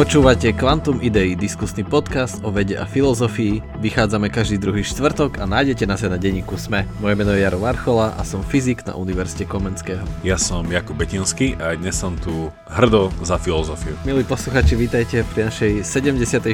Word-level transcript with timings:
Počúvate 0.00 0.56
Quantum 0.56 0.96
Idei, 1.04 1.36
diskusný 1.36 1.84
podcast 1.84 2.40
o 2.40 2.48
vede 2.48 2.72
a 2.72 2.88
filozofii. 2.88 3.84
Vychádzame 3.84 4.32
každý 4.32 4.56
druhý 4.56 4.80
štvrtok 4.80 5.36
a 5.36 5.44
nájdete 5.44 5.84
nás 5.84 6.00
aj 6.00 6.16
na 6.16 6.16
denníku 6.16 6.56
SME. 6.56 6.88
Moje 7.04 7.20
meno 7.20 7.36
je 7.36 7.44
Jaro 7.44 7.60
Varchola 7.60 8.16
a 8.16 8.24
som 8.24 8.40
fyzik 8.40 8.80
na 8.88 8.96
Univerzite 8.96 9.44
Komenského. 9.44 10.00
Ja 10.24 10.40
som 10.40 10.64
Jakub 10.72 10.96
Betinský 10.96 11.52
a 11.60 11.76
dnes 11.76 12.00
som 12.00 12.16
tu 12.16 12.48
hrdo 12.72 13.12
za 13.20 13.36
filozofiu. 13.36 13.92
Milí 14.08 14.24
posluchači, 14.24 14.72
vítajte 14.72 15.20
pri 15.36 15.52
našej 15.52 15.84
74. 15.84 16.48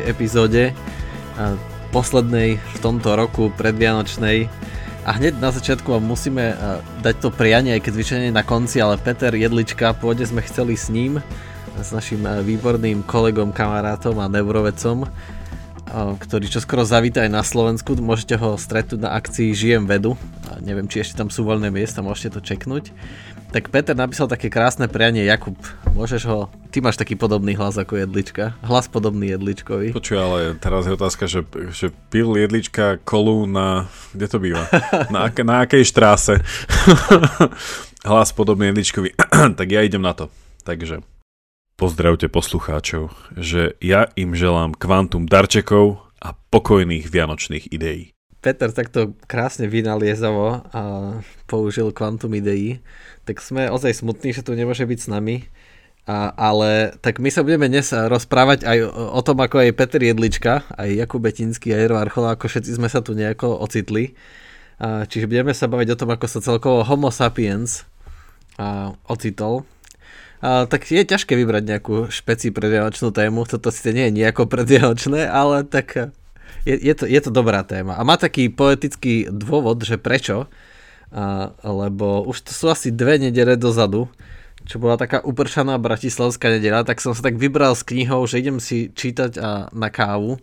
epizóde, 0.00 0.72
poslednej 1.92 2.56
v 2.56 2.76
tomto 2.80 3.12
roku 3.12 3.52
predvianočnej. 3.60 4.48
A 5.04 5.20
hneď 5.20 5.36
na 5.36 5.52
začiatku 5.52 6.00
vám 6.00 6.16
musíme 6.16 6.56
dať 7.04 7.14
to 7.20 7.28
prianie, 7.28 7.76
aj 7.76 7.84
keď 7.84 7.92
zvyčajne 7.92 8.30
na 8.32 8.40
konci, 8.40 8.80
ale 8.80 8.96
Peter 8.96 9.36
Jedlička, 9.36 9.92
pôjde 9.92 10.32
sme 10.32 10.40
chceli 10.40 10.80
s 10.80 10.88
ním 10.88 11.20
s 11.80 11.92
našim 11.92 12.24
eh, 12.24 12.40
výborným 12.40 13.04
kolegom, 13.04 13.52
kamarátom 13.52 14.16
a 14.20 14.30
neurovedcom, 14.30 15.04
eh, 15.04 15.10
ktorý 16.16 16.46
čo 16.48 16.60
skoro 16.62 16.86
zavíta 16.86 17.24
aj 17.24 17.30
na 17.32 17.42
Slovensku. 17.44 17.96
Môžete 17.98 18.36
ho 18.40 18.56
stretnúť 18.56 19.00
na 19.00 19.12
akcii 19.16 19.52
Žijem 19.52 19.84
vedu. 19.84 20.16
A 20.48 20.62
neviem, 20.62 20.88
či 20.88 21.02
ešte 21.04 21.18
tam 21.18 21.28
sú 21.28 21.44
voľné 21.44 21.68
miesta, 21.68 22.04
môžete 22.04 22.38
to 22.38 22.40
čeknúť. 22.44 22.94
Tak 23.46 23.70
Peter 23.70 23.94
napísal 23.94 24.26
také 24.26 24.50
krásne 24.50 24.90
prianie. 24.90 25.22
Jakub, 25.22 25.54
môžeš 25.94 26.22
ho... 26.28 26.50
Ty 26.74 26.82
máš 26.82 26.98
taký 26.98 27.14
podobný 27.14 27.54
hlas 27.54 27.78
ako 27.78 27.96
Jedlička. 27.96 28.58
Hlas 28.60 28.90
podobný 28.90 29.32
Jedličkovi. 29.32 29.94
Počuj, 29.96 30.18
ale 30.18 30.38
teraz 30.58 30.84
je 30.84 30.92
otázka, 30.92 31.24
že, 31.30 31.46
že 31.72 31.94
pil 32.10 32.36
Jedlička 32.36 32.98
kolu 33.06 33.46
na... 33.46 33.86
Kde 34.12 34.26
to 34.28 34.38
býva? 34.42 34.66
Na, 35.14 35.30
na 35.30 35.62
akej 35.62 35.88
štráse? 35.88 36.42
hlas 38.10 38.34
podobný 38.34 38.74
Jedličkovi. 38.74 39.14
tak 39.58 39.68
ja 39.70 39.80
idem 39.80 40.02
na 40.02 40.12
to. 40.12 40.28
Takže 40.66 41.15
Pozdravte 41.76 42.32
poslucháčov, 42.32 43.12
že 43.36 43.76
ja 43.84 44.08
im 44.16 44.32
želám 44.32 44.72
kvantum 44.72 45.28
darčekov 45.28 46.00
a 46.24 46.32
pokojných 46.32 47.04
vianočných 47.04 47.68
ideí. 47.68 48.16
Peter 48.40 48.72
takto 48.72 49.12
krásne 49.28 49.68
vynaliezavo 49.68 50.64
a 50.72 50.82
použil 51.44 51.92
kvantum 51.92 52.32
ideí, 52.32 52.80
tak 53.28 53.44
sme 53.44 53.68
ozaj 53.68 53.92
smutní, 53.92 54.32
že 54.32 54.40
tu 54.40 54.56
nemôže 54.56 54.88
byť 54.88 54.98
s 55.04 55.08
nami. 55.12 55.44
A, 56.08 56.32
ale 56.32 56.96
tak 57.04 57.20
my 57.20 57.28
sa 57.28 57.44
budeme 57.44 57.68
dnes 57.68 57.92
rozprávať 57.92 58.64
aj 58.64 58.78
o, 58.80 59.12
o 59.12 59.20
tom, 59.20 59.36
ako 59.36 59.68
aj 59.68 59.76
Peter 59.76 60.00
Jedlička, 60.00 60.64
aj 60.80 60.96
Jakub 60.96 61.20
Betinský, 61.20 61.76
aj 61.76 61.92
Jero 61.92 62.00
Archola, 62.00 62.40
ako 62.40 62.48
všetci 62.48 62.72
sme 62.72 62.88
sa 62.88 63.04
tu 63.04 63.12
nejako 63.12 63.52
ocitli. 63.52 64.16
A, 64.80 65.04
čiže 65.04 65.28
budeme 65.28 65.52
sa 65.52 65.68
baviť 65.68 65.92
o 65.92 65.98
tom, 66.00 66.08
ako 66.08 66.24
sa 66.24 66.40
celkovo 66.40 66.88
Homo 66.88 67.12
sapiens 67.12 67.84
a, 68.56 68.96
ocitol 69.12 69.68
tak 70.40 70.80
je 70.92 71.02
ťažké 71.02 71.32
vybrať 71.32 71.64
nejakú 71.64 71.96
špeci 72.12 72.52
predvianočnú 72.52 73.08
tému. 73.12 73.48
Toto 73.48 73.72
si 73.72 73.88
nie 73.92 74.12
je 74.12 74.16
nejako 74.22 74.48
predvianočné, 74.52 75.28
ale 75.28 75.64
tak 75.64 75.96
e, 75.96 76.02
je, 76.68 76.76
je, 76.76 76.94
to, 76.94 77.04
je 77.08 77.20
to 77.20 77.30
dobrá 77.32 77.64
téma. 77.64 77.96
A 77.96 78.04
má 78.04 78.20
taký 78.20 78.52
poetický 78.52 79.32
dôvod, 79.32 79.80
že 79.80 79.96
prečo. 79.96 80.50
A, 81.14 81.54
lebo 81.62 82.26
už 82.26 82.50
to 82.50 82.52
sú 82.52 82.66
asi 82.68 82.92
dve 82.92 83.16
nedele 83.16 83.54
dozadu, 83.56 84.10
čo 84.66 84.82
bola 84.82 84.98
taká 84.98 85.22
upršaná 85.22 85.78
bratislavská 85.78 86.50
nedela, 86.50 86.82
tak 86.82 86.98
som 86.98 87.14
sa 87.14 87.30
tak 87.30 87.38
vybral 87.38 87.78
s 87.78 87.86
knihou, 87.86 88.26
že 88.26 88.42
idem 88.42 88.58
si 88.58 88.90
čítať 88.90 89.38
a, 89.38 89.70
na 89.70 89.88
kávu. 89.88 90.42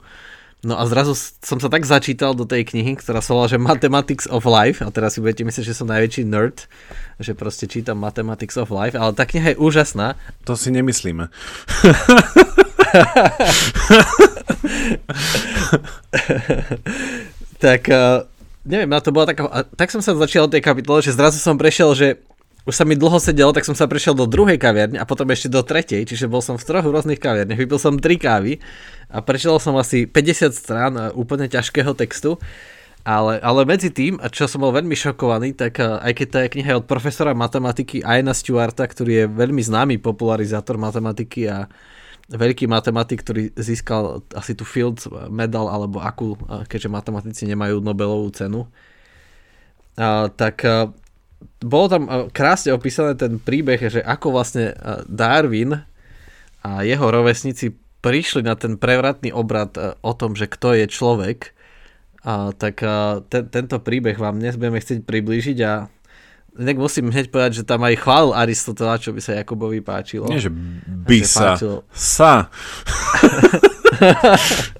No 0.64 0.80
a 0.80 0.88
zrazu 0.88 1.12
som 1.44 1.60
sa 1.60 1.68
tak 1.68 1.84
začítal 1.84 2.32
do 2.32 2.48
tej 2.48 2.64
knihy, 2.64 2.96
ktorá 2.96 3.20
sa 3.20 3.36
volá, 3.36 3.52
že 3.52 3.60
Mathematics 3.60 4.32
of 4.32 4.48
Life, 4.48 4.80
a 4.80 4.88
teraz 4.96 5.16
si 5.16 5.20
budete 5.20 5.44
myslieť, 5.44 5.68
že 5.68 5.76
som 5.76 5.92
najväčší 5.92 6.24
nerd, 6.24 6.72
že 7.20 7.36
proste 7.36 7.68
čítam 7.68 8.00
Mathematics 8.00 8.56
of 8.56 8.72
Life, 8.72 8.96
ale 8.96 9.12
tá 9.12 9.28
kniha 9.28 9.52
je 9.52 9.60
úžasná. 9.60 10.16
To 10.48 10.56
si 10.56 10.72
nemyslíme. 10.72 11.28
tak 17.64 17.92
uh, 17.92 18.24
neviem, 18.64 18.88
na 18.88 19.04
to 19.04 19.12
bola 19.12 19.28
taká, 19.28 19.68
tak 19.76 19.92
som 19.92 20.00
sa 20.00 20.16
začal 20.16 20.48
od 20.48 20.56
tej 20.56 20.64
kapitole, 20.64 21.04
že 21.04 21.12
zrazu 21.12 21.44
som 21.44 21.60
prešiel, 21.60 21.92
že 21.92 22.24
už 22.64 22.74
sa 22.80 22.88
mi 22.88 22.96
dlho 22.96 23.20
sedelo, 23.20 23.52
tak 23.52 23.68
som 23.68 23.76
sa 23.76 23.92
prešiel 23.92 24.16
do 24.16 24.24
druhej 24.24 24.56
kaviarne 24.56 24.96
a 24.96 25.04
potom 25.04 25.28
ešte 25.28 25.52
do 25.52 25.60
tretej, 25.60 26.08
čiže 26.08 26.32
bol 26.32 26.40
som 26.40 26.56
v 26.56 26.64
troch 26.64 26.88
rôznych 26.88 27.20
kaviarniach, 27.20 27.60
vypil 27.60 27.80
som 27.80 28.00
tri 28.00 28.16
kávy 28.16 28.64
a 29.12 29.20
prečítal 29.20 29.60
som 29.60 29.76
asi 29.76 30.08
50 30.08 30.56
strán 30.56 30.94
úplne 31.12 31.52
ťažkého 31.52 31.92
textu, 31.92 32.40
ale, 33.04 33.36
ale 33.44 33.68
medzi 33.68 33.92
tým, 33.92 34.16
a 34.24 34.32
čo 34.32 34.48
som 34.48 34.64
bol 34.64 34.72
veľmi 34.72 34.96
šokovaný, 34.96 35.60
tak 35.60 35.84
aj 35.84 36.12
keď 36.16 36.28
tá 36.32 36.40
kniha 36.48 36.70
je 36.72 36.80
od 36.80 36.88
profesora 36.88 37.36
matematiky 37.36 38.00
Aina 38.00 38.32
Stewarta, 38.32 38.88
ktorý 38.88 39.12
je 39.12 39.26
veľmi 39.28 39.60
známy 39.60 40.00
popularizátor 40.00 40.80
matematiky 40.80 41.52
a 41.52 41.68
veľký 42.32 42.72
matematik, 42.72 43.28
ktorý 43.28 43.52
získal 43.60 44.24
asi 44.32 44.56
tu 44.56 44.64
Fields 44.64 45.12
medal 45.28 45.68
alebo 45.68 46.00
akú, 46.00 46.40
keďže 46.72 46.88
matematici 46.88 47.44
nemajú 47.44 47.84
Nobelovú 47.84 48.32
cenu, 48.32 48.72
a, 50.00 50.32
tak 50.32 50.64
bolo 51.62 51.86
tam 51.90 52.04
eh, 52.08 52.28
krásne 52.32 52.76
opísané 52.76 53.16
ten 53.16 53.40
príbeh, 53.40 53.80
že 53.80 54.02
ako 54.02 54.36
vlastne 54.36 54.74
eh, 54.74 55.02
Darwin 55.08 55.84
a 56.64 56.84
jeho 56.84 57.08
rovesníci 57.08 57.76
prišli 58.04 58.44
na 58.44 58.56
ten 58.60 58.76
prevratný 58.76 59.32
obrad 59.32 59.72
eh, 59.76 59.96
o 60.04 60.12
tom, 60.16 60.36
že 60.36 60.48
kto 60.48 60.76
je 60.80 60.86
človek, 60.88 61.56
a 62.24 62.56
tak 62.56 62.80
ten, 63.28 63.52
tento 63.52 63.84
príbeh 63.84 64.16
vám 64.16 64.40
dnes 64.40 64.56
budeme 64.56 64.80
chcieť 64.80 65.04
priblížiť 65.04 65.58
a 65.68 65.92
Inak 66.54 66.78
musím 66.78 67.10
hneď 67.10 67.34
povedať, 67.34 67.52
že 67.60 67.64
tam 67.66 67.82
aj 67.82 67.98
chválil 67.98 68.38
Aristotela, 68.38 69.02
čo 69.02 69.10
by 69.10 69.26
sa 69.26 69.34
Jakubovi 69.42 69.82
páčilo. 69.82 70.30
Nie, 70.30 70.38
že 70.38 70.54
by 70.54 71.20
sa. 71.26 71.58
Páčilo. 71.58 71.82
Sa. 71.90 72.54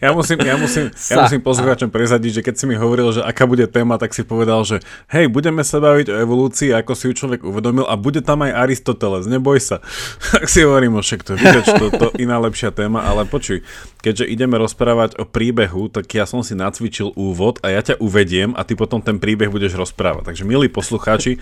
ja 0.00 0.10
musím, 0.16 0.40
ja 0.40 0.56
musím, 0.56 0.88
ja 0.88 1.16
musím 1.20 1.40
poslucháčom 1.44 1.92
prezadiť, 1.92 2.40
že 2.40 2.44
keď 2.44 2.54
si 2.56 2.64
mi 2.64 2.76
hovoril, 2.80 3.12
že 3.12 3.20
aká 3.20 3.44
bude 3.44 3.68
téma, 3.68 4.00
tak 4.00 4.16
si 4.16 4.24
povedal, 4.24 4.64
že 4.64 4.80
hej, 5.12 5.28
budeme 5.28 5.60
sa 5.60 5.76
baviť 5.84 6.08
o 6.08 6.16
evolúcii, 6.24 6.72
ako 6.72 6.92
si 6.96 7.12
ju 7.12 7.12
človek 7.12 7.44
uvedomil 7.44 7.84
a 7.84 7.94
bude 8.00 8.24
tam 8.24 8.40
aj 8.48 8.56
Aristoteles, 8.56 9.28
neboj 9.28 9.60
sa. 9.60 9.84
tak 10.34 10.48
si 10.48 10.64
hovorím, 10.64 10.96
o 10.96 11.04
však 11.04 11.20
to 11.26 11.36
je 11.36 11.60
to, 11.60 11.86
to 11.92 12.06
iná 12.16 12.40
lepšia 12.40 12.72
téma, 12.72 13.04
ale 13.04 13.28
počuj, 13.28 13.60
keďže 14.00 14.32
ideme 14.32 14.56
rozprávať 14.56 15.20
o 15.20 15.28
príbehu, 15.28 15.92
tak 15.92 16.08
ja 16.08 16.24
som 16.24 16.40
si 16.40 16.56
nacvičil 16.56 17.12
úvod 17.12 17.60
a 17.60 17.68
ja 17.68 17.84
ťa 17.84 18.00
uvediem 18.00 18.56
a 18.56 18.64
ty 18.64 18.72
potom 18.72 19.04
ten 19.04 19.20
príbeh 19.20 19.52
budeš 19.52 19.76
rozprávať. 19.76 20.32
Takže 20.32 20.48
milí 20.48 20.72
poslucháči, 20.72 21.36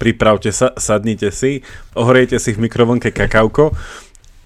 pripravte 0.00 0.48
sa, 0.56 0.72
sadnite 0.80 1.28
si, 1.28 1.60
ohrejte 1.92 2.40
si 2.40 2.56
v 2.56 2.64
mikrovlnke 2.64 3.12
kakauko, 3.12 3.76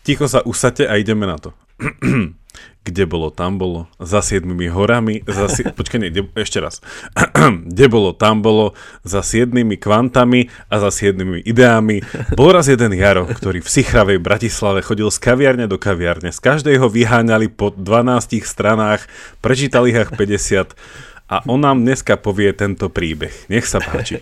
ticho 0.03 0.27
sa 0.27 0.43
usate 0.43 0.91
a 0.91 0.99
ideme 0.99 1.31
na 1.31 1.39
to. 1.39 1.55
kde 2.83 3.07
bolo, 3.07 3.31
tam 3.31 3.63
bolo, 3.63 3.87
za 4.03 4.19
siedmými 4.23 4.67
horami, 4.67 5.23
za 5.23 5.47
si... 5.47 5.63
počkaj, 5.79 5.99
nie, 6.03 6.11
kde... 6.11 6.27
ešte 6.35 6.59
raz. 6.59 6.83
kde 7.73 7.87
bolo, 7.87 8.11
tam 8.11 8.43
bolo, 8.43 8.75
za 9.07 9.23
siedmými 9.23 9.79
kvantami 9.79 10.51
a 10.67 10.83
za 10.83 10.91
siedmými 10.91 11.47
ideami. 11.47 12.03
Bol 12.35 12.59
raz 12.59 12.67
jeden 12.67 12.91
Jaro, 12.95 13.31
ktorý 13.31 13.63
v 13.63 13.71
Sichravej 13.71 14.19
Bratislave 14.19 14.83
chodil 14.83 15.07
z 15.15 15.19
kaviarne 15.23 15.71
do 15.71 15.79
kaviarne. 15.79 16.35
Z 16.35 16.43
každej 16.43 16.83
ho 16.83 16.91
vyháňali 16.91 17.55
po 17.55 17.71
12 17.71 18.43
stranách, 18.43 19.07
prečítal 19.39 19.87
ich 19.87 19.95
50 19.95 20.75
a 21.33 21.41
on 21.49 21.65
nám 21.65 21.81
dneska 21.81 22.21
povie 22.21 22.53
tento 22.53 22.93
príbeh. 22.93 23.33
Nech 23.49 23.65
sa 23.65 23.81
páči. 23.81 24.21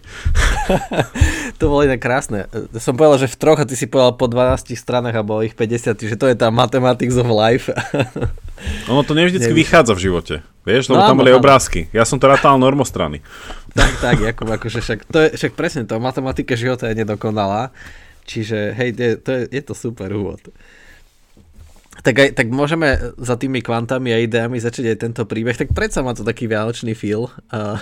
to 1.59 1.66
bolo 1.66 1.82
inak 1.82 1.98
krásne. 1.98 2.47
Som 2.78 2.94
povedal, 2.94 3.26
že 3.26 3.34
v 3.34 3.34
troch 3.34 3.59
a 3.59 3.66
ty 3.66 3.75
si 3.75 3.91
povedal 3.91 4.15
po 4.15 4.31
12 4.31 4.78
stranách 4.78 5.19
a 5.19 5.26
bolo 5.26 5.43
ich 5.43 5.59
50, 5.59 5.99
čiže 5.99 6.15
to 6.15 6.31
je 6.31 6.38
tá 6.38 6.54
mathematics 6.54 7.19
of 7.19 7.26
life. 7.26 7.66
ono 8.91 9.03
to 9.03 9.19
nevždycky 9.19 9.50
vychádza 9.50 9.99
v 9.99 10.03
živote. 10.06 10.34
Vieš, 10.62 10.94
lebo 10.94 11.03
no, 11.03 11.09
tam 11.10 11.19
boli 11.19 11.34
obrázky. 11.34 11.91
Ja 11.91 12.06
som 12.06 12.22
to 12.22 12.31
rátal 12.31 12.54
normostrany. 12.62 13.26
tak, 13.78 13.91
tak, 13.99 14.22
Jakub, 14.22 14.47
akože 14.47 14.79
však, 14.79 14.99
to 15.11 15.19
je, 15.26 15.29
však 15.34 15.58
presne 15.58 15.82
to, 15.90 15.99
matematika 15.99 16.55
života 16.55 16.87
je 16.87 17.02
nedokonalá. 17.02 17.75
Čiže 18.23 18.79
hej, 18.79 18.94
je, 18.94 19.11
to 19.19 19.31
je, 19.34 19.43
je 19.50 19.62
to 19.67 19.75
super 19.75 20.14
úvod. 20.14 20.38
Tak, 22.00 22.14
aj, 22.17 22.29
tak 22.32 22.49
môžeme 22.49 22.97
za 23.20 23.37
tými 23.37 23.61
kvantami 23.61 24.17
a 24.17 24.23
ideami 24.25 24.56
začať 24.56 24.97
aj 24.97 24.99
tento 25.05 25.23
príbeh. 25.29 25.52
Tak 25.52 25.76
predsa 25.76 26.00
má 26.00 26.17
to 26.17 26.25
taký 26.25 26.49
vianočný 26.49 26.97
feel, 26.97 27.29
uh, 27.52 27.76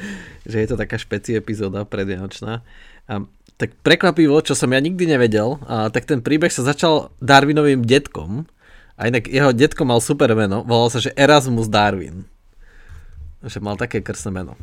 že 0.50 0.62
je 0.62 0.68
to 0.70 0.76
taká 0.78 0.94
špeci 0.94 1.34
epizóda 1.34 1.82
predvianočná. 1.82 2.62
Uh, 3.10 3.26
tak 3.58 3.74
prekvapivo, 3.82 4.38
čo 4.42 4.54
som 4.54 4.70
ja 4.70 4.78
nikdy 4.78 5.10
nevedel, 5.10 5.58
uh, 5.66 5.90
tak 5.90 6.06
ten 6.06 6.22
príbeh 6.22 6.50
sa 6.50 6.62
začal 6.62 7.10
Darwinovým 7.18 7.82
detkom. 7.82 8.46
A 8.94 9.10
inak 9.10 9.26
jeho 9.26 9.50
detko 9.50 9.82
mal 9.82 9.98
super 9.98 10.30
meno, 10.38 10.62
volal 10.62 10.86
sa, 10.86 11.02
že 11.02 11.10
Erasmus 11.18 11.66
Darwin. 11.66 12.30
Že 13.42 13.58
mal 13.58 13.74
také 13.74 13.98
krsné 13.98 14.30
meno. 14.30 14.54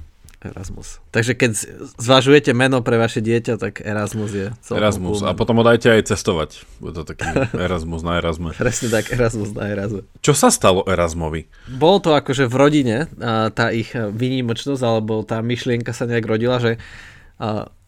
Erasmus. 0.42 0.98
Takže 1.14 1.38
keď 1.38 1.52
zvažujete 2.02 2.50
meno 2.58 2.82
pre 2.82 2.98
vaše 2.98 3.22
dieťa, 3.22 3.62
tak 3.62 3.78
Erasmus 3.86 4.32
je 4.34 4.48
Erasmus. 4.74 5.22
A 5.22 5.38
potom 5.38 5.62
ho 5.62 5.64
dajte 5.64 5.94
aj 5.94 6.10
cestovať. 6.10 6.66
Bude 6.82 6.98
to 6.98 7.04
taký 7.06 7.30
Erasmus 7.70 8.02
na 8.02 8.18
Erasme. 8.18 8.50
Presne 8.58 8.90
tak, 8.90 9.14
Erasmus 9.14 9.54
na 9.54 9.70
Erasme. 9.70 10.02
Čo 10.26 10.34
sa 10.34 10.50
stalo 10.50 10.82
Erasmovi? 10.90 11.46
Bolo 11.70 12.02
to 12.02 12.18
akože 12.18 12.50
v 12.50 12.56
rodine, 12.58 12.98
tá 13.54 13.70
ich 13.70 13.94
výnimočnosť, 13.94 14.82
alebo 14.82 15.22
tá 15.22 15.46
myšlienka 15.46 15.94
sa 15.94 16.10
nejak 16.10 16.26
rodila, 16.26 16.58
že 16.58 16.82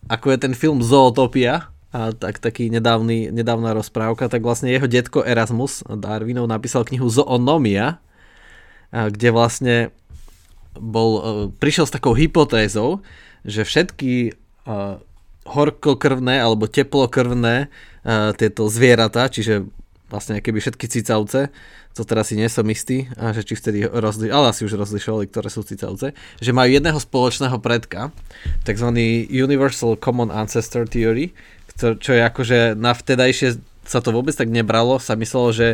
ako 0.06 0.26
je 0.30 0.38
ten 0.38 0.54
film 0.54 0.86
Zootopia, 0.86 1.74
a 1.94 2.10
tak 2.10 2.42
taký 2.42 2.74
nedávny, 2.74 3.30
nedávna 3.30 3.78
rozprávka, 3.78 4.26
tak 4.26 4.42
vlastne 4.42 4.74
jeho 4.74 4.90
detko 4.90 5.22
Erasmus 5.22 5.86
Darwinov 5.86 6.50
napísal 6.50 6.90
knihu 6.90 7.06
Zoonomia, 7.06 8.02
kde 8.90 9.30
vlastne 9.30 9.94
bol, 10.78 11.12
e, 11.16 11.22
prišiel 11.58 11.86
s 11.90 11.96
takou 11.96 12.14
hypotézou, 12.14 13.06
že 13.44 13.68
všetky 13.68 14.40
horkokrvné 15.44 16.40
alebo 16.40 16.72
teplokrvné 16.72 17.68
tieto 18.40 18.72
zvieratá, 18.72 19.28
čiže 19.28 19.68
vlastne 20.08 20.40
keby 20.40 20.64
všetky 20.64 20.88
cicavce, 20.88 21.52
to 21.92 22.08
teraz 22.08 22.32
si 22.32 22.40
nie 22.40 22.48
som 22.48 22.64
istý, 22.72 23.12
a 23.20 23.36
že 23.36 23.44
či 23.44 23.60
vtedy 23.60 23.84
rozli, 23.84 24.32
ale 24.32 24.56
asi 24.56 24.64
už 24.64 24.80
rozlišovali, 24.80 25.28
ktoré 25.28 25.50
sú 25.52 25.68
cicavce, 25.68 26.16
že 26.40 26.52
majú 26.56 26.70
jedného 26.72 26.96
spoločného 26.96 27.60
predka, 27.60 28.16
tzv. 28.64 28.88
Universal 29.28 30.00
Common 30.00 30.32
Ancestor 30.32 30.88
Theory, 30.88 31.36
čo 31.76 32.12
je 32.16 32.22
akože 32.22 32.80
na 32.80 32.96
vtedajšie 32.96 33.60
sa 33.84 34.00
to 34.00 34.16
vôbec 34.16 34.32
tak 34.32 34.48
nebralo, 34.48 34.96
sa 34.98 35.20
myslelo, 35.20 35.52
že 35.52 35.68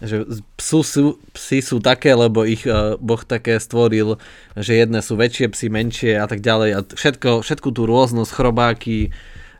že 0.00 0.28
psu 0.60 0.80
sú, 0.84 1.04
psi 1.32 1.64
sú 1.64 1.76
také, 1.80 2.12
lebo 2.12 2.44
ich 2.44 2.68
uh, 2.68 3.00
Boh 3.00 3.20
také 3.24 3.56
stvoril, 3.56 4.20
že 4.52 4.76
jedné 4.76 5.00
sú 5.00 5.16
väčšie 5.16 5.52
psy, 5.56 5.66
menšie 5.72 6.12
a 6.20 6.28
tak 6.28 6.44
ďalej 6.44 6.70
a 6.76 6.80
všetko, 6.84 7.40
všetku 7.40 7.68
tú 7.72 7.88
rôznosť, 7.88 8.30
chrobáky 8.32 9.10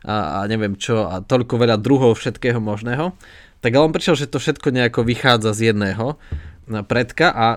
a, 0.05 0.41
a 0.41 0.45
neviem 0.45 0.77
čo 0.77 1.09
a 1.09 1.25
toľko 1.25 1.57
veľa 1.57 1.77
druhov 1.81 2.21
všetkého 2.21 2.61
možného. 2.61 3.17
Tak 3.65 3.71
ale 3.73 3.89
on 3.89 3.95
prišiel, 3.95 4.13
že 4.13 4.29
to 4.29 4.37
všetko 4.37 4.69
nejako 4.69 5.01
vychádza 5.01 5.57
z 5.57 5.73
jedného 5.73 6.21
predka 6.85 7.33
a 7.33 7.47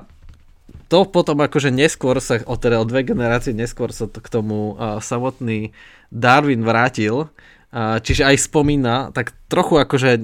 to 0.91 1.07
potom 1.07 1.39
akože 1.39 1.71
neskôr 1.71 2.19
sa, 2.19 2.43
o, 2.47 2.59
teda 2.59 2.83
o 2.83 2.87
dve 2.87 3.07
generácie 3.07 3.55
neskôr 3.55 3.95
sa 3.95 4.11
to 4.11 4.19
k 4.19 4.29
tomu 4.31 4.75
uh, 4.75 4.99
samotný 4.99 5.71
Darwin 6.11 6.67
vrátil 6.67 7.31
Čiže 7.71 8.27
aj 8.27 8.51
spomína, 8.51 9.15
tak 9.15 9.31
trochu 9.47 9.79
akože 9.79 10.19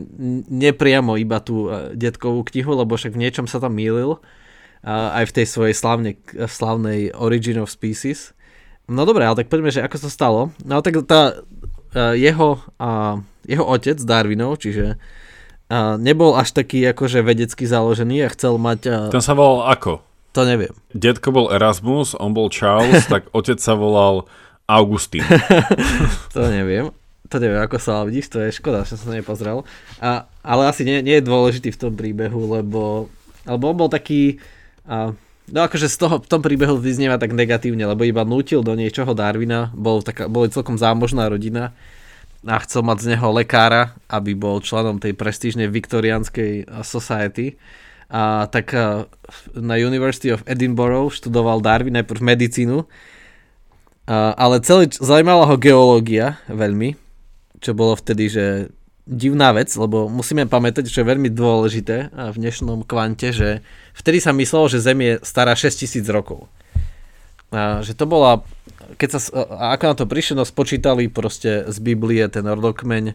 nepriamo 0.51 1.15
iba 1.15 1.39
tú 1.39 1.71
e, 1.71 1.95
detkovú 1.95 2.43
knihu, 2.43 2.75
lebo 2.75 2.99
však 2.99 3.15
v 3.15 3.23
niečom 3.23 3.47
sa 3.47 3.63
tam 3.63 3.79
mýlil, 3.79 4.19
aj 4.87 5.31
v 5.31 5.35
tej 5.35 5.47
svojej 5.47 5.75
slavne, 5.75 6.19
slavnej 6.35 7.15
Origin 7.15 7.63
of 7.63 7.71
Species. 7.71 8.35
No 8.91 9.07
dobre, 9.07 9.27
ale 9.27 9.39
tak 9.39 9.51
poďme, 9.51 9.71
že 9.71 9.83
ako 9.83 9.97
sa 9.99 10.11
stalo. 10.11 10.41
No 10.67 10.83
tak 10.83 10.99
tá, 11.07 11.39
e, 11.95 12.19
jeho, 12.19 12.67
jeho 13.47 13.65
otec 13.67 13.99
Darwinov, 14.03 14.59
čiže 14.59 14.99
nebol 16.03 16.35
až 16.35 16.51
taký 16.51 16.83
akože 16.95 17.23
vedecky 17.23 17.67
založený 17.67 18.27
a 18.27 18.35
chcel 18.35 18.59
mať... 18.59 19.11
Ten 19.15 19.23
sa 19.23 19.39
volal 19.39 19.71
ako? 19.71 20.03
To 20.35 20.43
neviem. 20.43 20.75
Detko 20.95 21.31
bol 21.31 21.51
Erasmus, 21.55 22.19
on 22.19 22.35
bol 22.35 22.51
Charles, 22.51 23.07
tak 23.11 23.31
otec 23.31 23.63
sa 23.63 23.79
volal 23.79 24.27
Augustín. 24.67 25.23
to 26.35 26.43
neviem 26.51 26.91
to 27.27 27.37
neviem, 27.43 27.59
ako 27.59 27.79
sa 27.83 28.07
vidíš, 28.07 28.31
to 28.31 28.39
je 28.43 28.55
škoda, 28.55 28.87
že 28.87 28.99
som 28.99 29.11
sa 29.11 29.19
nepozrel. 29.19 29.67
A, 29.99 30.31
ale 30.47 30.63
asi 30.71 30.87
nie, 30.87 31.03
nie 31.03 31.19
je 31.19 31.29
dôležitý 31.29 31.75
v 31.75 31.81
tom 31.81 31.93
príbehu, 31.95 32.59
lebo, 32.59 33.11
lebo 33.45 33.65
on 33.67 33.77
bol 33.77 33.91
taký, 33.91 34.39
a, 34.87 35.11
no 35.51 35.59
akože 35.67 35.91
z 35.91 35.97
toho, 35.99 36.23
v 36.23 36.29
tom 36.31 36.43
príbehu 36.43 36.79
vyznieva 36.79 37.19
tak 37.19 37.35
negatívne, 37.35 37.87
lebo 37.87 38.07
iba 38.07 38.23
nútil 38.23 38.63
do 38.63 38.79
niečoho 38.79 39.11
Darwina, 39.13 39.75
bol 39.75 40.01
taká, 40.03 40.31
boli 40.31 40.51
celkom 40.51 40.79
zámožná 40.79 41.27
rodina 41.27 41.75
a 42.47 42.63
chcel 42.63 42.87
mať 42.87 42.99
z 43.03 43.07
neho 43.17 43.29
lekára, 43.35 43.99
aby 44.07 44.39
bol 44.39 44.63
členom 44.63 45.03
tej 45.03 45.19
prestížnej 45.19 45.67
viktorianskej 45.67 46.71
society. 46.87 47.59
A 48.07 48.47
tak 48.47 48.71
na 49.51 49.75
University 49.83 50.31
of 50.31 50.47
Edinburgh 50.47 51.11
študoval 51.11 51.59
Darwin 51.59 51.99
najprv 51.99 52.23
medicínu, 52.23 52.87
a, 54.07 54.31
ale 54.39 54.63
celý, 54.63 54.87
zaujímala 54.95 55.43
ho 55.51 55.59
geológia 55.59 56.39
veľmi, 56.47 57.06
čo 57.67 57.75
bolo 57.75 57.99
vtedy, 57.99 58.31
že 58.31 58.47
divná 59.11 59.51
vec, 59.51 59.75
lebo 59.75 60.07
musíme 60.07 60.47
pamätať, 60.47 60.87
že 60.87 61.03
je 61.03 61.11
veľmi 61.11 61.31
dôležité 61.35 62.15
v 62.15 62.37
dnešnom 62.39 62.87
kvante, 62.87 63.35
že 63.35 63.63
vtedy 63.95 64.23
sa 64.23 64.31
myslelo, 64.35 64.71
že 64.71 64.83
Zem 64.83 64.99
je 65.03 65.13
stará 65.27 65.59
6000 65.59 66.07
rokov. 66.15 66.47
A 67.51 67.83
že 67.83 67.95
to 67.95 68.07
bola, 68.07 68.43
keď 68.99 69.19
sa, 69.19 69.19
a 69.35 69.75
ako 69.75 69.85
na 69.87 69.95
to 69.99 70.07
prišlo, 70.07 70.43
no 70.43 70.45
spočítali 70.47 71.11
proste 71.11 71.67
z 71.67 71.79
Biblie 71.83 72.23
ten 72.27 72.43
rodokmeň, 72.43 73.15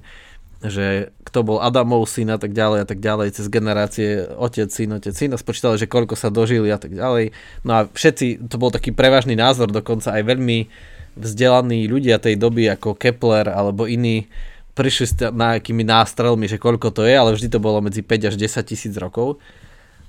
že 0.63 1.11
kto 1.27 1.43
bol 1.43 1.57
Adamov 1.59 2.07
syn 2.07 2.31
a 2.31 2.39
tak 2.39 2.55
ďalej 2.55 2.79
a 2.83 2.87
tak 2.87 3.03
ďalej, 3.03 3.35
cez 3.35 3.51
generácie 3.51 4.23
otec, 4.35 4.71
syn, 4.71 4.95
otec, 4.95 5.11
syn 5.11 5.35
a 5.35 5.41
spočítali, 5.41 5.75
že 5.75 5.91
koľko 5.91 6.15
sa 6.15 6.31
dožili 6.31 6.71
a 6.71 6.79
tak 6.79 6.95
ďalej. 6.95 7.35
No 7.67 7.71
a 7.75 7.79
všetci, 7.89 8.47
to 8.47 8.55
bol 8.55 8.71
taký 8.71 8.95
prevažný 8.95 9.35
názor, 9.35 9.67
dokonca 9.67 10.15
aj 10.15 10.23
veľmi 10.23 10.71
vzdelaní 11.15 11.85
ľudia 11.87 12.17
tej 12.21 12.39
doby 12.39 12.71
ako 12.71 12.95
Kepler 12.95 13.51
alebo 13.51 13.87
iní 13.87 14.27
prišli 14.71 15.05
s 15.05 15.13
nejakými 15.19 15.83
nástrelmi, 15.83 16.47
že 16.47 16.55
koľko 16.55 16.95
to 16.95 17.03
je, 17.03 17.13
ale 17.13 17.35
vždy 17.35 17.51
to 17.51 17.59
bolo 17.59 17.83
medzi 17.83 18.01
5 18.01 18.31
až 18.31 18.35
10 18.39 18.63
tisíc 18.63 18.93
rokov. 18.95 19.43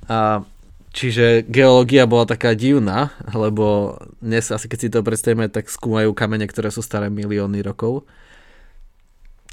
A 0.07 0.47
čiže 0.95 1.43
geológia 1.51 2.07
bola 2.07 2.29
taká 2.29 2.55
divná, 2.55 3.11
lebo 3.35 3.99
dnes 4.23 4.49
asi 4.55 4.71
keď 4.71 4.79
si 4.79 4.89
to 4.93 5.03
predstavíme, 5.03 5.51
tak 5.51 5.67
skúmajú 5.67 6.15
kamene, 6.15 6.47
ktoré 6.47 6.71
sú 6.71 6.81
staré 6.81 7.11
milióny 7.11 7.59
rokov. 7.65 8.07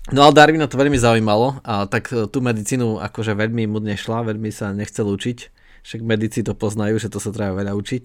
No 0.10 0.26
ale 0.26 0.34
Darwina 0.34 0.66
to 0.66 0.78
veľmi 0.78 0.98
zaujímalo 0.98 1.62
a 1.62 1.86
tak 1.86 2.10
tú 2.10 2.38
medicínu 2.42 2.98
akože 2.98 3.38
veľmi 3.38 3.70
mu 3.70 3.78
nešla, 3.78 4.26
veľmi 4.26 4.50
sa 4.50 4.74
nechcel 4.74 5.06
učiť. 5.06 5.38
Však 5.86 6.02
medici 6.04 6.42
to 6.42 6.58
poznajú, 6.58 6.98
že 7.00 7.10
to 7.14 7.22
sa 7.22 7.32
treba 7.32 7.56
veľa 7.56 7.74
učiť. 7.78 8.04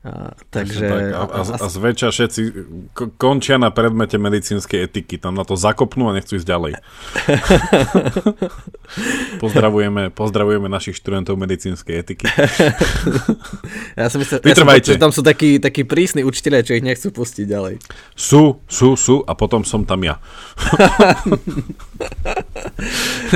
A, 0.00 0.32
takže... 0.48 0.88
Tak, 0.88 1.02
a, 1.12 1.24
a, 1.28 1.40
a 1.60 1.66
zväčša 1.68 2.08
všetci 2.08 2.40
končia 3.20 3.60
na 3.60 3.68
predmete 3.68 4.16
medicínskej 4.16 4.88
etiky. 4.88 5.20
Tam 5.20 5.36
na 5.36 5.44
to 5.44 5.60
zakopnú 5.60 6.08
a 6.08 6.16
nechcú 6.16 6.40
ísť 6.40 6.48
ďalej. 6.48 6.72
pozdravujeme, 9.44 10.08
pozdravujeme 10.08 10.72
našich 10.72 10.96
študentov 10.96 11.36
medicínskej 11.36 11.94
etiky. 12.00 12.24
ja 14.00 14.08
som 14.08 14.24
myslel, 14.24 14.40
Vytrvajte. 14.40 14.96
Ja 14.96 14.98
som, 14.98 15.04
tam 15.04 15.12
sú 15.12 15.20
takí, 15.20 15.60
takí 15.60 15.84
prísni 15.84 16.24
učiteľe, 16.24 16.64
čo 16.64 16.80
ich 16.80 16.84
nechcú 16.84 17.12
pustiť 17.12 17.44
ďalej. 17.44 17.76
Sú, 18.16 18.64
sú, 18.72 18.96
sú 18.96 19.20
a 19.28 19.36
potom 19.36 19.68
som 19.68 19.84
tam 19.84 20.00
ja. 20.00 20.16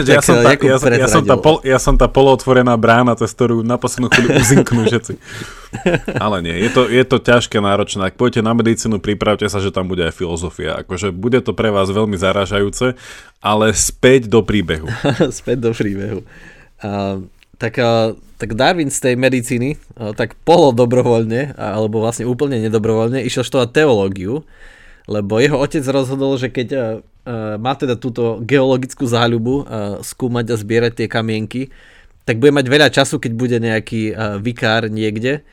ja, 0.05 0.21
som 0.21 0.41
tá, 0.41 0.53
ja, 0.57 0.77
ja, 0.77 1.09
som 1.09 1.25
tá 1.25 1.37
pol, 1.39 1.57
ja 1.65 1.79
som 1.79 1.95
tá 1.95 2.07
polootvorená 2.11 2.75
brána, 2.77 3.15
cez 3.17 3.31
ktorú 3.33 3.63
na 3.63 3.77
poslednú 3.77 4.11
chvíľu 4.13 4.31
uzinknú 4.41 4.81
všetci. 4.89 5.15
Ale 6.17 6.41
nie, 6.45 6.57
je 6.65 6.71
to, 6.71 6.83
je 6.87 7.05
to 7.05 7.17
ťažké, 7.21 7.59
náročné. 7.59 8.09
Ak 8.09 8.19
pôjdete 8.19 8.45
na 8.45 8.55
medicínu, 8.55 9.03
pripravte 9.03 9.47
sa, 9.51 9.59
že 9.59 9.75
tam 9.75 9.91
bude 9.91 10.07
aj 10.07 10.15
filozofia. 10.15 10.85
Akože 10.87 11.11
bude 11.11 11.43
to 11.43 11.53
pre 11.57 11.71
vás 11.75 11.91
veľmi 11.91 12.15
zaražajúce, 12.15 12.95
ale 13.43 13.67
späť 13.75 14.31
do 14.31 14.41
príbehu. 14.45 14.89
späť 15.39 15.59
do 15.65 15.71
príbehu. 15.75 16.23
Uh, 16.81 17.27
tak, 17.57 17.81
uh, 17.81 18.15
tak 18.37 18.55
Darwin 18.55 18.91
z 18.91 19.01
tej 19.11 19.15
medicíny, 19.17 19.81
uh, 19.99 20.13
tak 20.13 20.39
polo 20.43 20.71
dobrovoľne, 20.71 21.57
alebo 21.57 22.03
vlastne 22.03 22.29
úplne 22.29 22.61
nedobrovoľne, 22.63 23.23
išiel 23.25 23.47
študovať 23.47 23.71
teológiu, 23.73 24.45
lebo 25.05 25.37
jeho 25.37 25.61
otec 25.61 25.85
rozhodol, 25.93 26.41
že 26.41 26.49
keď 26.49 27.01
má 27.57 27.73
teda 27.73 27.97
túto 27.97 28.45
geologickú 28.45 29.09
záľubu 29.09 29.55
uh, 29.65 29.65
skúmať 30.05 30.53
a 30.53 30.57
zbierať 30.61 30.93
tie 31.01 31.09
kamienky, 31.09 31.73
tak 32.29 32.41
bude 32.41 32.53
mať 32.53 32.67
veľa 32.69 32.89
času, 32.93 33.17
keď 33.17 33.33
bude 33.33 33.57
nejaký 33.61 34.13
uh, 34.13 34.37
vikár 34.41 34.93
niekde, 34.93 35.45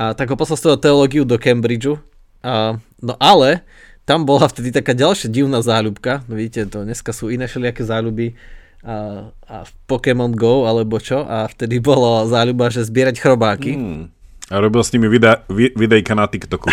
a 0.00 0.16
tak 0.16 0.32
ho 0.32 0.36
poslal 0.40 0.56
z 0.56 0.64
toho 0.64 0.76
teológiu 0.80 1.28
do 1.28 1.36
Cambridgeu. 1.36 2.00
A, 2.40 2.80
no 3.04 3.14
ale 3.20 3.60
tam 4.08 4.24
bola 4.24 4.48
vtedy 4.48 4.72
taká 4.72 4.96
ďalšia 4.96 5.28
divná 5.28 5.60
záľubka. 5.60 6.24
No 6.24 6.40
vidíte, 6.40 6.72
to 6.72 6.88
dneska 6.88 7.12
sú 7.12 7.28
iné 7.28 7.44
všelijaké 7.44 7.84
záľuby 7.84 8.32
a, 8.80 9.28
a 9.44 9.56
v 9.68 9.70
Pokémon 9.84 10.32
Go 10.32 10.64
alebo 10.64 10.96
čo. 10.96 11.28
A 11.28 11.44
vtedy 11.52 11.84
bola 11.84 12.24
záľuba, 12.24 12.72
že 12.72 12.88
zbierať 12.88 13.20
chrobáky. 13.20 13.76
Mm. 13.76 14.02
A 14.50 14.54
robil 14.58 14.82
s 14.82 14.90
nimi 14.90 15.06
videa, 15.06 15.44
videjka 15.52 16.16
na 16.16 16.26
TikToku. 16.26 16.72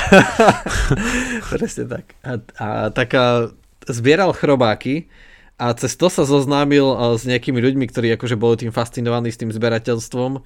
Presne 1.54 1.84
tak. 1.86 2.18
A, 2.26 2.42
a 2.58 2.68
taká 2.90 3.54
zbieral 3.94 4.36
chrobáky 4.36 5.08
a 5.56 5.72
cez 5.78 5.96
to 5.96 6.12
sa 6.12 6.28
zoznámil 6.28 7.16
s 7.16 7.24
nejakými 7.24 7.60
ľuďmi, 7.62 7.86
ktorí 7.88 8.14
akože 8.18 8.36
boli 8.36 8.62
tým 8.62 8.72
fascinovaní 8.76 9.32
s 9.32 9.40
tým 9.40 9.54
zberateľstvom. 9.54 10.44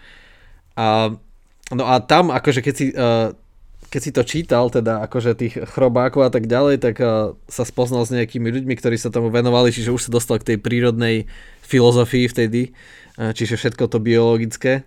A 0.78 1.16
No 1.72 1.88
a 1.88 2.04
tam, 2.04 2.36
akože 2.36 2.60
keď 2.60 2.74
si, 2.76 2.92
uh, 2.92 3.32
keď 3.88 4.02
si 4.04 4.12
to 4.12 4.28
čítal, 4.28 4.68
teda 4.68 5.00
akože 5.08 5.40
tých 5.40 5.56
chrobákov 5.72 6.28
a 6.28 6.32
tak 6.32 6.46
ďalej, 6.52 6.84
tak 6.84 7.00
uh, 7.00 7.34
sa 7.48 7.64
spoznal 7.64 8.04
s 8.04 8.12
nejakými 8.12 8.52
ľuďmi, 8.52 8.76
ktorí 8.76 9.00
sa 9.00 9.08
tomu 9.08 9.32
venovali, 9.32 9.72
čiže 9.72 9.96
už 9.96 10.12
sa 10.12 10.12
dostal 10.12 10.38
k 10.44 10.56
tej 10.56 10.58
prírodnej 10.60 11.32
filozofii 11.64 12.28
vtedy, 12.28 12.76
čiže 13.16 13.56
všetko 13.56 13.88
to 13.88 14.04
biologické, 14.04 14.84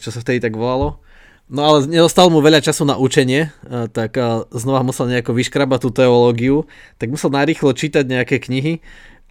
čo 0.00 0.08
sa 0.08 0.24
vtedy 0.24 0.40
tak 0.40 0.56
volalo. 0.56 1.04
No 1.52 1.68
ale 1.68 1.84
nedostal 1.84 2.32
mu 2.32 2.40
veľa 2.40 2.64
času 2.64 2.88
na 2.88 2.96
učenie, 2.96 3.52
tak 3.92 4.16
znova 4.56 4.80
musel 4.80 5.12
nejako 5.12 5.36
vyškrabať 5.36 5.84
tú 5.84 5.90
teológiu, 5.92 6.64
tak 6.96 7.12
musel 7.12 7.28
narýchlo 7.28 7.76
čítať 7.76 8.08
nejaké 8.08 8.40
knihy 8.40 8.80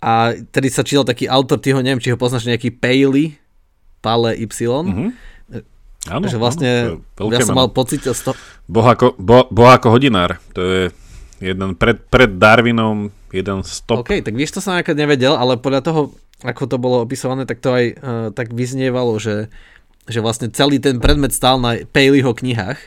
a 0.05 0.37
tedy 0.53 0.69
sa 0.69 0.85
čítal 0.85 1.01
taký 1.01 1.25
autor, 1.25 1.57
ty 1.57 1.73
ho 1.73 1.81
neviem, 1.81 1.97
či 1.97 2.13
ho 2.13 2.21
poznáš, 2.21 2.45
nejaký 2.45 2.77
Paley, 2.77 3.41
Pale 4.05 4.37
Y, 4.37 4.69
mm-hmm 4.69 5.31
Áno, 6.09 6.25
že 6.25 6.41
vlastne 6.41 6.97
áno, 6.97 7.29
ja 7.29 7.45
som 7.45 7.53
mal 7.53 7.69
pocit 7.69 8.01
z 8.01 8.17
toho... 8.25 8.33
Boh 8.65 8.81
ako, 8.81 9.13
bo, 9.21 9.45
boh 9.53 9.69
ako 9.69 9.93
hodinár, 9.93 10.41
to 10.57 10.61
je 10.65 10.81
jeden 11.37 11.77
pred, 11.77 12.01
pred 12.09 12.41
Darwinom, 12.41 13.13
jeden 13.29 13.61
stop. 13.61 14.01
OK, 14.01 14.25
tak 14.25 14.33
vieš, 14.33 14.57
to 14.57 14.65
som 14.65 14.73
nejakad 14.73 14.97
nevedel, 14.97 15.37
ale 15.37 15.61
podľa 15.61 15.81
toho, 15.85 16.01
ako 16.41 16.63
to 16.65 16.81
bolo 16.81 17.05
opisované, 17.05 17.45
tak 17.45 17.61
to 17.61 17.69
aj 17.69 17.85
uh, 18.01 18.27
tak 18.33 18.49
vyznievalo, 18.49 19.13
že, 19.21 19.53
že 20.09 20.19
vlastne 20.23 20.49
celý 20.49 20.81
ten 20.81 20.97
predmet 20.97 21.33
stál 21.33 21.61
na 21.61 21.77
Paleyho 21.81 22.33
knihách, 22.33 22.79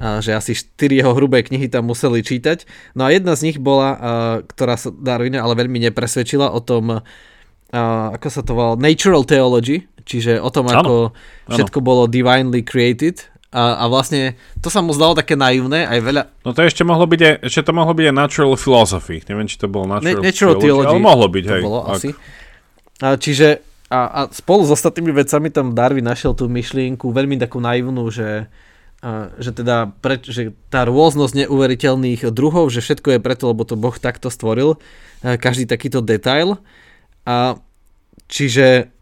uh, 0.00 0.18
že 0.20 0.36
asi 0.36 0.52
4 0.56 1.00
jeho 1.04 1.12
hrubé 1.16 1.44
knihy 1.44 1.68
tam 1.68 1.88
museli 1.88 2.20
čítať. 2.20 2.68
No 2.96 3.08
a 3.08 3.14
jedna 3.14 3.36
z 3.36 3.52
nich 3.52 3.58
bola, 3.60 3.88
uh, 3.92 3.98
ktorá 4.44 4.76
sa 4.76 4.92
Darwina 4.92 5.40
ale 5.40 5.56
veľmi 5.56 5.80
nepresvedčila 5.88 6.52
o 6.52 6.60
tom, 6.60 7.00
uh, 7.00 8.08
ako 8.16 8.28
sa 8.28 8.42
to 8.44 8.52
volalo, 8.52 8.76
natural 8.76 9.24
theology, 9.24 9.86
čiže 10.04 10.42
o 10.42 10.50
tom, 10.50 10.68
ako 10.68 11.14
ano, 11.14 11.52
všetko 11.52 11.78
bolo 11.80 12.10
divinely 12.10 12.66
created 12.66 13.30
a, 13.50 13.82
a 13.82 13.84
vlastne 13.90 14.38
to 14.62 14.70
sa 14.70 14.78
mu 14.78 14.94
zdalo 14.94 15.18
také 15.18 15.34
naivné, 15.34 15.82
aj 15.82 15.98
veľa... 16.06 16.22
No 16.46 16.54
to 16.54 16.62
ešte 16.62 16.86
mohlo 16.86 17.10
byť 17.10 17.20
aj, 17.20 17.34
ešte 17.50 17.66
to 17.66 17.72
mohlo 17.74 17.98
byť 17.98 18.06
aj 18.06 18.14
natural 18.14 18.54
philosophy. 18.54 19.26
Neviem, 19.26 19.50
či 19.50 19.58
to 19.58 19.66
bolo 19.66 19.90
natural, 19.90 20.22
ne, 20.22 20.30
natural 20.30 20.54
theology, 20.54 20.66
theology, 20.70 20.94
ale 20.94 21.02
mohlo 21.02 21.26
byť, 21.26 21.44
to 21.44 21.50
hej. 21.50 21.62
Bolo 21.66 21.80
ak. 21.82 21.90
asi. 21.98 22.08
A, 23.02 23.06
čiže 23.18 23.48
a, 23.90 23.98
a 24.06 24.20
spolu 24.30 24.62
s 24.62 24.70
ostatnými 24.70 25.10
vecami 25.10 25.50
tam 25.50 25.74
Darwin 25.74 26.06
našiel 26.06 26.38
tú 26.38 26.46
myšlienku 26.46 27.10
veľmi 27.10 27.42
takú 27.42 27.58
naivnú, 27.58 28.06
že, 28.14 28.46
a, 29.02 29.34
že 29.42 29.50
teda 29.50 29.90
pre, 29.98 30.22
že 30.22 30.54
tá 30.70 30.86
rôznosť 30.86 31.44
neuveriteľných 31.44 32.30
druhov, 32.30 32.70
že 32.70 32.86
všetko 32.86 33.18
je 33.18 33.20
preto, 33.20 33.50
lebo 33.50 33.66
to 33.66 33.74
Boh 33.74 33.98
takto 33.98 34.30
stvoril, 34.30 34.78
a, 35.26 35.34
každý 35.34 35.66
takýto 35.66 35.98
detail. 36.06 36.62
A 37.26 37.58
čiže 38.30 38.94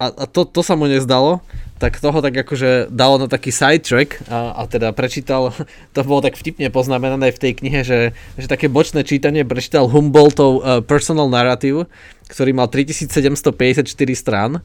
a, 0.00 0.06
a 0.08 0.24
to, 0.24 0.48
to 0.48 0.64
sa 0.64 0.80
mu 0.80 0.88
nezdalo, 0.88 1.44
tak 1.76 2.00
toho 2.00 2.20
tak 2.24 2.32
akože 2.32 2.88
dalo 2.88 3.20
na 3.20 3.28
taký 3.28 3.52
sidetrack 3.52 4.24
a, 4.32 4.52
a 4.52 4.62
teda 4.64 4.96
prečítal, 4.96 5.52
to 5.96 6.00
bolo 6.08 6.24
tak 6.24 6.40
vtipne 6.40 6.72
poznamenané 6.72 7.28
v 7.32 7.40
tej 7.40 7.52
knihe, 7.60 7.80
že, 7.84 8.16
že 8.40 8.48
také 8.48 8.72
bočné 8.72 9.04
čítanie 9.04 9.44
prečítal 9.44 9.92
Humboldtov 9.92 10.52
uh, 10.56 10.62
personal 10.80 11.28
narrative, 11.28 11.84
ktorý 12.32 12.56
mal 12.56 12.72
3754 12.72 13.84
strán. 14.16 14.64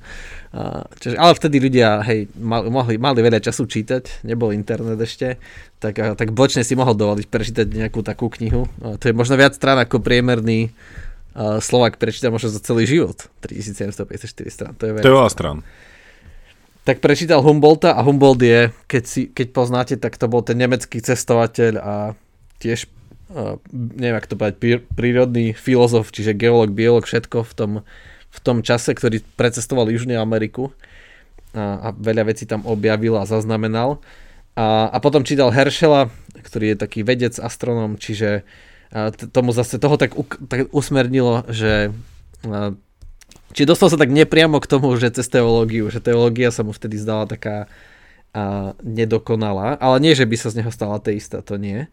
Uh, 0.55 0.87
čiže, 1.03 1.19
ale 1.19 1.35
vtedy 1.35 1.59
ľudia 1.59 1.99
hej, 2.07 2.31
mali, 2.39 2.71
mohli, 2.71 2.95
mali 2.95 3.19
veľa 3.19 3.43
času 3.43 3.67
čítať, 3.67 4.23
nebol 4.23 4.55
internet 4.55 4.95
ešte, 4.99 5.35
tak, 5.83 5.99
uh, 5.99 6.15
tak 6.15 6.31
bočne 6.31 6.63
si 6.63 6.79
mohol 6.79 6.95
dovoliť 6.95 7.27
prečítať 7.27 7.67
nejakú 7.75 8.03
takú 8.07 8.31
knihu. 8.39 8.71
Uh, 8.79 8.95
to 8.95 9.11
je 9.11 9.15
možno 9.15 9.35
viac 9.35 9.51
strán 9.51 9.75
ako 9.79 9.99
priemerný 9.99 10.71
uh, 10.71 11.04
Slovak 11.35 11.99
prečíta 11.99 12.31
možno 12.31 12.47
za 12.47 12.63
celý 12.63 12.87
život. 12.87 13.27
3754 13.43 14.47
strán, 14.47 14.71
to 14.79 14.87
je 14.87 14.91
veľa. 14.95 15.03
To 15.03 15.11
je 15.11 15.17
veľa 15.19 15.31
strán. 15.35 15.57
Tak 16.87 17.01
prečítal 17.03 17.43
Humboldta 17.43 17.97
a 17.97 18.05
Humboldt 18.05 18.39
je, 18.45 18.71
keď, 18.87 19.03
si, 19.03 19.21
keď 19.27 19.47
poznáte, 19.51 19.95
tak 19.99 20.15
to 20.15 20.31
bol 20.31 20.45
ten 20.45 20.55
nemecký 20.55 21.01
cestovateľ 21.01 21.73
a 21.81 21.93
tiež, 22.61 22.87
uh, 23.33 23.57
neviem 23.73 24.15
ako 24.15 24.29
to 24.31 24.37
povedať, 24.37 24.55
prírodný 24.93 25.51
filozof, 25.57 26.13
čiže 26.13 26.37
geológ, 26.37 26.71
biológ, 26.71 27.09
všetko 27.09 27.41
v 27.41 27.53
tom, 27.57 27.71
v 28.31 28.39
tom 28.39 28.61
čase, 28.61 28.93
ktorý 28.93 29.25
precestoval 29.33 29.91
Južnú 29.91 30.15
Ameriku 30.15 30.71
a, 31.51 31.89
a 31.89 31.97
veľa 31.97 32.31
vecí 32.31 32.47
tam 32.47 32.63
objavil 32.63 33.17
a 33.19 33.27
zaznamenal. 33.27 33.99
A, 34.55 34.87
a 34.87 34.97
potom 35.03 35.27
čítal 35.27 35.51
Herschela, 35.51 36.13
ktorý 36.37 36.77
je 36.77 36.77
taký 36.79 37.03
vedec, 37.03 37.35
astronóm, 37.41 37.99
čiže 37.99 38.47
tomu 39.33 39.51
zase 39.51 39.79
toho 39.79 39.97
tak, 39.97 40.15
tak 40.47 40.71
usmernilo, 40.71 41.43
že 41.49 41.91
či 43.55 43.63
dostal 43.63 43.87
sa 43.87 43.95
tak 43.95 44.11
nepriamo 44.11 44.59
k 44.59 44.67
tomu, 44.67 44.91
že 44.99 45.15
cez 45.15 45.31
teológiu, 45.31 45.87
že 45.87 46.03
teológia 46.03 46.51
sa 46.51 46.67
mu 46.67 46.75
vtedy 46.75 46.99
zdala 46.99 47.23
taká 47.23 47.71
a, 48.35 48.75
nedokonalá, 48.83 49.79
ale 49.79 50.03
nie, 50.03 50.11
že 50.11 50.27
by 50.27 50.35
sa 50.35 50.51
z 50.51 50.59
neho 50.59 50.71
stala 50.75 50.99
teista, 50.99 51.39
to 51.39 51.55
nie. 51.55 51.87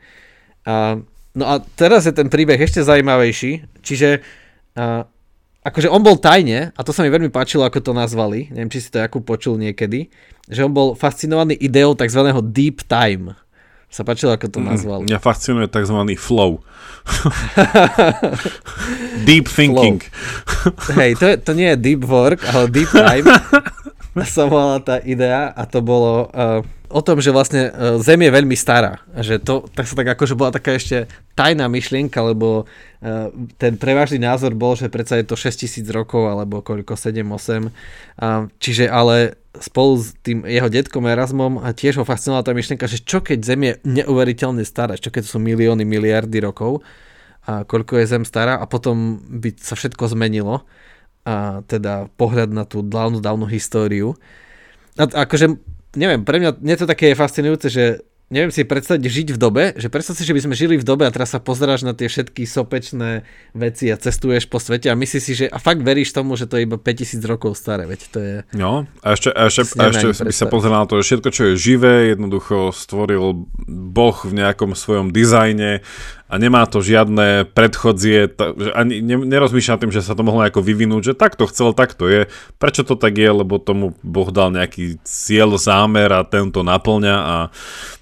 A, 0.66 0.98
no 1.38 1.44
a 1.46 1.62
teraz 1.78 2.10
je 2.10 2.12
ten 2.12 2.26
príbeh 2.26 2.58
ešte 2.58 2.82
zaujímavejší, 2.82 3.78
čiže 3.78 4.26
a, 4.74 5.06
akože 5.62 5.86
on 5.86 6.02
bol 6.02 6.18
tajne, 6.18 6.74
a 6.74 6.80
to 6.82 6.90
sa 6.90 7.06
mi 7.06 7.14
veľmi 7.14 7.30
páčilo, 7.30 7.62
ako 7.62 7.78
to 7.78 7.92
nazvali, 7.94 8.50
neviem, 8.50 8.72
či 8.74 8.82
si 8.82 8.90
to 8.90 8.98
ako 8.98 9.22
počul 9.22 9.54
niekedy, 9.54 10.10
že 10.50 10.66
on 10.66 10.74
bol 10.74 10.98
fascinovaný 10.98 11.54
ideou 11.54 11.94
tzv. 11.94 12.26
deep 12.50 12.82
time 12.90 13.38
sa 13.92 14.08
páčilo, 14.08 14.32
ako 14.32 14.48
to 14.48 14.58
nazval. 14.64 15.04
Mňa 15.04 15.20
fascinuje 15.20 15.68
tzv. 15.68 16.16
flow. 16.16 16.64
deep 19.28 19.52
thinking. 19.52 20.00
Flow. 20.00 20.96
Hej, 20.96 21.20
to, 21.20 21.24
je, 21.28 21.34
to 21.36 21.52
nie 21.52 21.68
je 21.68 21.76
deep 21.76 22.08
work, 22.08 22.40
ale 22.48 22.72
deep 22.72 22.88
time. 22.88 23.28
sa 24.24 24.48
volala 24.48 24.80
tá 24.80 24.96
idea 25.04 25.52
a 25.52 25.68
to 25.68 25.84
bolo 25.84 26.32
uh, 26.32 26.64
o 26.92 27.00
tom, 27.00 27.20
že 27.20 27.32
vlastne 27.32 27.72
uh, 27.72 27.96
Zem 28.00 28.20
je 28.20 28.30
veľmi 28.32 28.56
stará. 28.56 29.00
Že 29.16 29.34
to 29.40 29.54
tak 29.72 29.88
sa 29.88 29.94
tak 29.96 30.08
akože 30.16 30.36
bola 30.36 30.52
taká 30.52 30.76
ešte 30.76 31.08
tajná 31.32 31.68
myšlienka, 31.68 32.20
lebo 32.20 32.64
uh, 32.64 33.28
ten 33.56 33.80
prevažný 33.80 34.20
názor 34.20 34.52
bol, 34.52 34.76
že 34.76 34.92
predsa 34.92 35.16
je 35.20 35.24
to 35.24 35.36
6000 35.36 35.84
rokov 35.92 36.28
alebo 36.28 36.60
koľko, 36.60 36.96
7-8. 36.96 37.72
Uh, 38.20 38.48
čiže 38.60 38.88
ale 38.88 39.40
spolu 39.60 40.00
s 40.00 40.16
tým 40.24 40.48
jeho 40.48 40.68
detkom 40.72 41.04
Erasmom 41.04 41.60
a 41.60 41.76
tiež 41.76 42.00
ho 42.00 42.04
fascinovala 42.08 42.46
tá 42.46 42.52
myšlienka, 42.56 42.88
že 42.88 43.04
čo 43.04 43.20
keď 43.20 43.38
Zem 43.44 43.60
je 43.68 43.72
neuveriteľne 43.84 44.64
stará, 44.64 44.96
čo 44.96 45.12
keď 45.12 45.28
sú 45.28 45.36
milióny, 45.36 45.84
miliardy 45.84 46.40
rokov 46.40 46.80
a 47.44 47.68
koľko 47.68 48.00
je 48.00 48.06
Zem 48.08 48.24
stará 48.24 48.56
a 48.56 48.64
potom 48.64 49.20
by 49.28 49.52
sa 49.60 49.76
všetko 49.76 50.08
zmenilo 50.16 50.64
a 51.28 51.60
teda 51.68 52.08
pohľad 52.16 52.50
na 52.50 52.64
tú 52.64 52.80
dávnu, 52.80 53.20
dávnu 53.20 53.46
históriu. 53.46 54.16
A, 54.96 55.04
akože, 55.28 55.60
neviem, 55.94 56.24
pre 56.24 56.40
mňa 56.40 56.58
nie 56.64 56.74
to 56.74 56.88
také 56.88 57.12
fascinujúce, 57.12 57.68
že 57.68 57.84
neviem 58.32 58.48
si 58.48 58.64
predstaviť 58.64 59.04
žiť 59.04 59.28
v 59.36 59.38
dobe, 59.38 59.64
že 59.76 59.92
predstav 59.92 60.16
si, 60.16 60.24
že 60.24 60.32
by 60.32 60.40
sme 60.48 60.54
žili 60.56 60.80
v 60.80 60.84
dobe 60.88 61.04
a 61.04 61.12
teraz 61.12 61.36
sa 61.36 61.38
pozeráš 61.38 61.84
na 61.84 61.92
tie 61.92 62.08
všetky 62.08 62.48
sopečné 62.48 63.28
veci 63.52 63.92
a 63.92 64.00
cestuješ 64.00 64.48
po 64.48 64.56
svete 64.56 64.88
a 64.88 64.96
myslíš 64.96 65.22
si, 65.22 65.32
že 65.36 65.46
a 65.52 65.60
fakt 65.60 65.84
veríš 65.84 66.16
tomu, 66.16 66.40
že 66.40 66.48
to 66.48 66.56
je 66.56 66.64
iba 66.64 66.80
5000 66.80 67.20
rokov 67.28 67.60
staré, 67.60 67.84
veď 67.84 68.00
to 68.08 68.18
je... 68.18 68.34
No, 68.56 68.88
a 69.04 69.08
ešte, 69.12 69.28
a 69.28 69.52
ešte, 69.52 69.76
a 69.76 69.92
ešte 69.92 70.24
by 70.24 70.32
sa 70.32 70.48
pozeral 70.48 70.82
na 70.82 70.88
to, 70.88 70.96
že 71.04 71.12
všetko, 71.12 71.28
čo 71.28 71.42
je 71.52 71.60
živé, 71.60 72.16
jednoducho 72.16 72.72
stvoril 72.72 73.44
Boh 73.68 74.16
v 74.24 74.32
nejakom 74.32 74.72
svojom 74.72 75.12
dizajne 75.12 75.84
a 76.32 76.40
nemá 76.40 76.64
to 76.64 76.80
žiadne 76.80 77.52
predchodzie, 77.52 78.32
ta, 78.32 78.56
že 78.56 78.72
ani 78.72 79.04
ne, 79.04 79.20
nerozmýšľa 79.20 79.76
tým, 79.84 79.92
že 79.92 80.00
sa 80.00 80.16
to 80.16 80.24
mohlo 80.24 80.40
nejako 80.40 80.64
vyvinúť, 80.64 81.12
že 81.12 81.20
takto 81.20 81.44
chcel, 81.44 81.76
tak 81.76 81.92
to 81.92 82.08
je. 82.08 82.24
Prečo 82.56 82.88
to 82.88 82.96
tak 82.96 83.20
je, 83.20 83.28
lebo 83.28 83.60
tomu 83.60 83.92
Boh 84.00 84.32
dal 84.32 84.48
nejaký 84.48 84.96
cieľ, 85.04 85.60
zámer 85.60 86.08
a 86.08 86.24
tento 86.24 86.64
naplňa 86.64 87.16
a 87.20 87.36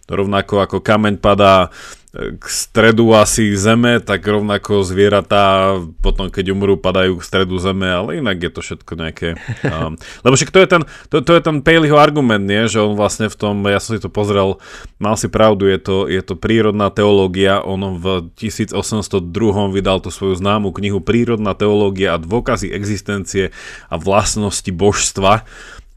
rovnako 0.07 0.63
ako 0.63 0.79
kameň 0.79 1.19
padá 1.19 1.75
k 2.11 2.45
stredu 2.51 3.15
asi 3.15 3.55
zeme, 3.55 4.03
tak 4.03 4.27
rovnako 4.27 4.83
zvieratá 4.83 5.79
potom 6.03 6.27
keď 6.27 6.51
umrú 6.51 6.75
padajú 6.75 7.23
k 7.23 7.27
stredu 7.27 7.55
zeme, 7.63 7.87
ale 7.87 8.19
inak 8.19 8.43
je 8.43 8.51
to 8.51 8.61
všetko 8.61 8.93
nejaké... 8.99 9.29
Um, 9.71 9.95
lebo 10.27 10.35
však 10.35 10.51
to 10.51 10.61
je 10.65 10.69
ten, 10.69 10.83
to, 11.13 11.23
to 11.23 11.37
je 11.37 11.43
ten 11.45 11.63
Paleyho 11.63 11.95
argument, 11.95 12.43
nie? 12.43 12.67
že 12.67 12.83
on 12.83 12.99
vlastne 12.99 13.31
v 13.31 13.37
tom, 13.39 13.63
ja 13.69 13.79
som 13.79 13.95
si 13.95 14.03
to 14.03 14.11
pozrel, 14.11 14.59
mal 14.99 15.15
si 15.15 15.31
pravdu, 15.31 15.69
je 15.69 15.79
to, 15.79 15.97
je 16.11 16.19
to 16.25 16.35
prírodná 16.35 16.91
teológia, 16.91 17.63
on 17.63 18.01
v 18.01 18.35
1802 18.35 19.31
vydal 19.71 20.03
tú 20.03 20.11
svoju 20.11 20.43
známu 20.43 20.75
knihu 20.75 20.99
Prírodná 20.99 21.55
teológia 21.55 22.17
a 22.17 22.23
dôkazy 22.23 22.73
existencie 22.73 23.55
a 23.93 23.95
vlastnosti 24.01 24.69
božstva 24.75 25.47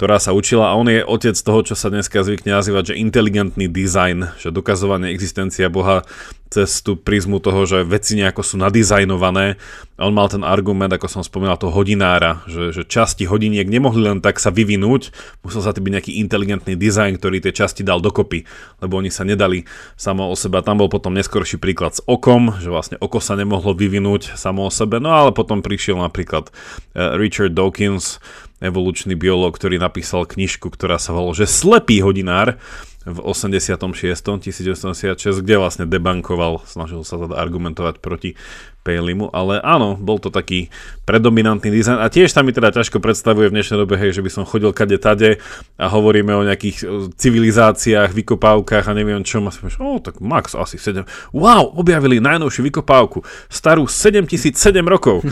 ktorá 0.03 0.19
sa 0.19 0.35
učila 0.35 0.67
a 0.67 0.75
on 0.75 0.91
je 0.91 0.99
otec 0.99 1.31
toho, 1.31 1.63
čo 1.63 1.79
sa 1.79 1.87
dneska 1.87 2.27
zvykne 2.27 2.59
nazývať, 2.59 2.91
že 2.91 2.99
inteligentný 2.99 3.71
design, 3.71 4.35
že 4.35 4.51
dokazovanie 4.51 5.15
existencia 5.15 5.71
Boha 5.71 6.03
cez 6.51 6.83
tú 6.83 6.99
prízmu 6.99 7.39
toho, 7.39 7.63
že 7.63 7.87
veci 7.87 8.19
nejako 8.19 8.43
sú 8.43 8.59
nadizajnované. 8.59 9.55
On 9.97 10.11
mal 10.11 10.27
ten 10.27 10.43
argument, 10.43 10.91
ako 10.91 11.07
som 11.07 11.23
spomínal, 11.23 11.55
toho 11.55 11.71
hodinára, 11.71 12.43
že, 12.51 12.75
že 12.75 12.83
časti 12.83 13.25
hodiniek 13.25 13.65
nemohli 13.65 14.05
len 14.05 14.19
tak 14.19 14.43
sa 14.43 14.51
vyvinúť, 14.51 15.15
musel 15.41 15.63
sa 15.63 15.71
to 15.71 15.79
byť 15.79 15.93
nejaký 15.95 16.11
inteligentný 16.19 16.75
dizajn, 16.75 17.15
ktorý 17.17 17.39
tie 17.39 17.55
časti 17.55 17.81
dal 17.81 18.03
dokopy, 18.03 18.43
lebo 18.83 18.99
oni 18.99 19.07
sa 19.07 19.23
nedali 19.23 19.63
samo 19.95 20.27
o 20.29 20.35
sebe. 20.35 20.59
Tam 20.61 20.83
bol 20.83 20.91
potom 20.91 21.15
neskorší 21.15 21.57
príklad 21.63 21.95
s 21.95 22.03
okom, 22.03 22.59
že 22.59 22.67
vlastne 22.67 22.99
oko 22.99 23.23
sa 23.23 23.39
nemohlo 23.39 23.71
vyvinúť 23.71 24.35
samo 24.35 24.67
o 24.67 24.71
sebe, 24.71 24.99
no 24.99 25.15
ale 25.15 25.31
potom 25.31 25.63
prišiel 25.63 25.95
napríklad 25.95 26.51
eh, 26.93 27.15
Richard 27.15 27.55
Dawkins, 27.55 28.19
evolučný 28.63 29.19
biológ, 29.19 29.59
ktorý 29.59 29.77
napísal 29.77 30.23
knižku, 30.23 30.71
ktorá 30.71 30.95
sa 30.95 31.11
volala, 31.11 31.35
že 31.35 31.51
Slepý 31.51 31.99
hodinár 31.99 32.55
v 33.03 33.19
86. 33.19 33.75
1986, 33.75 35.43
kde 35.43 35.55
vlastne 35.59 35.83
debankoval, 35.83 36.63
snažil 36.63 37.03
sa 37.03 37.19
teda 37.19 37.35
argumentovať 37.35 37.99
proti 37.99 38.39
Paleymu, 38.83 39.31
ale 39.31 39.63
áno, 39.63 39.95
bol 39.95 40.19
to 40.19 40.27
taký 40.27 40.67
predominantný 41.07 41.71
dizajn 41.71 42.03
a 42.03 42.11
tiež 42.11 42.35
sa 42.35 42.43
mi 42.43 42.51
teda 42.51 42.71
ťažko 42.71 42.99
predstavuje 42.99 43.47
v 43.47 43.55
dnešnej 43.59 43.79
dobe, 43.79 43.95
hej, 43.95 44.19
že 44.19 44.23
by 44.23 44.29
som 44.31 44.43
chodil 44.43 44.75
kade 44.75 44.99
tade 44.99 45.39
a 45.79 45.87
hovoríme 45.87 46.35
o 46.35 46.43
nejakých 46.43 46.83
civilizáciách, 47.15 48.11
vykopávkach 48.11 48.91
a 48.91 48.95
neviem 48.95 49.23
čo, 49.23 49.39
a 49.39 49.51
si 49.51 49.63
o, 49.79 49.99
tak 50.03 50.19
max 50.19 50.55
asi 50.55 50.75
7. 50.75 51.07
Wow, 51.31 51.79
objavili 51.79 52.19
najnovšiu 52.19 52.67
vykopávku, 52.71 53.23
starú 53.47 53.87
7007 53.87 54.83
rokov. 54.83 55.23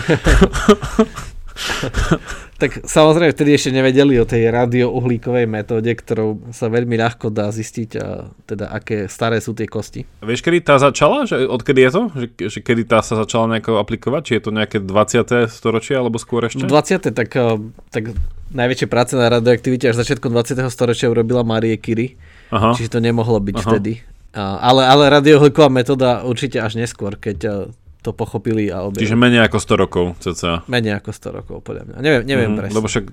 tak 2.61 2.85
samozrejme 2.85 3.33
vtedy 3.33 3.57
ešte 3.57 3.73
nevedeli 3.73 4.21
o 4.21 4.25
tej 4.29 4.53
radiouhlíkovej 4.53 5.49
metóde, 5.49 5.89
ktorou 5.89 6.53
sa 6.53 6.69
veľmi 6.69 6.93
ľahko 6.93 7.33
dá 7.33 7.49
zistiť, 7.49 7.89
a 7.97 8.29
teda 8.45 8.69
aké 8.69 9.09
staré 9.09 9.41
sú 9.41 9.57
tie 9.57 9.65
kosti. 9.65 10.05
A 10.21 10.29
vieš, 10.29 10.45
kedy 10.45 10.61
tá 10.61 10.77
začala? 10.77 11.25
Že, 11.25 11.49
odkedy 11.49 11.81
je 11.81 11.89
to? 11.89 12.03
Že, 12.13 12.27
že 12.53 12.59
kedy 12.61 12.85
tá 12.85 13.01
sa 13.01 13.17
začala 13.17 13.57
nejako 13.57 13.81
aplikovať? 13.81 14.21
Či 14.21 14.33
je 14.37 14.43
to 14.45 14.51
nejaké 14.53 14.77
20. 14.77 15.49
storočie 15.49 15.97
alebo 15.97 16.21
skôr 16.21 16.45
ešte? 16.45 16.61
20. 16.61 17.09
tak, 17.09 17.33
eh, 17.33 17.57
tak 17.89 18.13
najväčšie 18.53 18.85
práce 18.85 19.17
na 19.17 19.25
radioaktivite 19.33 19.89
až 19.89 19.97
začiatkom 19.97 20.29
20. 20.29 20.69
storočia 20.69 21.09
urobila 21.09 21.41
Marie 21.41 21.81
Curie. 21.81 22.21
Aha. 22.53 22.77
Čiže 22.77 22.93
to 22.93 22.99
nemohlo 23.01 23.41
byť 23.41 23.57
Aha. 23.57 23.65
vtedy. 23.65 23.93
Ale, 24.37 24.87
ale 24.87 25.11
radiouhlíková 25.11 25.67
metóda 25.67 26.23
určite 26.23 26.61
až 26.61 26.77
neskôr, 26.77 27.17
keď 27.17 27.37
eh, 27.41 27.80
to 28.01 28.11
pochopili 28.17 28.73
a 28.73 28.81
objavili. 28.89 29.05
Čiže 29.05 29.15
menej 29.15 29.41
ako 29.45 29.57
100 29.61 29.83
rokov, 29.85 30.05
cca. 30.17 30.65
Menej 30.65 30.97
ako 30.97 31.09
100 31.13 31.37
rokov, 31.37 31.57
podľa 31.61 31.83
mňa. 31.85 31.95
Neviem, 32.01 32.21
neviem 32.25 32.49
mm, 32.53 32.57
presne. 32.57 32.75
Lebo 32.75 32.87
však, 32.89 33.05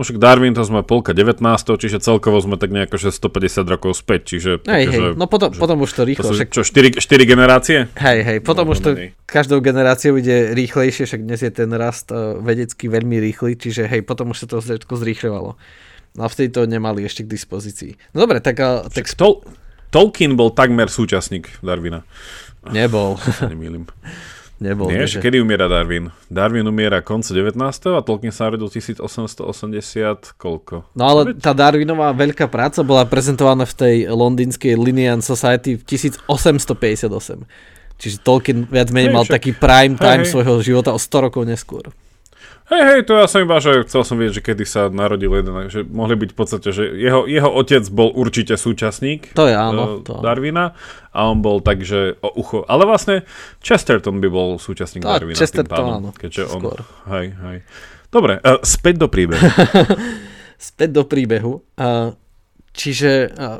však 0.00 0.16
Darwin 0.16 0.56
to 0.56 0.64
sme 0.64 0.80
polka 0.80 1.12
19, 1.12 1.44
čiže 1.76 2.00
celkovo 2.00 2.40
sme 2.40 2.56
tak 2.56 2.72
nejako 2.72 2.96
150 3.12 3.68
rokov 3.68 4.00
späť, 4.00 4.20
čiže... 4.32 4.50
Hej, 4.64 4.84
hej, 4.88 5.00
no 5.20 5.28
potom, 5.28 5.52
že, 5.52 5.60
potom 5.60 5.84
už 5.84 5.92
to 5.92 6.08
rýchlo. 6.08 6.32
To 6.32 6.32
však... 6.32 6.48
Čo, 6.48 6.64
4, 6.64 6.96
4 6.96 7.28
generácie? 7.28 7.78
Hej, 8.00 8.18
hej, 8.24 8.38
potom 8.40 8.64
no, 8.64 8.72
už 8.72 8.80
to 8.80 8.90
menej. 8.96 9.12
každou 9.28 9.60
generáciou 9.60 10.16
ide 10.16 10.56
rýchlejšie, 10.56 11.04
však 11.04 11.20
dnes 11.20 11.44
je 11.44 11.52
ten 11.52 11.68
rast 11.76 12.08
uh, 12.08 12.40
vedecký 12.40 12.88
veľmi 12.88 13.20
rýchly, 13.20 13.60
čiže 13.60 13.84
hej, 13.84 14.00
potom 14.00 14.32
už 14.32 14.44
sa 14.44 14.46
to 14.48 14.64
všetko 14.64 14.96
zrýchľovalo. 14.96 15.60
No 16.16 16.20
a 16.24 16.28
vtedy 16.32 16.48
to 16.56 16.64
nemali 16.64 17.04
ešte 17.04 17.28
k 17.28 17.36
dispozícii. 17.36 18.00
No 18.16 18.24
dobre, 18.24 18.40
tak... 18.40 18.56
Uh, 18.56 18.88
tak... 18.88 19.04
Tol- 19.12 19.44
Tolkien 19.90 20.38
bol 20.38 20.54
takmer 20.54 20.86
súčasník 20.86 21.50
Darwina. 21.66 22.06
Nebol. 22.68 23.16
Nemýlim. 23.50 23.88
Nebol. 24.60 24.92
Nie, 24.92 25.08
že... 25.08 25.24
kedy 25.24 25.40
umiera 25.40 25.72
Darwin? 25.72 26.12
Darwin 26.28 26.68
umiera 26.68 27.00
konce 27.00 27.32
19. 27.32 27.56
a 27.96 28.04
Tolkien 28.04 28.28
sa 28.28 28.52
narodil 28.52 28.68
1880 28.68 29.40
koľko? 30.36 30.84
No 30.92 31.04
ale 31.08 31.32
tá 31.40 31.56
Darwinová 31.56 32.12
veľká 32.12 32.44
práca 32.52 32.84
bola 32.84 33.08
prezentovaná 33.08 33.64
v 33.64 33.72
tej 33.72 33.96
londýnskej 34.12 34.76
Linnean 34.76 35.24
Society 35.24 35.80
v 35.80 35.82
1858. 35.88 37.48
Čiže 37.96 38.16
Tolkien 38.20 38.68
viac 38.68 38.92
menej 38.92 39.16
mal 39.16 39.24
taký 39.24 39.56
prime 39.56 39.96
time 39.96 40.28
hej, 40.28 40.32
svojho 40.32 40.60
života 40.60 40.92
o 40.92 41.00
100 41.00 41.24
rokov 41.32 41.48
neskôr. 41.48 41.88
Hej, 42.70 42.82
hej, 42.86 43.00
to 43.02 43.18
ja 43.18 43.26
som 43.26 43.42
iba, 43.42 43.58
že 43.58 43.82
chcel 43.82 44.06
som 44.06 44.14
vedieť, 44.14 44.38
že 44.38 44.46
kedy 44.46 44.62
sa 44.62 44.86
narodil 44.86 45.26
jeden, 45.34 45.54
že 45.66 45.82
mohli 45.82 46.14
byť 46.14 46.30
v 46.30 46.38
podstate, 46.38 46.68
že 46.70 46.86
jeho, 46.86 47.26
jeho 47.26 47.50
otec 47.50 47.82
bol 47.90 48.14
určite 48.14 48.54
súčasník 48.54 49.34
to 49.34 49.50
je, 49.50 49.58
áno, 49.58 49.98
uh, 49.98 50.06
to 50.06 50.22
Darwina 50.22 50.78
a 51.10 51.26
on 51.26 51.42
bol 51.42 51.58
takže 51.58 52.22
o 52.22 52.30
ucho. 52.38 52.62
Ale 52.70 52.86
vlastne 52.86 53.26
Chesterton 53.58 54.22
by 54.22 54.28
bol 54.30 54.48
súčasník 54.62 55.02
to, 55.02 55.10
Darwina. 55.10 55.34
Chesterton, 55.34 55.66
tým 55.66 55.74
pádom, 55.74 55.94
áno, 55.98 56.10
keďže 56.14 56.42
on, 56.46 56.60
skôr. 56.62 56.78
Hej, 57.10 57.26
hej. 57.34 57.58
Dobre, 58.14 58.38
uh, 58.38 58.62
späť 58.62 59.02
do 59.02 59.10
príbehu. 59.10 59.42
späť 60.70 60.90
do 60.94 61.02
príbehu. 61.10 61.66
Uh, 61.74 62.14
čiže 62.70 63.34
uh, 63.34 63.58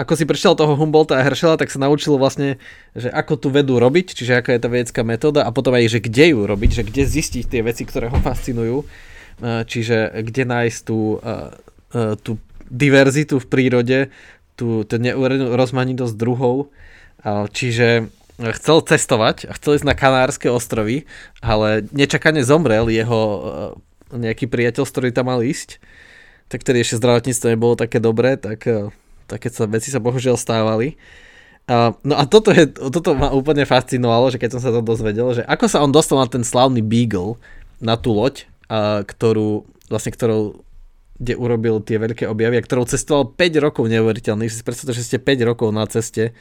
ako 0.00 0.16
si 0.16 0.24
prečítal 0.24 0.56
toho 0.56 0.80
Humboldta 0.80 1.20
a 1.20 1.24
Herschela, 1.24 1.60
tak 1.60 1.68
sa 1.68 1.76
naučil 1.76 2.16
vlastne, 2.16 2.56
že 2.96 3.12
ako 3.12 3.36
tú 3.36 3.48
vedu 3.52 3.76
robiť, 3.76 4.16
čiže 4.16 4.40
aká 4.40 4.56
je 4.56 4.62
tá 4.64 4.68
vedecká 4.72 5.04
metóda 5.04 5.44
a 5.44 5.52
potom 5.52 5.76
aj, 5.76 5.92
že 5.92 6.00
kde 6.00 6.32
ju 6.32 6.40
robiť, 6.48 6.70
že 6.80 6.82
kde 6.88 7.02
zistiť 7.04 7.44
tie 7.44 7.60
veci, 7.60 7.84
ktoré 7.84 8.08
ho 8.08 8.16
fascinujú, 8.16 8.88
čiže 9.40 10.24
kde 10.24 10.42
nájsť 10.48 10.78
tú, 10.88 11.20
tú 12.24 12.32
diverzitu 12.72 13.36
v 13.36 13.46
prírode, 13.46 13.98
tú, 14.56 14.88
tú 14.88 14.94
rozmanitosť 15.56 16.14
druhov, 16.16 16.72
čiže 17.52 18.08
chcel 18.40 18.78
cestovať 18.80 19.48
a 19.48 19.52
chcel 19.56 19.76
ísť 19.76 19.86
na 19.88 19.92
Kanárske 19.92 20.48
ostrovy, 20.48 21.04
ale 21.44 21.84
nečakane 21.92 22.40
zomrel 22.40 22.88
jeho 22.88 23.20
nejaký 24.16 24.48
priateľ, 24.48 24.88
s 24.88 24.92
ktorý 24.96 25.08
tam 25.12 25.28
mal 25.28 25.44
ísť, 25.44 25.76
tak 26.48 26.64
ktorý 26.64 26.82
ešte 26.82 26.98
zdravotníctvo 26.98 27.46
nebolo 27.52 27.74
také 27.76 28.02
dobré, 28.02 28.34
tak 28.34 28.64
také 29.30 29.46
sa, 29.54 29.70
veci 29.70 29.94
sa 29.94 30.02
bohužiaľ 30.02 30.34
stávali. 30.34 30.98
Uh, 31.70 31.94
no 32.02 32.18
a 32.18 32.26
toto, 32.26 32.50
je, 32.50 32.66
toto 32.66 33.14
ma 33.14 33.30
úplne 33.30 33.62
fascinovalo, 33.62 34.34
že 34.34 34.42
keď 34.42 34.58
som 34.58 34.60
sa 34.60 34.74
to 34.74 34.82
dozvedel, 34.82 35.30
že 35.38 35.46
ako 35.46 35.70
sa 35.70 35.78
on 35.86 35.94
dostal 35.94 36.18
na 36.18 36.26
ten 36.26 36.42
slávny 36.42 36.82
Beagle, 36.82 37.38
na 37.78 37.94
tú 37.94 38.10
loď, 38.10 38.50
uh, 38.66 39.06
ktorú, 39.06 39.62
vlastne 39.86 40.10
ktorou, 40.10 40.66
kde 41.22 41.38
urobil 41.38 41.78
tie 41.78 42.02
veľké 42.02 42.26
objavy 42.26 42.58
a 42.58 42.66
ktorou 42.66 42.90
cestoval 42.90 43.30
5 43.38 43.64
rokov 43.70 43.86
neuveriteľných. 43.86 44.50
Si 44.50 44.66
predstavte, 44.66 44.98
že 44.98 45.06
ste 45.06 45.22
5 45.22 45.46
rokov 45.46 45.70
na 45.70 45.86
ceste 45.86 46.34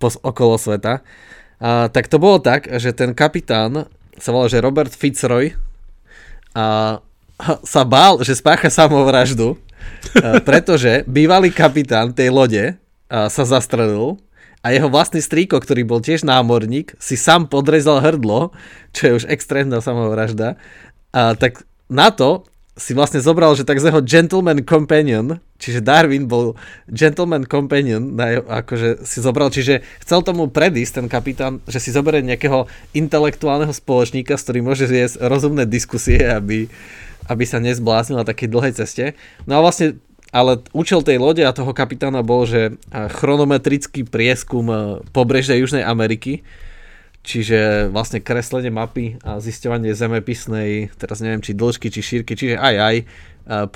po, 0.00 0.08
okolo 0.08 0.56
sveta. 0.56 1.04
Uh, 1.60 1.92
tak 1.92 2.08
to 2.08 2.16
bolo 2.16 2.40
tak, 2.40 2.64
že 2.80 2.96
ten 2.96 3.12
kapitán 3.12 3.92
sa 4.16 4.32
volal, 4.32 4.48
že 4.48 4.64
Robert 4.64 4.94
Fitzroy 4.94 5.52
a 6.56 6.98
sa 7.76 7.82
bál, 7.84 8.24
že 8.24 8.38
spácha 8.38 8.72
samovraždu 8.72 9.60
pretože 10.44 11.06
bývalý 11.08 11.52
kapitán 11.52 12.12
tej 12.12 12.28
lode 12.32 12.64
sa 13.08 13.44
zastrelil 13.44 14.20
a 14.62 14.70
jeho 14.70 14.86
vlastný 14.86 15.18
strýko, 15.18 15.58
ktorý 15.58 15.82
bol 15.82 15.98
tiež 15.98 16.22
námorník, 16.22 16.94
si 17.02 17.18
sám 17.18 17.50
podrezal 17.50 17.98
hrdlo, 17.98 18.54
čo 18.94 19.00
je 19.10 19.12
už 19.18 19.24
extrémna 19.26 19.82
samovražda. 19.82 20.54
A 21.10 21.34
tak 21.34 21.66
na 21.90 22.14
to 22.14 22.46
si 22.72 22.96
vlastne 22.96 23.20
zobral, 23.20 23.52
že 23.52 23.68
tzv. 23.68 23.92
gentleman 24.00 24.64
companion, 24.64 25.36
čiže 25.60 25.84
Darwin 25.84 26.24
bol 26.24 26.56
gentleman 26.88 27.44
companion, 27.44 28.16
na, 28.16 28.40
akože 28.40 29.04
si 29.04 29.20
zobral, 29.20 29.52
čiže 29.52 29.84
chcel 30.00 30.24
tomu 30.24 30.48
predísť 30.48 31.04
ten 31.04 31.06
kapitán, 31.12 31.60
že 31.68 31.76
si 31.76 31.92
zoberie 31.92 32.24
nejakého 32.24 32.64
intelektuálneho 32.96 33.76
spoločníka, 33.76 34.40
s 34.40 34.48
ktorým 34.48 34.72
môže 34.72 34.88
viesť 34.88 35.20
rozumné 35.20 35.68
diskusie, 35.68 36.24
aby, 36.24 36.72
aby 37.30 37.44
sa 37.46 37.62
nezbláznil 37.62 38.18
na 38.18 38.26
takej 38.26 38.48
dlhej 38.50 38.72
ceste. 38.78 39.04
No 39.46 39.58
a 39.58 39.64
vlastne 39.64 40.00
ale 40.32 40.64
účel 40.72 41.04
tej 41.04 41.20
lode 41.20 41.44
a 41.44 41.52
toho 41.52 41.76
kapitána 41.76 42.24
bol, 42.24 42.48
že 42.48 42.80
chronometrický 42.90 44.08
prieskum 44.08 44.98
pobrežia 45.12 45.60
Južnej 45.60 45.84
Ameriky, 45.84 46.40
čiže 47.20 47.92
vlastne 47.92 48.24
kreslenie 48.24 48.72
mapy 48.72 49.20
a 49.22 49.38
zisťovanie 49.44 49.92
zemepisnej, 49.92 50.88
teraz 50.96 51.20
neviem, 51.20 51.44
či 51.44 51.52
dĺžky, 51.52 51.92
či 51.92 52.00
šírky, 52.00 52.32
čiže 52.32 52.56
aj 52.56 52.76
aj, 52.80 52.96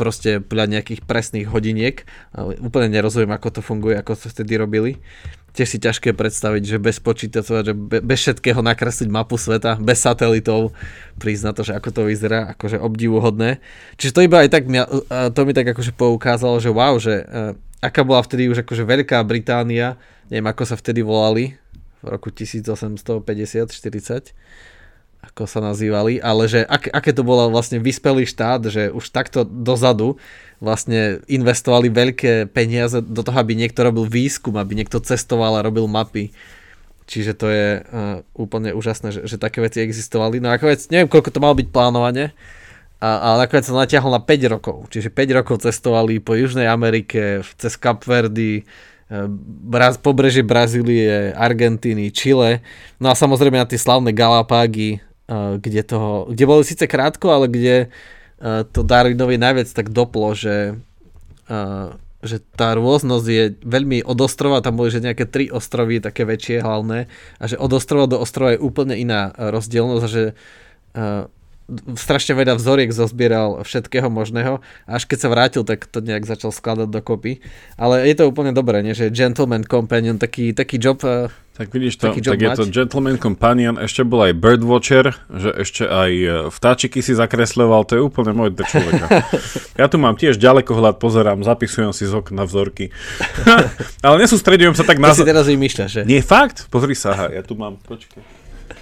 proste 0.01 0.41
podľa 0.41 0.81
nejakých 0.81 1.05
presných 1.05 1.47
hodiniek. 1.53 2.09
Úplne 2.35 2.89
nerozumiem, 2.89 3.37
ako 3.37 3.49
to 3.55 3.61
funguje, 3.61 3.95
ako 4.01 4.17
to 4.17 4.33
vtedy 4.33 4.57
robili 4.57 4.97
tiež 5.57 5.69
si 5.73 5.81
ťažké 5.81 6.13
predstaviť, 6.13 6.63
že 6.69 6.77
bez 6.77 7.01
počítača, 7.01 7.65
že 7.65 7.73
bez 7.77 8.19
všetkého 8.21 8.61
nakresliť 8.61 9.09
mapu 9.09 9.41
sveta, 9.41 9.81
bez 9.81 10.05
satelitov, 10.05 10.77
prísť 11.17 11.43
na 11.49 11.53
to, 11.57 11.65
že 11.65 11.73
ako 11.73 11.89
to 11.97 12.05
vyzerá, 12.05 12.53
akože 12.53 12.77
obdivuhodné. 12.77 13.65
Čiže 13.97 14.13
to 14.13 14.21
iba 14.29 14.45
aj 14.45 14.53
tak, 14.53 14.69
to 15.33 15.41
mi 15.49 15.57
tak 15.57 15.73
akože 15.73 15.97
poukázalo, 15.97 16.61
že 16.61 16.69
wow, 16.69 17.01
že 17.01 17.25
aká 17.81 18.05
bola 18.05 18.21
vtedy 18.21 18.53
už 18.53 18.69
akože 18.69 18.85
Veľká 18.85 19.17
Británia, 19.25 19.97
neviem 20.29 20.45
ako 20.45 20.69
sa 20.69 20.77
vtedy 20.77 21.01
volali, 21.01 21.57
v 22.05 22.13
roku 22.13 22.29
1850-40, 22.29 23.73
ako 25.37 25.45
sa 25.45 25.61
nazývali, 25.61 26.17
ale 26.17 26.49
že 26.49 26.65
ak, 26.65 26.89
aké 26.97 27.13
to 27.13 27.21
bolo 27.21 27.53
vlastne 27.53 27.77
vyspelý 27.77 28.25
štát, 28.25 28.73
že 28.73 28.89
už 28.89 29.13
takto 29.13 29.45
dozadu 29.45 30.17
vlastne 30.65 31.21
investovali 31.29 31.93
veľké 31.93 32.49
peniaze 32.57 33.05
do 33.05 33.21
toho, 33.21 33.37
aby 33.37 33.53
niekto 33.53 33.85
robil 33.85 34.09
výskum, 34.09 34.57
aby 34.57 34.73
niekto 34.73 34.97
cestoval 34.97 35.61
a 35.61 35.67
robil 35.69 35.85
mapy. 35.85 36.33
Čiže 37.05 37.33
to 37.37 37.53
je 37.53 37.85
uh, 37.85 38.25
úplne 38.33 38.73
úžasné, 38.73 39.13
že, 39.13 39.21
že 39.29 39.37
také 39.37 39.61
veci 39.61 39.85
existovali. 39.85 40.41
No 40.41 40.49
ako 40.49 40.73
vec, 40.73 40.89
neviem, 40.89 41.05
koľko 41.05 41.29
to 41.29 41.45
malo 41.45 41.53
byť 41.53 41.69
plánovanie, 41.69 42.33
a, 42.97 43.09
ale 43.21 43.45
nakoniec 43.45 43.69
sa 43.69 43.77
natiahol 43.77 44.17
na 44.17 44.25
5 44.25 44.53
rokov. 44.57 44.89
Čiže 44.89 45.13
5 45.13 45.37
rokov 45.37 45.69
cestovali 45.69 46.17
po 46.17 46.33
Južnej 46.33 46.65
Amerike, 46.65 47.45
cez 47.61 47.77
Kapverdy, 47.77 48.65
Braz, 49.69 50.01
pobrežie 50.01 50.43
Brazílie, 50.43 51.31
Argentíny, 51.37 52.09
Chile, 52.11 52.65
no 52.99 53.13
a 53.13 53.15
samozrejme 53.15 53.61
na 53.61 53.69
tie 53.69 53.79
slavné 53.79 54.11
Galapágy, 54.11 54.99
kde, 55.35 55.83
toho, 55.83 56.31
kde 56.31 56.45
bolo 56.47 56.63
síce 56.63 56.87
krátko, 56.87 57.35
ale 57.35 57.47
kde 57.51 57.77
to 58.71 58.81
Darwinovi 58.85 59.41
najviac 59.41 59.67
tak 59.73 59.91
doplo, 59.91 60.37
že, 60.37 60.77
že 62.21 62.37
tá 62.55 62.77
rôznosť 62.77 63.27
je 63.27 63.45
veľmi 63.65 64.05
od 64.05 64.19
ostrova, 64.21 64.61
tam 64.61 64.77
boli 64.77 64.93
že 64.93 65.01
nejaké 65.01 65.25
tri 65.25 65.49
ostrovy, 65.49 66.05
také 66.05 66.29
väčšie 66.29 66.61
hlavné, 66.61 67.09
a 67.41 67.45
že 67.49 67.57
od 67.57 67.73
ostrova 67.73 68.05
do 68.05 68.21
ostrova 68.21 68.55
je 68.55 68.63
úplne 68.63 68.93
iná 68.93 69.33
rozdielnosť 69.35 70.05
a 70.05 70.11
že 70.11 70.25
strašne 71.99 72.39
veľa 72.39 72.55
vzoriek 72.59 72.95
zozbieral 72.95 73.67
všetkého 73.67 74.07
možného 74.07 74.63
až 74.87 75.03
keď 75.05 75.19
sa 75.19 75.29
vrátil, 75.29 75.63
tak 75.67 75.91
to 75.91 75.99
nejak 75.99 76.23
začal 76.23 76.55
skladať 76.55 76.89
dokopy. 76.89 77.43
Ale 77.75 78.07
je 78.07 78.15
to 78.15 78.31
úplne 78.31 78.55
dobré, 78.55 78.87
nie? 78.87 78.95
že 78.95 79.11
Gentleman 79.11 79.67
Companion, 79.67 80.17
taký, 80.17 80.55
taký 80.55 80.79
job 80.79 81.03
eh, 81.03 81.27
tak 81.57 81.73
vidíš 81.73 81.97
to, 81.97 82.13
tak 82.13 82.37
je 82.37 82.53
to 82.53 82.69
Gentleman 82.69 83.17
Companion, 83.17 83.81
ešte 83.81 84.05
bol 84.05 84.29
aj 84.29 84.37
Birdwatcher, 84.37 85.17
že 85.33 85.57
ešte 85.57 85.89
aj 85.89 86.13
eh, 86.13 86.31
vtáčiky 86.53 87.01
si 87.01 87.17
zakresľoval, 87.17 87.89
to 87.89 87.97
je 87.97 88.03
úplne 88.05 88.37
môj 88.37 88.53
človeka. 88.53 89.25
ja 89.81 89.89
tu 89.89 89.97
mám 89.97 90.21
tiež 90.21 90.37
ďalekohľad, 90.37 91.01
pozerám, 91.01 91.41
zapisujem 91.41 91.97
si 91.97 92.05
z 92.05 92.13
okna 92.13 92.45
vzorky. 92.45 92.93
Ale 94.05 94.21
nesústredujem 94.21 94.77
sa 94.77 94.85
tak 94.85 95.01
na... 95.01 95.09
To 95.09 95.17
si 95.17 95.25
teraz 95.25 95.49
vymýšľaš, 95.49 95.91
že? 95.91 96.03
Nie, 96.05 96.21
fakt? 96.21 96.69
Pozri 96.69 96.93
sa, 96.93 97.17
aha, 97.17 97.27
ja 97.33 97.41
tu 97.41 97.57
mám, 97.57 97.81
počkaj. 97.89 98.21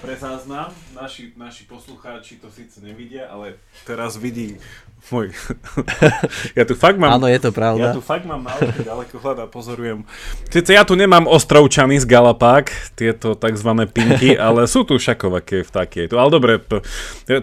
pre 0.02 0.18
záznam, 0.18 0.74
naši, 0.94 1.34
naši 1.36 1.66
poslucháči 1.66 2.40
to 2.40 2.48
síce 2.50 2.80
nevidia, 2.80 3.28
ale 3.28 3.58
teraz 3.84 4.16
vidí 4.16 4.56
môj... 5.12 5.36
ja 6.58 6.64
tu 6.64 6.72
fakt 6.72 6.96
mám... 6.96 7.20
Áno, 7.20 7.28
je 7.28 7.36
to 7.36 7.50
pravda. 7.52 7.92
Ja 7.92 7.96
tu 7.96 8.00
fakt 8.00 8.24
mám 8.24 8.40
naozaj 8.40 8.80
ďaleko 8.80 9.14
hľad 9.20 9.38
a 9.44 9.46
pozorujem. 9.50 10.08
Sice 10.48 10.72
ja 10.72 10.86
tu 10.86 10.96
nemám 10.96 11.28
ostrovčany 11.28 12.00
z 12.00 12.08
Galapák, 12.08 12.72
tieto 12.96 13.36
tzv. 13.36 13.70
pinky, 13.92 14.32
ale 14.46 14.64
sú 14.64 14.86
tu 14.88 14.96
šakovaké 14.96 15.60
vtáky. 15.66 16.08
Ale 16.08 16.30
dobre, 16.32 16.56
to, 16.62 16.80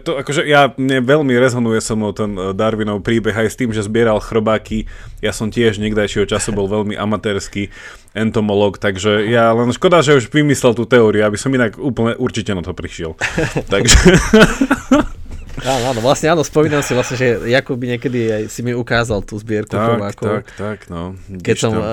to 0.01 0.11
akože 0.17 0.41
ja, 0.49 0.73
mne 0.73 1.05
veľmi 1.05 1.33
rezonuje 1.37 1.77
so 1.83 1.93
mnou 1.93 2.15
ten 2.15 2.33
eh, 2.33 2.55
Darwinov 2.57 3.05
príbeh 3.05 3.35
aj 3.35 3.53
s 3.53 3.59
tým, 3.59 3.69
že 3.69 3.85
zbieral 3.85 4.17
chrobáky. 4.17 4.89
Ja 5.21 5.29
som 5.35 5.53
tiež 5.53 5.77
niekdajšieho 5.77 6.25
času 6.25 6.57
bol 6.57 6.65
veľmi 6.65 6.97
amatérsky 6.97 7.69
entomolog, 8.11 8.75
takže 8.75 9.23
ja 9.31 9.55
len 9.55 9.71
škoda, 9.71 10.03
že 10.03 10.19
už 10.19 10.27
vymyslel 10.35 10.75
tú 10.75 10.83
teóriu, 10.83 11.23
aby 11.23 11.39
som 11.39 11.47
inak 11.55 11.79
úplne 11.79 12.19
určite 12.19 12.51
na 12.51 12.59
to 12.59 12.75
prišiel. 12.75 13.15
takže... 13.73 13.97
Áno, 15.61 15.93
áno, 15.93 15.99
vlastne 16.01 16.31
áno, 16.31 16.41
spomínam 16.41 16.81
si 16.81 16.97
vlastne, 16.97 17.19
že 17.19 17.37
Jakub 17.45 17.77
by 17.77 17.97
niekedy 17.97 18.19
aj 18.33 18.43
si 18.49 18.65
mi 18.65 18.73
ukázal 18.73 19.21
tú 19.21 19.37
zbierku 19.37 19.75
tak, 19.75 19.83
chovákov. 19.83 20.25
Tak, 20.25 20.45
tak, 20.57 20.77
no. 20.89 21.13
Keď 21.27 21.55
som, 21.59 21.71
to. 21.77 21.83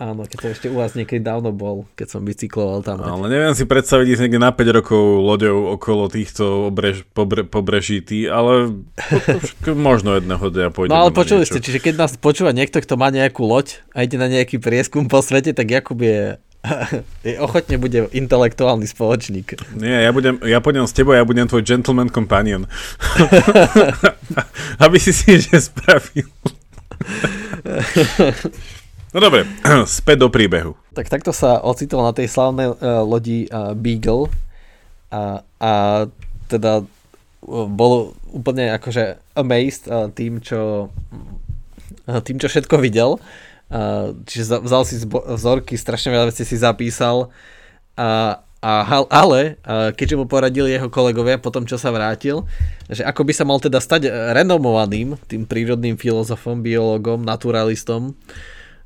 áno, 0.00 0.24
keď 0.24 0.38
som 0.40 0.50
ešte 0.56 0.66
u 0.72 0.80
vás 0.80 0.96
niekedy 0.96 1.20
dávno 1.20 1.52
bol, 1.52 1.84
keď 2.00 2.16
som 2.16 2.24
bicykloval 2.24 2.80
tam. 2.80 3.04
Ale 3.04 3.28
neviem 3.28 3.52
si 3.52 3.68
predstaviť 3.68 4.06
ísť 4.16 4.22
niekde 4.24 4.40
na 4.40 4.54
5 4.56 4.78
rokov 4.78 5.02
loďou 5.20 5.76
okolo 5.76 6.08
týchto 6.08 6.72
obrež, 6.72 7.04
pobre, 7.12 7.44
pobreží, 7.44 8.00
tý, 8.00 8.24
ale 8.24 8.78
možno 9.68 10.16
jedného 10.16 10.46
dňa 10.46 10.72
pôjdem. 10.72 10.94
No 10.94 11.04
ale 11.04 11.12
počuli 11.12 11.44
niečo. 11.44 11.60
ste, 11.60 11.66
čiže 11.66 11.82
keď 11.82 11.94
nás 12.00 12.16
počúva 12.16 12.56
niekto, 12.56 12.80
kto 12.80 12.96
má 12.96 13.12
nejakú 13.12 13.44
loď 13.44 13.84
a 13.92 14.06
ide 14.06 14.16
na 14.16 14.32
nejaký 14.32 14.56
prieskum 14.62 15.12
po 15.12 15.20
svete, 15.20 15.52
tak 15.52 15.68
Jakub 15.68 16.00
je 16.00 16.40
ochotne 17.46 17.80
bude 17.80 18.08
intelektuálny 18.12 18.84
spoločník. 18.84 19.56
Nie, 19.80 20.04
ja, 20.04 20.10
budem, 20.12 20.36
ja 20.44 20.60
pôjdem 20.60 20.84
s 20.84 20.92
tebou, 20.92 21.16
ja 21.16 21.24
budem 21.24 21.48
tvoj 21.48 21.64
gentleman 21.64 22.12
companion. 22.12 22.68
Aby 24.84 25.00
si 25.00 25.16
si 25.16 25.40
že 25.40 25.56
spravil. 25.56 26.28
no 29.16 29.18
dobre, 29.18 29.48
späť 29.88 30.16
do 30.20 30.28
príbehu. 30.28 30.76
Tak 30.92 31.08
takto 31.08 31.32
sa 31.32 31.64
ocitol 31.64 32.04
na 32.04 32.12
tej 32.12 32.28
slavnej 32.28 32.76
uh, 32.76 33.00
lodi 33.08 33.48
uh, 33.48 33.72
Beagle 33.72 34.28
a, 35.08 35.40
a 35.56 35.72
teda 36.52 36.84
uh, 36.84 37.66
bol 37.66 38.12
úplne 38.30 38.76
akože 38.76 39.16
amazed 39.32 39.88
uh, 39.88 40.12
tým, 40.12 40.44
čo 40.44 40.92
uh, 40.92 42.20
tým, 42.20 42.36
čo 42.36 42.52
všetko 42.52 42.76
videl 42.84 43.16
čiže 44.26 44.58
vzal 44.60 44.82
si 44.82 44.98
vzorky, 45.06 45.78
strašne 45.78 46.10
veľa 46.10 46.34
vecí 46.34 46.42
si 46.42 46.58
zapísal, 46.58 47.30
a, 47.94 48.42
a, 48.60 48.72
ale 49.08 49.56
keďže 49.94 50.18
mu 50.18 50.26
poradili 50.26 50.74
jeho 50.74 50.90
kolegovia 50.90 51.38
po 51.38 51.54
tom, 51.54 51.64
čo 51.64 51.78
sa 51.78 51.94
vrátil, 51.94 52.44
že 52.90 53.06
ako 53.06 53.22
by 53.24 53.32
sa 53.32 53.46
mal 53.46 53.62
teda 53.62 53.78
stať 53.78 54.10
renomovaným 54.34 55.16
tým 55.30 55.46
prírodným 55.46 55.94
filozofom, 55.94 56.60
biologom, 56.60 57.22
naturalistom, 57.22 58.18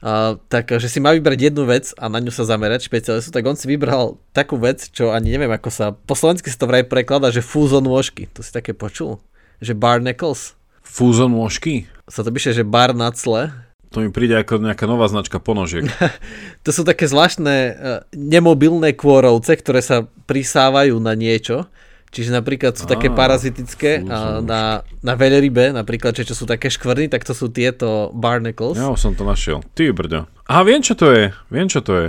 Uh, 0.05 0.37
tak 0.53 0.68
že 0.68 0.92
si 0.92 1.01
má 1.01 1.16
vybrať 1.16 1.49
jednu 1.49 1.64
vec 1.64 1.97
a 1.97 2.12
na 2.12 2.20
ňu 2.20 2.29
sa 2.29 2.44
zamerať 2.44 2.92
špecialistu, 2.92 3.33
tak 3.33 3.40
on 3.49 3.57
si 3.57 3.64
vybral 3.64 4.20
takú 4.37 4.61
vec, 4.61 4.92
čo 4.92 5.16
ani 5.16 5.33
neviem 5.33 5.49
ako 5.49 5.73
sa, 5.73 5.97
po 5.97 6.12
slovensky 6.12 6.53
sa 6.53 6.61
to 6.61 6.68
vraj 6.68 6.85
prekladá, 6.85 7.33
že 7.33 7.40
fúzon 7.40 7.81
nôžky. 7.88 8.29
To 8.37 8.44
si 8.44 8.53
také 8.53 8.77
počul? 8.77 9.16
Že 9.64 9.81
barnacles. 9.81 10.61
Fúzon 10.85 11.33
nôžky? 11.33 11.88
Sa 12.05 12.20
to 12.20 12.29
píše, 12.29 12.53
že 12.53 12.68
barnacle. 12.68 13.49
To 13.94 14.02
mi 14.02 14.11
príde 14.11 14.35
ako 14.35 14.59
nejaká 14.59 14.90
nová 14.90 15.07
značka 15.07 15.38
ponožiek. 15.38 15.87
to 16.66 16.70
sú 16.74 16.83
také 16.83 17.07
zvláštne 17.07 17.54
uh, 17.54 17.74
nemobilné 18.11 18.98
kôrovce, 18.98 19.54
ktoré 19.54 19.78
sa 19.78 20.11
prisávajú 20.26 20.98
na 20.98 21.14
niečo. 21.14 21.70
Čiže 22.14 22.30
napríklad 22.30 22.78
sú 22.78 22.87
také 22.87 23.11
parazitické 23.11 24.07
a 24.07 24.38
na, 24.38 24.87
na 25.02 25.14
veľrybe, 25.18 25.74
napríklad, 25.74 26.14
čo 26.14 26.30
sú 26.30 26.46
také 26.46 26.70
škvrny, 26.70 27.11
tak 27.11 27.26
to 27.26 27.35
sú 27.35 27.50
tieto 27.50 28.14
barnacles. 28.14 28.78
Ja 28.78 28.94
som 28.94 29.18
to 29.18 29.26
našiel. 29.26 29.66
Ty 29.74 29.90
brďo. 29.90 30.30
Aha, 30.46 30.62
viem 30.62 30.78
čo 30.78 30.94
to 30.94 31.11
je. 31.11 31.35
Viem 31.50 31.66
čo 31.66 31.83
to 31.83 31.92
je. 31.98 32.09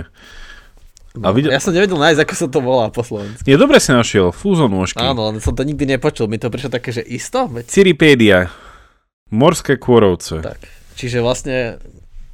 A 1.18 1.34
videl... 1.34 1.50
Ja 1.50 1.58
som 1.58 1.74
nevedel 1.74 1.98
nájsť, 1.98 2.22
ako 2.22 2.34
sa 2.38 2.46
to 2.46 2.58
volá 2.62 2.86
po 2.94 3.02
slovensku. 3.02 3.42
Je 3.42 3.58
dobre 3.58 3.82
si 3.82 3.90
našiel, 3.90 4.30
fúzon 4.30 4.70
nôžky. 4.70 5.02
Áno, 5.02 5.26
ale 5.26 5.42
som 5.42 5.58
to 5.58 5.66
nikdy 5.66 5.88
nepočul. 5.88 6.30
Mi 6.30 6.38
to 6.38 6.54
prišlo 6.54 6.70
také, 6.70 6.94
že 6.94 7.02
isto? 7.02 7.50
Ciripédia. 7.66 8.46
Morské 9.34 9.74
kôrovce. 9.74 10.38
Tak. 10.38 10.75
Čiže 10.96 11.20
vlastne 11.20 11.76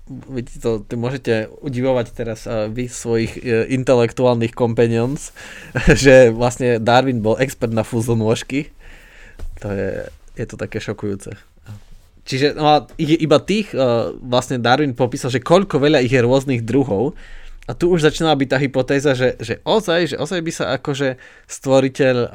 vidíte 0.07 0.59
to, 0.63 0.71
ty 0.83 0.95
môžete 0.95 1.35
udivovať 1.63 2.07
teraz 2.15 2.47
uh, 2.47 2.67
vy 2.71 2.87
svojich 2.87 3.39
uh, 3.39 3.67
intelektuálnych 3.71 4.55
companions, 4.55 5.35
že 6.03 6.31
vlastne 6.31 6.79
Darwin 6.79 7.23
bol 7.23 7.39
expert 7.39 7.75
na 7.75 7.83
nôžky. 7.85 8.71
To 9.63 9.71
je, 9.71 9.91
je 10.39 10.47
to 10.47 10.57
také 10.59 10.83
šokujúce. 10.83 11.35
Čiže 12.23 12.55
no 12.55 12.71
a 12.71 12.87
iba 12.99 13.43
tých 13.43 13.75
uh, 13.75 14.15
vlastne 14.23 14.63
Darwin 14.63 14.95
popísal, 14.95 15.35
že 15.35 15.43
koľko 15.43 15.83
veľa 15.83 16.07
ich 16.07 16.15
je 16.15 16.23
rôznych 16.23 16.63
druhov 16.63 17.19
a 17.67 17.75
tu 17.75 17.91
už 17.91 18.07
začínala 18.07 18.39
byť 18.39 18.49
tá 18.51 18.59
hypotéza, 18.59 19.11
že, 19.15 19.39
že 19.43 19.59
ozaj, 19.67 20.15
že 20.15 20.17
ozaj 20.19 20.41
by 20.43 20.53
sa 20.55 20.65
akože 20.79 21.19
stvoriteľ 21.51 22.17
uh, 22.27 22.31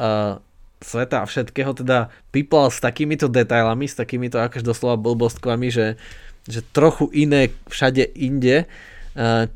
sveta 0.81 1.25
a 1.25 1.29
všetkého 1.29 1.73
teda 1.73 2.13
pípal 2.29 2.69
s 2.69 2.77
takýmito 2.77 3.25
detailami, 3.25 3.89
s 3.89 3.97
takýmito 3.97 4.37
akož 4.37 4.61
doslova 4.61 4.97
blbostkami, 4.97 5.73
že, 5.73 5.97
že 6.45 6.61
trochu 6.61 7.09
iné 7.13 7.49
všade 7.65 8.05
inde 8.13 8.69
uh, 9.17 9.49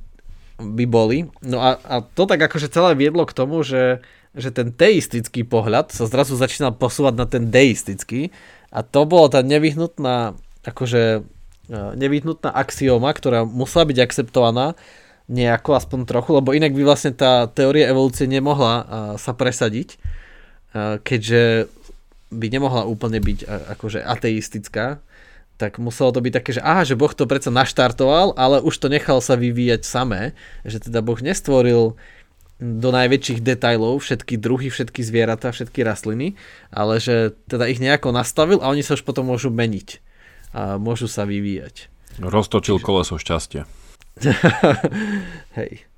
by 0.58 0.86
boli. 0.90 1.30
No 1.46 1.62
a, 1.62 1.78
a 1.82 1.96
to 2.02 2.26
tak 2.26 2.42
akože 2.42 2.74
celé 2.74 2.98
viedlo 2.98 3.26
k 3.30 3.38
tomu, 3.38 3.62
že, 3.62 4.02
že 4.34 4.50
ten 4.50 4.74
teistický 4.74 5.46
pohľad 5.46 5.94
sa 5.94 6.10
zrazu 6.10 6.34
začínal 6.34 6.74
posúvať 6.74 7.14
na 7.14 7.26
ten 7.30 7.54
deistický 7.54 8.34
a 8.74 8.82
to 8.82 9.06
bolo 9.06 9.30
tá 9.30 9.46
nevyhnutná 9.46 10.34
akože 10.66 11.22
uh, 11.22 11.92
nevyhnutná 11.98 12.50
axioma, 12.50 13.14
ktorá 13.14 13.46
musela 13.46 13.86
byť 13.86 13.98
akceptovaná 14.02 14.74
nejako, 15.32 15.78
aspoň 15.78 16.00
trochu, 16.10 16.34
lebo 16.34 16.52
inak 16.52 16.74
by 16.74 16.82
vlastne 16.84 17.14
tá 17.14 17.46
teória 17.48 17.88
evolúcie 17.88 18.26
nemohla 18.26 18.74
uh, 18.74 18.86
sa 19.22 19.38
presadiť 19.38 20.02
keďže 20.76 21.68
by 22.32 22.48
nemohla 22.48 22.88
úplne 22.88 23.20
byť 23.20 23.40
akože 23.76 24.00
ateistická, 24.00 25.04
tak 25.60 25.78
muselo 25.78 26.10
to 26.10 26.24
byť 26.26 26.34
také, 26.34 26.52
že 26.58 26.62
aha, 26.66 26.82
že 26.88 26.98
Boh 26.98 27.14
to 27.14 27.30
predsa 27.30 27.54
naštartoval, 27.54 28.34
ale 28.34 28.64
už 28.66 28.82
to 28.82 28.88
nechal 28.90 29.22
sa 29.22 29.38
vyvíjať 29.38 29.86
samé, 29.86 30.34
že 30.66 30.82
teda 30.82 31.06
Boh 31.06 31.20
nestvoril 31.22 31.94
do 32.62 32.90
najväčších 32.90 33.46
detajlov 33.46 34.02
všetky 34.02 34.42
druhy, 34.42 34.74
všetky 34.74 35.06
zvieratá, 35.06 35.54
všetky 35.54 35.86
rastliny, 35.86 36.34
ale 36.74 36.98
že 36.98 37.38
teda 37.46 37.70
ich 37.70 37.82
nejako 37.82 38.10
nastavil 38.10 38.58
a 38.62 38.74
oni 38.74 38.82
sa 38.82 38.98
už 38.98 39.06
potom 39.06 39.30
môžu 39.30 39.54
meniť 39.54 40.02
a 40.54 40.82
môžu 40.82 41.06
sa 41.06 41.30
vyvíjať. 41.30 41.94
Roztočil 42.22 42.82
Čiže... 42.82 42.86
koleso 42.86 43.16
šťastia. 43.22 43.66
Hej 45.58 45.91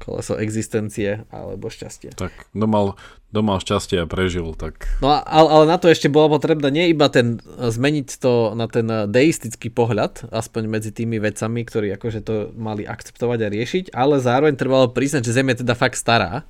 koleso 0.00 0.38
existencie 0.38 1.26
alebo 1.28 1.68
šťastie. 1.68 2.14
Tak 2.14 2.32
domal, 2.54 2.96
domal 3.34 3.60
šťastie 3.60 4.00
a 4.00 4.06
prežil. 4.06 4.54
Tak... 4.56 4.88
No 5.04 5.12
ale, 5.12 5.48
ale 5.50 5.64
na 5.68 5.76
to 5.76 5.90
ešte 5.90 6.08
bolo 6.08 6.38
potrebné 6.38 6.70
nie 6.72 6.86
iba 6.94 7.10
ten, 7.12 7.42
zmeniť 7.58 8.08
to 8.18 8.56
na 8.56 8.70
ten 8.70 8.86
deistický 9.10 9.68
pohľad, 9.68 10.30
aspoň 10.32 10.62
medzi 10.70 10.90
tými 10.94 11.20
vecami, 11.20 11.66
ktorí 11.66 11.92
akože 11.98 12.20
to 12.24 12.34
mali 12.56 12.88
akceptovať 12.88 13.38
a 13.44 13.52
riešiť, 13.52 13.84
ale 13.92 14.22
zároveň 14.22 14.56
trebalo 14.56 14.88
priznať, 14.88 15.28
že 15.28 15.36
Zem 15.36 15.50
je 15.52 15.62
teda 15.66 15.74
fakt 15.76 16.00
stará 16.00 16.48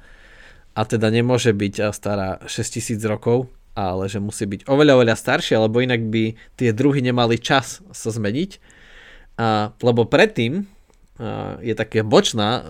a 0.79 0.81
teda 0.87 1.11
nemôže 1.11 1.51
byť 1.51 1.91
stará 1.91 2.39
6000 2.47 3.03
rokov, 3.11 3.51
ale 3.79 4.07
že 4.11 4.23
musí 4.23 4.47
byť 4.47 4.67
oveľa, 4.67 4.99
oveľa 4.99 5.17
staršia, 5.19 5.63
lebo 5.63 5.83
inak 5.83 6.03
by 6.07 6.35
tie 6.59 6.71
druhy 6.75 6.99
nemali 7.03 7.39
čas 7.39 7.83
sa 7.91 8.11
zmeniť. 8.11 8.79
A, 9.39 9.71
lebo 9.83 10.03
predtým, 10.03 10.67
je 11.62 11.74
také 11.74 12.07
bočná 12.07 12.50
e, 12.59 12.62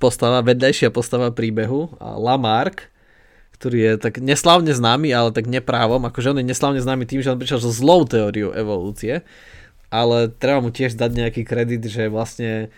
postava, 0.00 0.40
vedľajšia 0.40 0.88
postava 0.88 1.28
príbehu, 1.28 2.00
Lamarck, 2.00 2.88
ktorý 3.60 3.76
je 3.76 3.92
tak 4.00 4.24
neslavne 4.24 4.72
známy, 4.72 5.12
ale 5.12 5.36
tak 5.36 5.44
neprávom, 5.44 6.00
akože 6.08 6.32
on 6.32 6.40
je 6.40 6.48
neslavne 6.48 6.80
známy 6.80 7.04
tým, 7.04 7.20
že 7.20 7.28
on 7.28 7.36
prišiel 7.36 7.60
so 7.60 7.68
zlou 7.68 8.08
teóriou 8.08 8.56
evolúcie, 8.56 9.20
ale 9.92 10.32
treba 10.32 10.64
mu 10.64 10.72
tiež 10.72 10.96
dať 10.96 11.10
nejaký 11.12 11.42
kredit, 11.44 11.84
že 11.84 12.08
vlastne 12.08 12.72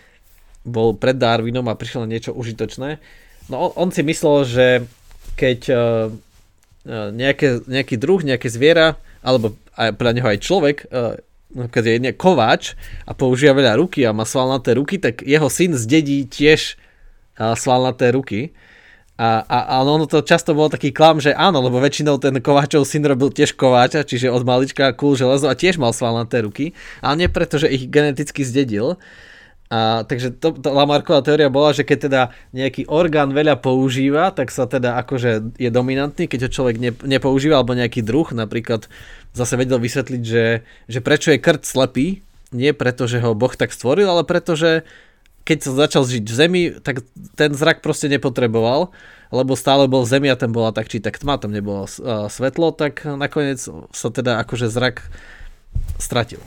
bol 0.66 0.98
pred 0.98 1.14
Darwinom 1.14 1.70
a 1.70 1.78
prišiel 1.78 2.02
na 2.02 2.11
niečo 2.11 2.35
užitočné. 2.35 2.98
No 3.46 3.70
on, 3.70 3.70
on 3.78 3.88
si 3.94 4.02
myslel, 4.02 4.37
že 4.42 4.66
keď 5.38 5.61
uh, 5.70 6.11
nejaké, 7.14 7.62
nejaký 7.70 7.94
druh, 7.94 8.26
nejaké 8.26 8.50
zviera, 8.50 8.98
alebo 9.22 9.54
aj 9.78 9.94
pre 9.94 10.11
neho 10.11 10.26
aj 10.26 10.42
človek 10.42 10.76
uh, 10.90 11.14
keď 11.53 12.01
je 12.01 12.12
kováč 12.17 12.75
a 13.05 13.12
používa 13.12 13.53
veľa 13.57 13.77
ruky 13.81 14.05
a 14.09 14.17
má 14.17 14.25
svalnaté 14.25 14.77
ruky, 14.77 14.97
tak 14.97 15.21
jeho 15.21 15.49
syn 15.53 15.77
zdedí 15.77 16.25
tiež 16.29 16.81
svalnaté 17.37 18.12
ruky. 18.12 18.57
A, 19.21 19.45
a, 19.45 19.59
a 19.79 19.85
ono 19.85 20.09
to 20.09 20.25
často 20.25 20.57
bol 20.57 20.73
taký 20.73 20.91
klam, 20.91 21.21
že 21.21 21.37
áno, 21.37 21.61
lebo 21.61 21.79
väčšinou 21.79 22.17
ten 22.19 22.41
kováčov 22.41 22.88
syn 22.88 23.05
robil 23.05 23.29
tiež 23.31 23.55
kováča, 23.55 24.03
čiže 24.09 24.33
od 24.33 24.43
malička 24.43 24.91
kul 24.97 25.15
železo 25.15 25.47
a 25.47 25.55
tiež 25.55 25.77
mal 25.77 25.93
svalnaté 25.93 26.43
ruky, 26.43 26.73
ale 27.05 27.23
nie 27.23 27.29
preto, 27.29 27.61
že 27.61 27.71
ich 27.71 27.87
geneticky 27.93 28.43
zdedil. 28.43 28.97
A, 29.72 30.04
takže 30.04 30.37
to, 30.37 30.52
to 30.52 30.68
Lamarková 30.68 31.24
teória 31.24 31.48
bola, 31.48 31.72
že 31.72 31.80
keď 31.80 31.98
teda 32.12 32.22
nejaký 32.52 32.92
orgán 32.92 33.32
veľa 33.32 33.56
používa, 33.56 34.28
tak 34.28 34.52
sa 34.52 34.68
teda 34.68 35.00
akože 35.00 35.56
je 35.56 35.72
dominantný, 35.72 36.28
keď 36.28 36.44
ho 36.44 36.50
človek 36.52 36.76
ne, 36.76 36.92
nepoužíva, 36.92 37.56
alebo 37.56 37.72
nejaký 37.72 38.04
druh, 38.04 38.28
napríklad 38.37 38.92
zase 39.32 39.56
vedel 39.56 39.80
vysvetliť, 39.80 40.20
že, 40.20 40.61
že 40.92 40.98
prečo 41.00 41.32
je 41.32 41.40
krt 41.40 41.64
slepý, 41.64 42.20
nie 42.52 42.76
preto, 42.76 43.08
že 43.08 43.24
ho 43.24 43.32
Boh 43.32 43.56
tak 43.56 43.72
stvoril, 43.72 44.12
ale 44.12 44.28
preto, 44.28 44.61
že 44.61 44.85
keď 45.48 45.58
sa 45.64 45.72
začal 45.88 46.04
žiť 46.04 46.24
v 46.28 46.37
zemi, 46.37 46.62
tak 46.85 47.08
ten 47.32 47.56
zrak 47.56 47.80
proste 47.80 48.12
nepotreboval, 48.12 48.92
lebo 49.32 49.56
stále 49.56 49.88
bol 49.88 50.04
v 50.04 50.12
zemi 50.12 50.28
a 50.28 50.37
ten 50.37 50.52
bola 50.52 50.76
tak 50.76 50.92
či 50.92 51.00
tak 51.00 51.16
tma, 51.16 51.40
tam 51.40 51.48
nebolo 51.48 51.88
svetlo, 52.28 52.76
tak 52.76 53.08
nakoniec 53.08 53.56
sa 53.96 54.08
teda 54.12 54.37
akože 54.44 54.68
zrak 54.68 55.00
stratil. 55.96 56.44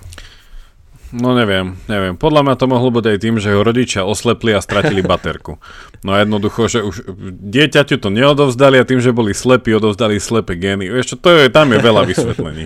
No 1.13 1.37
neviem, 1.37 1.77
neviem. 1.85 2.17
Podľa 2.17 2.41
mňa 2.41 2.55
to 2.57 2.65
mohlo 2.65 2.89
byť 2.89 3.05
aj 3.05 3.17
tým, 3.21 3.35
že 3.37 3.53
ho 3.53 3.61
rodičia 3.61 4.01
oslepli 4.07 4.57
a 4.57 4.63
stratili 4.63 5.05
baterku. 5.13 5.61
No 6.01 6.17
a 6.17 6.25
jednoducho, 6.25 6.65
že 6.65 6.81
už 6.81 7.05
dieťaťu 7.41 8.01
to 8.01 8.09
neodovzdali 8.09 8.81
a 8.81 8.87
tým, 8.87 9.03
že 9.03 9.13
boli 9.13 9.37
slepí, 9.37 9.73
odovzdali 9.75 10.17
slepe 10.17 10.57
gény. 10.57 10.89
Vieš 10.89 11.13
čo, 11.13 11.17
to 11.21 11.29
je, 11.29 11.53
tam 11.53 11.69
je 11.75 11.79
veľa 11.81 12.09
vysvetlení. 12.09 12.65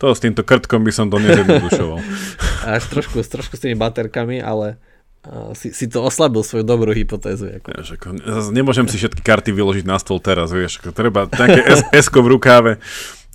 To 0.00 0.16
s 0.16 0.22
týmto 0.22 0.46
krtkom 0.46 0.80
by 0.86 0.92
som 0.94 1.12
to 1.12 1.20
nezjednodušoval. 1.20 2.00
Až 2.76 2.82
trošku, 2.88 3.20
trošku 3.20 3.54
s 3.58 3.62
tými 3.62 3.76
baterkami, 3.76 4.40
ale 4.40 4.80
si, 5.52 5.68
si 5.76 5.84
to 5.84 6.00
oslabil 6.00 6.40
svoju 6.40 6.64
dobrú 6.64 6.96
hypotézu. 6.96 7.60
Ako. 7.60 7.68
Vieš, 7.68 7.88
ako, 8.00 8.06
nemôžem 8.56 8.88
si 8.88 8.96
všetky 8.96 9.20
karty 9.20 9.52
vyložiť 9.52 9.84
na 9.84 10.00
stôl 10.00 10.16
teraz, 10.16 10.48
vieš, 10.48 10.80
ako, 10.80 10.96
treba 10.96 11.28
také 11.28 11.60
s 11.92 12.08
v 12.24 12.26
rukáve. 12.32 12.80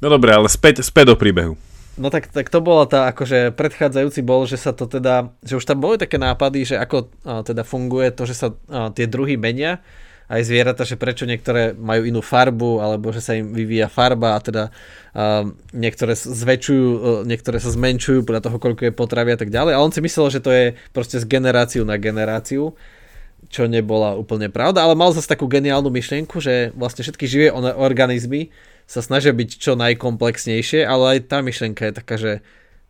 No 0.02 0.10
dobre, 0.10 0.34
ale 0.34 0.50
späť, 0.50 0.82
späť 0.82 1.14
do 1.14 1.16
príbehu. 1.16 1.54
No 1.96 2.12
tak, 2.12 2.28
tak 2.28 2.52
to 2.52 2.60
bola 2.60 2.84
tá, 2.84 3.08
akože 3.16 3.56
predchádzajúci 3.56 4.20
bol, 4.20 4.44
že 4.44 4.60
sa 4.60 4.76
to 4.76 4.84
teda, 4.84 5.32
že 5.40 5.56
už 5.56 5.64
tam 5.64 5.80
boli 5.80 5.96
také 5.96 6.20
nápady, 6.20 6.68
že 6.68 6.76
ako 6.76 7.08
a, 7.24 7.40
teda 7.40 7.64
funguje 7.64 8.12
to, 8.12 8.28
že 8.28 8.36
sa 8.36 8.48
a, 8.68 8.92
tie 8.92 9.08
druhy 9.08 9.40
menia, 9.40 9.80
aj 10.28 10.44
zvieratá, 10.44 10.84
že 10.84 11.00
prečo 11.00 11.24
niektoré 11.24 11.72
majú 11.72 12.04
inú 12.04 12.20
farbu, 12.20 12.84
alebo 12.84 13.16
že 13.16 13.22
sa 13.24 13.38
im 13.38 13.56
vyvíja 13.56 13.88
farba 13.88 14.36
a 14.36 14.44
teda 14.44 14.64
a, 15.16 15.48
niektoré 15.72 16.20
zväčšujú, 16.20 16.88
a, 16.92 17.00
niektoré 17.24 17.64
sa 17.64 17.72
zmenšujú 17.72 18.28
podľa 18.28 18.44
toho, 18.44 18.58
koľko 18.60 18.92
je 18.92 18.94
potravy 18.94 19.32
a 19.32 19.40
tak 19.40 19.48
ďalej. 19.48 19.80
A 19.80 19.84
on 19.84 19.96
si 19.96 20.04
myslel, 20.04 20.28
že 20.36 20.44
to 20.44 20.52
je 20.52 20.76
proste 20.92 21.16
z 21.16 21.24
generáciu 21.24 21.88
na 21.88 21.96
generáciu 21.96 22.76
čo 23.46 23.70
nebola 23.70 24.18
úplne 24.18 24.50
pravda, 24.50 24.84
ale 24.84 24.98
mal 24.98 25.14
zase 25.14 25.30
takú 25.30 25.46
geniálnu 25.46 25.94
myšlienku, 25.94 26.42
že 26.42 26.74
vlastne 26.74 27.06
všetky 27.06 27.30
živé 27.30 27.48
organizmy 27.54 28.50
sa 28.86 29.02
snažia 29.02 29.34
byť 29.34 29.50
čo 29.58 29.74
najkomplexnejšie, 29.74 30.86
ale 30.86 31.18
aj 31.18 31.20
tá 31.30 31.42
myšlienka 31.42 31.90
je 31.90 31.94
taká, 31.94 32.16
že, 32.22 32.34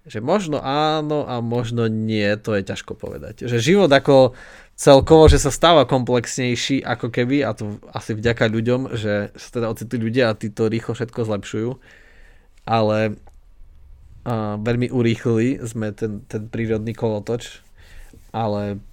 že 0.04 0.20
možno 0.20 0.60
áno 0.60 1.24
a 1.24 1.40
možno 1.40 1.88
nie, 1.88 2.28
to 2.36 2.56
je 2.56 2.68
ťažko 2.68 3.00
povedať. 3.00 3.48
Že 3.48 3.58
život 3.64 3.92
ako 3.92 4.36
celkovo, 4.76 5.32
že 5.32 5.40
sa 5.40 5.56
stáva 5.56 5.88
komplexnejší 5.88 6.84
ako 6.84 7.08
keby, 7.08 7.48
a 7.48 7.56
to 7.56 7.80
asi 7.96 8.12
vďaka 8.12 8.52
ľuďom, 8.52 8.92
že 9.00 9.32
sa 9.40 9.48
teda 9.56 9.72
ocitli 9.72 9.98
ľudia 10.04 10.32
a 10.32 10.38
tí 10.38 10.52
rýchlo 10.52 10.92
všetko 11.00 11.20
zlepšujú, 11.32 11.70
ale 12.68 13.16
a, 14.28 14.60
veľmi 14.60 14.92
urýchlili 14.92 15.64
sme 15.64 15.96
ten, 15.96 16.28
ten 16.28 16.52
prírodný 16.52 16.92
kolotoč, 16.92 17.64
ale 18.36 18.84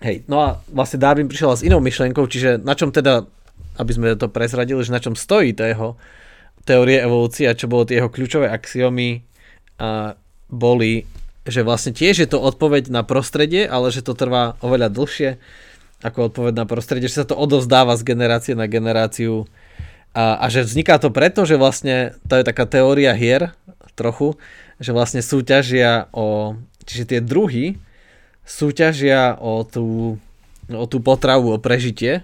hej, 0.00 0.24
no 0.24 0.40
a 0.40 0.48
vlastne 0.72 0.96
Darwin 0.96 1.28
prišiel 1.28 1.52
s 1.52 1.66
inou 1.68 1.84
myšlienkou, 1.84 2.24
čiže 2.24 2.64
na 2.64 2.72
čom 2.72 2.88
teda 2.88 3.28
aby 3.78 3.90
sme 3.90 4.14
to 4.14 4.30
prezradili, 4.30 4.82
že 4.82 4.94
na 4.94 5.02
čom 5.02 5.18
stojí 5.18 5.54
tá 5.54 5.66
jeho 5.66 5.98
teórie 6.64 7.02
evolúcie 7.02 7.44
a 7.46 7.58
čo 7.58 7.68
bolo 7.68 7.84
tie 7.84 8.00
jeho 8.00 8.10
kľúčové 8.10 8.48
axiomy 8.48 9.26
a 9.76 10.16
boli, 10.48 11.04
že 11.44 11.66
vlastne 11.66 11.92
tiež 11.92 12.24
je 12.24 12.28
to 12.30 12.40
odpoveď 12.40 12.88
na 12.88 13.04
prostredie, 13.04 13.68
ale 13.68 13.92
že 13.92 14.06
to 14.06 14.16
trvá 14.16 14.56
oveľa 14.64 14.88
dlhšie 14.88 15.30
ako 16.04 16.32
odpoveď 16.32 16.54
na 16.56 16.66
prostredie, 16.68 17.08
že 17.08 17.24
sa 17.24 17.28
to 17.28 17.36
odovzdáva 17.36 17.96
z 17.96 18.04
generácie 18.04 18.52
na 18.52 18.68
generáciu. 18.68 19.48
A, 20.12 20.36
a 20.36 20.46
že 20.52 20.62
vzniká 20.62 21.00
to 21.00 21.08
preto, 21.08 21.48
že 21.48 21.56
vlastne 21.56 22.14
to 22.28 22.38
je 22.38 22.44
taká 22.44 22.68
teória 22.68 23.16
hier 23.16 23.56
trochu, 23.96 24.36
že 24.78 24.92
vlastne 24.92 25.24
súťažia 25.24 26.12
o, 26.12 26.58
čiže 26.84 27.16
tie 27.16 27.20
druhy 27.24 27.80
súťažia 28.44 29.40
o 29.40 29.64
tú, 29.64 30.18
o 30.68 30.84
tú 30.84 30.98
potravu, 31.00 31.56
o 31.56 31.58
prežitie 31.58 32.22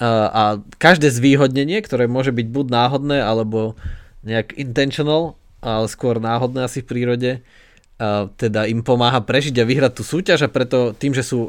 a 0.00 0.62
každé 0.80 1.12
zvýhodnenie, 1.12 1.82
ktoré 1.84 2.08
môže 2.08 2.32
byť 2.32 2.46
buď 2.48 2.66
náhodné, 2.72 3.18
alebo 3.20 3.76
nejak 4.24 4.56
intentional, 4.56 5.36
ale 5.60 5.86
skôr 5.90 6.18
náhodné 6.22 6.64
asi 6.64 6.80
v 6.80 6.88
prírode, 6.88 7.32
teda 8.38 8.66
im 8.66 8.82
pomáha 8.82 9.22
prežiť 9.22 9.62
a 9.62 9.68
vyhrať 9.68 9.92
tú 9.94 10.02
súťaž 10.02 10.46
a 10.46 10.52
preto 10.52 10.90
tým, 10.96 11.14
že 11.14 11.22
sú, 11.22 11.46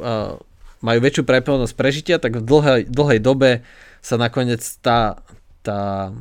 majú 0.84 1.00
väčšiu 1.00 1.24
prepelnosť 1.24 1.74
prežitia, 1.74 2.16
tak 2.20 2.38
v 2.38 2.44
dlhej, 2.44 2.82
dlhej 2.92 3.20
dobe 3.24 3.64
sa 4.04 4.20
nakoniec 4.20 4.60
tá, 4.84 5.24
tá, 5.64 6.12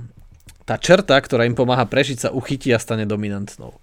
tá 0.65 0.75
črta, 0.79 1.19
ktorá 1.19 1.45
im 1.45 1.59
pomáha 1.59 1.83
prežiť, 1.83 2.29
sa 2.29 2.31
uchytí 2.31 2.71
a 2.71 2.79
stane 2.79 3.05
dominantnou. 3.05 3.83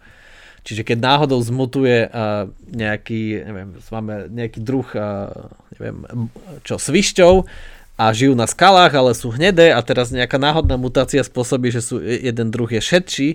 Čiže 0.64 0.88
keď 0.88 0.98
náhodou 1.00 1.40
zmutuje 1.44 2.08
uh, 2.08 2.48
nejaký, 2.72 3.44
neviem, 3.44 3.70
máme 3.92 4.28
nejaký 4.32 4.60
druh, 4.64 4.88
uh, 4.96 5.52
neviem, 5.76 5.98
čo, 6.64 6.80
svišťov, 6.80 7.48
a 8.00 8.16
žijú 8.16 8.32
na 8.32 8.48
skalách, 8.48 8.96
ale 8.96 9.12
sú 9.12 9.36
hnedé 9.36 9.76
a 9.76 9.84
teraz 9.84 10.16
nejaká 10.16 10.40
náhodná 10.40 10.80
mutácia 10.80 11.20
spôsobí, 11.20 11.68
že 11.68 11.84
sú, 11.84 12.00
jeden 12.00 12.48
druh 12.48 12.72
je 12.72 12.80
šedší, 12.80 13.30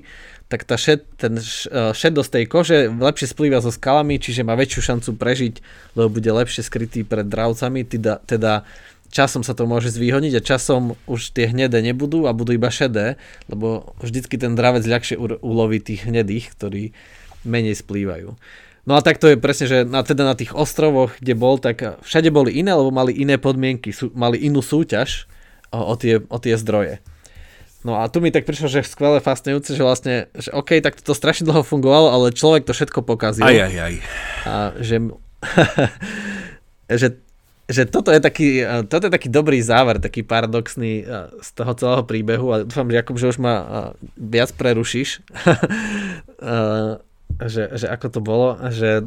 tak 0.48 0.64
tá 0.64 0.80
šed, 0.80 1.04
ten 1.20 1.36
e, 1.36 1.92
šedosť 1.92 2.30
tej 2.32 2.44
kože 2.48 2.78
lepšie 2.88 3.28
splýva 3.28 3.60
so 3.60 3.68
skalami, 3.68 4.16
čiže 4.16 4.40
má 4.40 4.56
väčšiu 4.56 4.80
šancu 4.80 5.20
prežiť, 5.20 5.54
lebo 6.00 6.08
bude 6.16 6.32
lepšie 6.32 6.64
skrytý 6.64 7.04
pred 7.04 7.28
dravcami, 7.28 7.84
teda, 7.84 8.24
teda 8.24 8.64
časom 9.12 9.44
sa 9.44 9.52
to 9.52 9.68
môže 9.68 9.92
zvýhodniť 9.92 10.40
a 10.40 10.46
časom 10.46 10.96
už 11.04 11.36
tie 11.36 11.52
hnedé 11.52 11.84
nebudú 11.84 12.24
a 12.24 12.32
budú 12.32 12.56
iba 12.56 12.72
šedé, 12.72 13.20
lebo 13.52 13.92
vždycky 14.00 14.40
ten 14.40 14.56
dravec 14.56 14.88
ľahšie 14.88 15.20
uloví 15.44 15.84
tých 15.84 16.08
hnedých, 16.08 16.56
ktorí 16.56 16.96
menej 17.44 17.76
splývajú. 17.76 18.32
No 18.84 18.96
a 18.96 19.00
tak 19.00 19.16
to 19.16 19.32
je 19.32 19.40
presne, 19.40 19.64
že 19.64 19.78
na, 19.88 20.04
teda 20.04 20.28
na 20.28 20.36
tých 20.36 20.52
ostrovoch, 20.52 21.16
kde 21.16 21.32
bol, 21.32 21.56
tak 21.56 22.04
všade 22.04 22.28
boli 22.28 22.52
iné, 22.52 22.76
lebo 22.76 22.92
mali 22.92 23.16
iné 23.16 23.40
podmienky, 23.40 23.96
sú, 23.96 24.12
mali 24.12 24.44
inú 24.44 24.60
súťaž 24.60 25.24
o, 25.72 25.80
o, 25.80 25.94
tie, 25.96 26.20
o 26.20 26.36
tie 26.36 26.54
zdroje. 26.60 27.00
No 27.84 28.00
a 28.00 28.08
tu 28.08 28.20
mi 28.20 28.32
tak 28.32 28.48
prišlo, 28.48 28.68
že 28.68 28.84
skvelé 28.84 29.20
fascinujúce, 29.24 29.76
že 29.76 29.84
vlastne, 29.84 30.28
že 30.36 30.52
OK, 30.52 30.80
tak 30.84 31.00
to 31.00 31.16
strašne 31.16 31.48
dlho 31.48 31.64
fungovalo, 31.64 32.12
ale 32.12 32.36
človek 32.36 32.64
to 32.64 32.76
všetko 32.76 33.04
pokazil. 33.04 33.44
Aj, 33.44 33.56
aj, 33.56 33.74
aj. 33.76 33.94
A 34.44 34.52
že, 34.80 34.96
že, 37.00 37.08
že 37.68 37.82
toto, 37.88 38.12
je 38.12 38.20
taký, 38.20 38.64
toto 38.88 39.08
je 39.08 39.12
taký 39.12 39.28
dobrý 39.32 39.60
záver, 39.64 40.00
taký 40.00 40.24
paradoxný 40.24 41.04
z 41.40 41.48
toho 41.56 41.72
celého 41.76 42.04
príbehu 42.04 42.46
a 42.52 42.64
dúfam, 42.64 42.88
že 42.88 42.96
Jakub, 43.00 43.16
že 43.20 43.32
už 43.32 43.40
ma 43.40 43.56
viac 44.16 44.52
prerušíš. 44.56 45.24
že, 47.46 47.76
že 47.76 47.86
ako 47.88 48.06
to 48.10 48.20
bolo, 48.20 48.48
že 48.72 49.04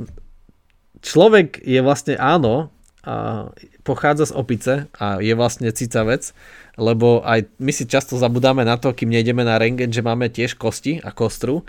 človek 1.02 1.62
je 1.62 1.80
vlastne 1.82 2.16
áno, 2.18 2.74
a 3.08 3.48
pochádza 3.88 4.32
z 4.32 4.34
opice 4.36 4.74
a 5.00 5.24
je 5.24 5.32
vlastne 5.32 5.72
cicavec, 5.72 6.36
lebo 6.76 7.24
aj 7.24 7.48
my 7.56 7.72
si 7.72 7.88
často 7.88 8.20
zabudáme 8.20 8.68
na 8.68 8.76
to, 8.76 8.92
kým 8.92 9.08
nejdeme 9.08 9.48
na 9.48 9.56
rengen, 9.56 9.96
že 9.96 10.04
máme 10.04 10.28
tiež 10.28 10.60
kosti 10.60 11.00
a 11.00 11.16
kostru. 11.16 11.64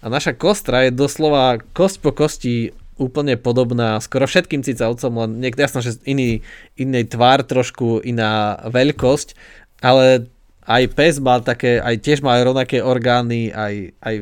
A 0.00 0.08
naša 0.08 0.32
kostra 0.32 0.88
je 0.88 0.96
doslova 0.96 1.60
kosť 1.76 1.96
po 2.00 2.16
kosti 2.16 2.72
úplne 2.96 3.36
podobná 3.36 4.00
skoro 4.00 4.24
všetkým 4.24 4.64
cicavcom, 4.64 5.12
len 5.12 5.30
niekto 5.44 5.60
jasno, 5.60 5.84
že 5.84 6.00
iný, 6.08 6.40
iný 6.80 7.04
tvár, 7.04 7.44
trošku 7.44 8.00
iná 8.00 8.56
veľkosť, 8.64 9.36
ale 9.84 10.32
aj 10.68 10.82
pes 10.92 11.16
má 11.16 11.40
také, 11.40 11.80
aj 11.80 11.96
tiež 12.04 12.20
má 12.20 12.36
aj 12.36 12.44
rovnaké 12.44 12.84
orgány, 12.84 13.48
aj, 13.48 13.96
aj 14.04 14.14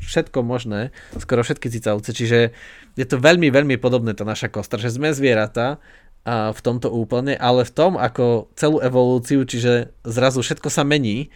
všetko 0.00 0.40
možné, 0.40 0.96
skoro 1.20 1.44
všetky 1.44 1.68
cicavce, 1.68 2.16
čiže 2.16 2.56
je 2.96 3.06
to 3.06 3.20
veľmi, 3.20 3.52
veľmi 3.52 3.76
podobné 3.76 4.16
tá 4.16 4.24
naša 4.24 4.48
kostra, 4.48 4.80
že 4.80 4.96
sme 4.96 5.12
zvieratá 5.12 5.76
v 6.24 6.60
tomto 6.60 6.88
úplne, 6.88 7.36
ale 7.36 7.68
v 7.68 7.72
tom, 7.72 8.00
ako 8.00 8.48
celú 8.56 8.80
evolúciu, 8.80 9.44
čiže 9.44 9.92
zrazu 10.04 10.40
všetko 10.40 10.72
sa 10.72 10.88
mení, 10.88 11.28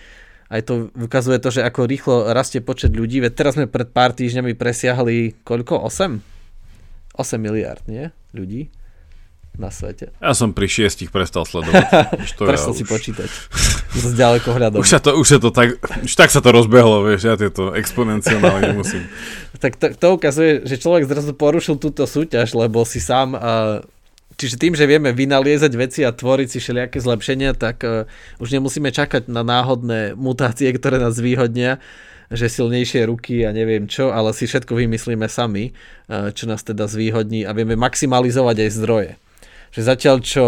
aj 0.48 0.60
to 0.64 0.72
ukazuje 0.96 1.40
to, 1.40 1.48
že 1.52 1.64
ako 1.64 1.88
rýchlo 1.88 2.16
rastie 2.32 2.60
počet 2.64 2.92
ľudí, 2.92 3.20
veď 3.20 3.32
teraz 3.36 3.56
sme 3.56 3.68
pred 3.68 3.88
pár 3.92 4.16
týždňami 4.16 4.56
presiahli 4.56 5.40
koľko? 5.44 5.80
8? 5.88 6.20
8 7.16 7.36
miliard, 7.40 7.84
nie? 7.88 8.12
Ľudí 8.32 8.68
na 9.54 9.70
svete. 9.70 10.10
Ja 10.18 10.34
som 10.34 10.50
pri 10.50 10.66
šiestich 10.66 11.14
prestal 11.14 11.46
sledovať. 11.46 11.86
prestal 12.34 12.74
ja 12.74 12.78
si 12.78 12.84
už... 12.84 12.90
počítať. 12.90 13.28
Z 14.02 14.14
ďaleko 14.18 14.50
hľadom. 14.50 14.82
Už 14.82 14.90
sa 14.90 14.98
to, 14.98 15.14
už 15.14 15.26
sa 15.26 15.38
to 15.38 15.54
tak, 15.54 15.78
už 16.02 16.12
tak 16.18 16.34
sa 16.34 16.42
to 16.42 16.50
rozbehlo, 16.50 17.06
vieš, 17.06 17.30
ja 17.30 17.34
tieto 17.38 17.70
exponenciálne 17.70 18.74
nemusím. 18.74 19.06
tak 19.62 19.78
to, 19.78 19.94
to 19.94 20.06
ukazuje, 20.18 20.66
že 20.66 20.82
človek 20.82 21.06
zrazu 21.06 21.30
porušil 21.38 21.78
túto 21.78 22.02
súťaž, 22.02 22.58
lebo 22.58 22.82
si 22.82 22.98
sám 22.98 23.38
uh, 23.38 23.42
Čiže 24.34 24.58
tým, 24.58 24.74
že 24.74 24.90
vieme 24.90 25.14
vynaliezať 25.14 25.72
veci 25.78 26.02
a 26.02 26.10
tvoriť 26.10 26.48
si 26.50 26.58
všelijaké 26.58 26.98
zlepšenia, 26.98 27.54
tak 27.54 27.86
uh, 27.86 28.10
už 28.42 28.50
nemusíme 28.50 28.90
čakať 28.90 29.30
na 29.30 29.46
náhodné 29.46 30.18
mutácie, 30.18 30.66
ktoré 30.74 30.98
nás 30.98 31.14
zvýhodnia, 31.14 31.78
že 32.34 32.50
silnejšie 32.50 33.06
ruky 33.06 33.46
a 33.46 33.54
neviem 33.54 33.86
čo, 33.86 34.10
ale 34.10 34.34
si 34.34 34.50
všetko 34.50 34.74
vymyslíme 34.74 35.30
sami, 35.30 35.70
čo 36.08 36.50
nás 36.50 36.66
teda 36.66 36.88
zvýhodní 36.90 37.46
a 37.46 37.54
vieme 37.54 37.78
maximalizovať 37.78 38.64
aj 38.64 38.70
zdroje. 38.74 39.12
Že 39.74 39.80
zatiaľ 39.82 40.16
čo 40.22 40.46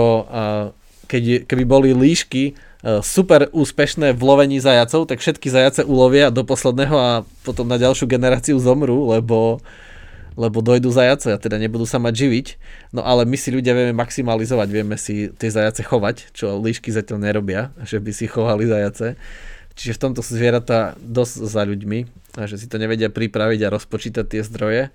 keď, 1.10 1.46
keby 1.50 1.64
boli 1.66 1.90
líšky 1.90 2.54
super 3.02 3.50
úspešné 3.50 4.14
v 4.14 4.22
lovení 4.22 4.62
zajacov, 4.62 5.10
tak 5.10 5.18
všetky 5.18 5.50
zajace 5.50 5.82
ulovia 5.82 6.30
do 6.30 6.46
posledného 6.46 6.94
a 6.94 7.10
potom 7.42 7.66
na 7.66 7.78
ďalšiu 7.78 8.06
generáciu 8.06 8.58
zomrú, 8.62 9.10
lebo 9.10 9.58
lebo 10.36 10.60
dojdu 10.60 10.92
zajace 10.92 11.32
a 11.32 11.40
teda 11.40 11.56
nebudú 11.56 11.88
sa 11.88 11.96
mať 11.96 12.28
živiť. 12.28 12.46
No 12.92 13.00
ale 13.00 13.24
my 13.24 13.40
si 13.40 13.48
ľudia 13.48 13.72
vieme 13.72 13.96
maximalizovať, 13.96 14.68
vieme 14.68 15.00
si 15.00 15.32
tie 15.32 15.48
zajace 15.48 15.80
chovať, 15.80 16.36
čo 16.36 16.60
líšky 16.60 16.92
zatiaľ 16.92 17.24
nerobia, 17.24 17.72
že 17.88 17.96
by 17.96 18.12
si 18.12 18.28
chovali 18.28 18.68
zajace. 18.68 19.16
Čiže 19.76 19.96
v 19.96 20.02
tomto 20.04 20.20
sú 20.20 20.36
zvieratá 20.36 20.92
dosť 21.00 21.34
za 21.40 21.64
ľuďmi, 21.64 21.98
a 22.36 22.44
že 22.44 22.60
si 22.60 22.68
to 22.68 22.76
nevedia 22.76 23.08
pripraviť 23.08 23.60
a 23.64 23.72
rozpočítať 23.80 24.24
tie 24.28 24.44
zdroje, 24.44 24.92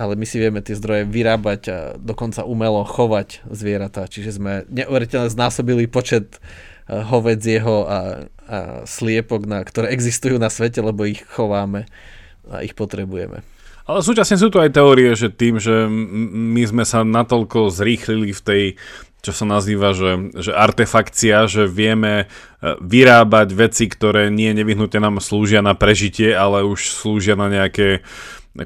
ale 0.00 0.16
my 0.16 0.24
si 0.24 0.40
vieme 0.40 0.64
tie 0.64 0.72
zdroje 0.72 1.04
vyrábať 1.04 1.60
a 1.68 1.78
dokonca 2.00 2.48
umelo 2.48 2.88
chovať 2.88 3.44
zvieratá. 3.52 4.08
Čiže 4.08 4.40
sme 4.40 4.52
neuveriteľne 4.72 5.28
znásobili 5.28 5.84
počet 5.84 6.40
eh, 6.40 7.04
hovedzieho 7.04 7.76
a, 7.84 7.84
a 7.84 7.98
sliepok, 8.88 9.44
na, 9.44 9.60
ktoré 9.60 9.92
existujú 9.92 10.40
na 10.40 10.48
svete, 10.48 10.80
lebo 10.80 11.04
ich 11.04 11.20
chováme 11.28 11.84
a 12.48 12.64
ich 12.64 12.72
potrebujeme. 12.72 13.44
Ale 13.84 14.00
súčasne 14.06 14.40
sú 14.40 14.48
tu 14.48 14.56
aj 14.56 14.72
teórie, 14.72 15.12
že 15.18 15.28
tým, 15.28 15.60
že 15.60 15.84
my 15.90 16.62
sme 16.62 16.84
sa 16.86 17.04
natoľko 17.04 17.68
zrýchlili 17.68 18.32
v 18.32 18.40
tej 18.40 18.62
čo 19.20 19.36
sa 19.36 19.44
nazýva, 19.44 19.92
že, 19.92 20.32
že 20.32 20.52
artefakcia, 20.56 21.44
že 21.44 21.68
vieme 21.68 22.24
e, 22.24 22.26
vyrábať 22.80 23.52
veci, 23.52 23.84
ktoré 23.84 24.32
nie 24.32 24.56
nevyhnutne 24.56 24.96
nám 24.96 25.20
slúžia 25.20 25.60
na 25.60 25.76
prežitie, 25.76 26.32
ale 26.32 26.64
už 26.64 26.88
slúžia 26.88 27.36
na 27.36 27.52
nejaké 27.52 28.00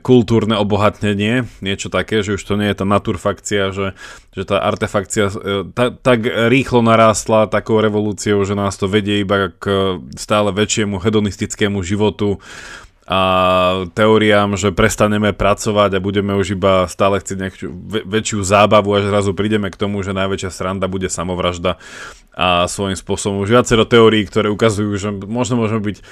kultúrne 0.01 0.57
obohatnenie, 0.57 1.45
niečo 1.61 1.93
také, 1.93 2.25
že 2.25 2.41
už 2.41 2.43
to 2.43 2.57
nie 2.57 2.73
je 2.73 2.81
tá 2.81 2.87
naturfakcia, 2.89 3.69
že, 3.69 3.93
že 4.33 4.43
tá 4.49 4.65
artefakcia 4.65 5.29
e, 5.29 5.33
ta, 5.77 5.93
tak 5.93 6.25
rýchlo 6.25 6.81
narástla 6.81 7.53
takou 7.53 7.85
revolúciou, 7.85 8.41
že 8.49 8.57
nás 8.57 8.81
to 8.81 8.89
vedie 8.89 9.21
iba 9.21 9.53
k 9.53 9.97
stále 10.17 10.57
väčšiemu 10.57 10.97
hedonistickému 11.05 11.85
životu, 11.85 12.41
a 13.05 13.21
teóriám, 13.93 14.57
že 14.57 14.73
prestaneme 14.73 15.37
pracovať 15.37 16.01
a 16.01 16.05
budeme 16.05 16.33
už 16.41 16.57
iba 16.57 16.89
stále 16.89 17.21
chcieť 17.21 17.37
nejakú 17.37 17.69
väčšiu 18.09 18.41
zábavu 18.41 18.97
a 18.97 19.05
zrazu 19.05 19.37
prídeme 19.37 19.69
k 19.69 19.77
tomu, 19.77 20.01
že 20.01 20.17
najväčšia 20.17 20.49
sranda 20.49 20.89
bude 20.89 21.13
samovražda 21.13 21.77
a 22.35 22.67
svojím 22.67 22.99
spôsobom 22.99 23.47
už 23.47 23.55
viacero 23.55 23.87
teórií, 23.87 24.27
ktoré 24.27 24.51
ukazujú, 24.51 24.91
že 24.99 25.15
možno 25.15 25.55
môžeme 25.55 25.87
byť 25.87 25.97
e, 26.01 26.03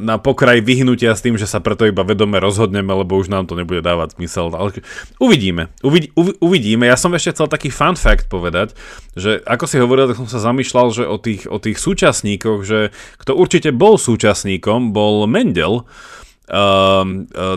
na 0.00 0.16
pokraji 0.16 0.64
vyhnutia 0.64 1.12
s 1.12 1.20
tým, 1.20 1.36
že 1.36 1.44
sa 1.44 1.60
preto 1.60 1.84
iba 1.84 2.00
vedome 2.08 2.40
rozhodneme, 2.40 2.88
lebo 2.88 3.20
už 3.20 3.28
nám 3.28 3.44
to 3.44 3.52
nebude 3.52 3.84
dávať 3.84 4.16
zmysel. 4.16 4.48
Ale 4.56 4.80
uvidíme, 5.20 5.68
uvid, 5.84 6.08
uvidíme. 6.40 6.88
Ja 6.88 6.96
som 6.96 7.12
ešte 7.12 7.36
chcel 7.36 7.52
taký 7.52 7.68
fun 7.68 8.00
fact 8.00 8.32
povedať, 8.32 8.72
že 9.12 9.44
ako 9.44 9.64
si 9.68 9.76
hovoril, 9.76 10.08
tak 10.08 10.16
som 10.16 10.30
sa 10.30 10.40
zamýšľal, 10.40 10.86
že 10.88 11.04
o 11.04 11.20
tých, 11.20 11.44
o 11.44 11.60
tých 11.60 11.76
súčasníkoch, 11.76 12.64
že 12.64 12.88
kto 13.20 13.36
určite 13.36 13.68
bol 13.68 14.00
súčasníkom, 14.00 14.96
bol 14.96 15.28
Mendel, 15.28 15.84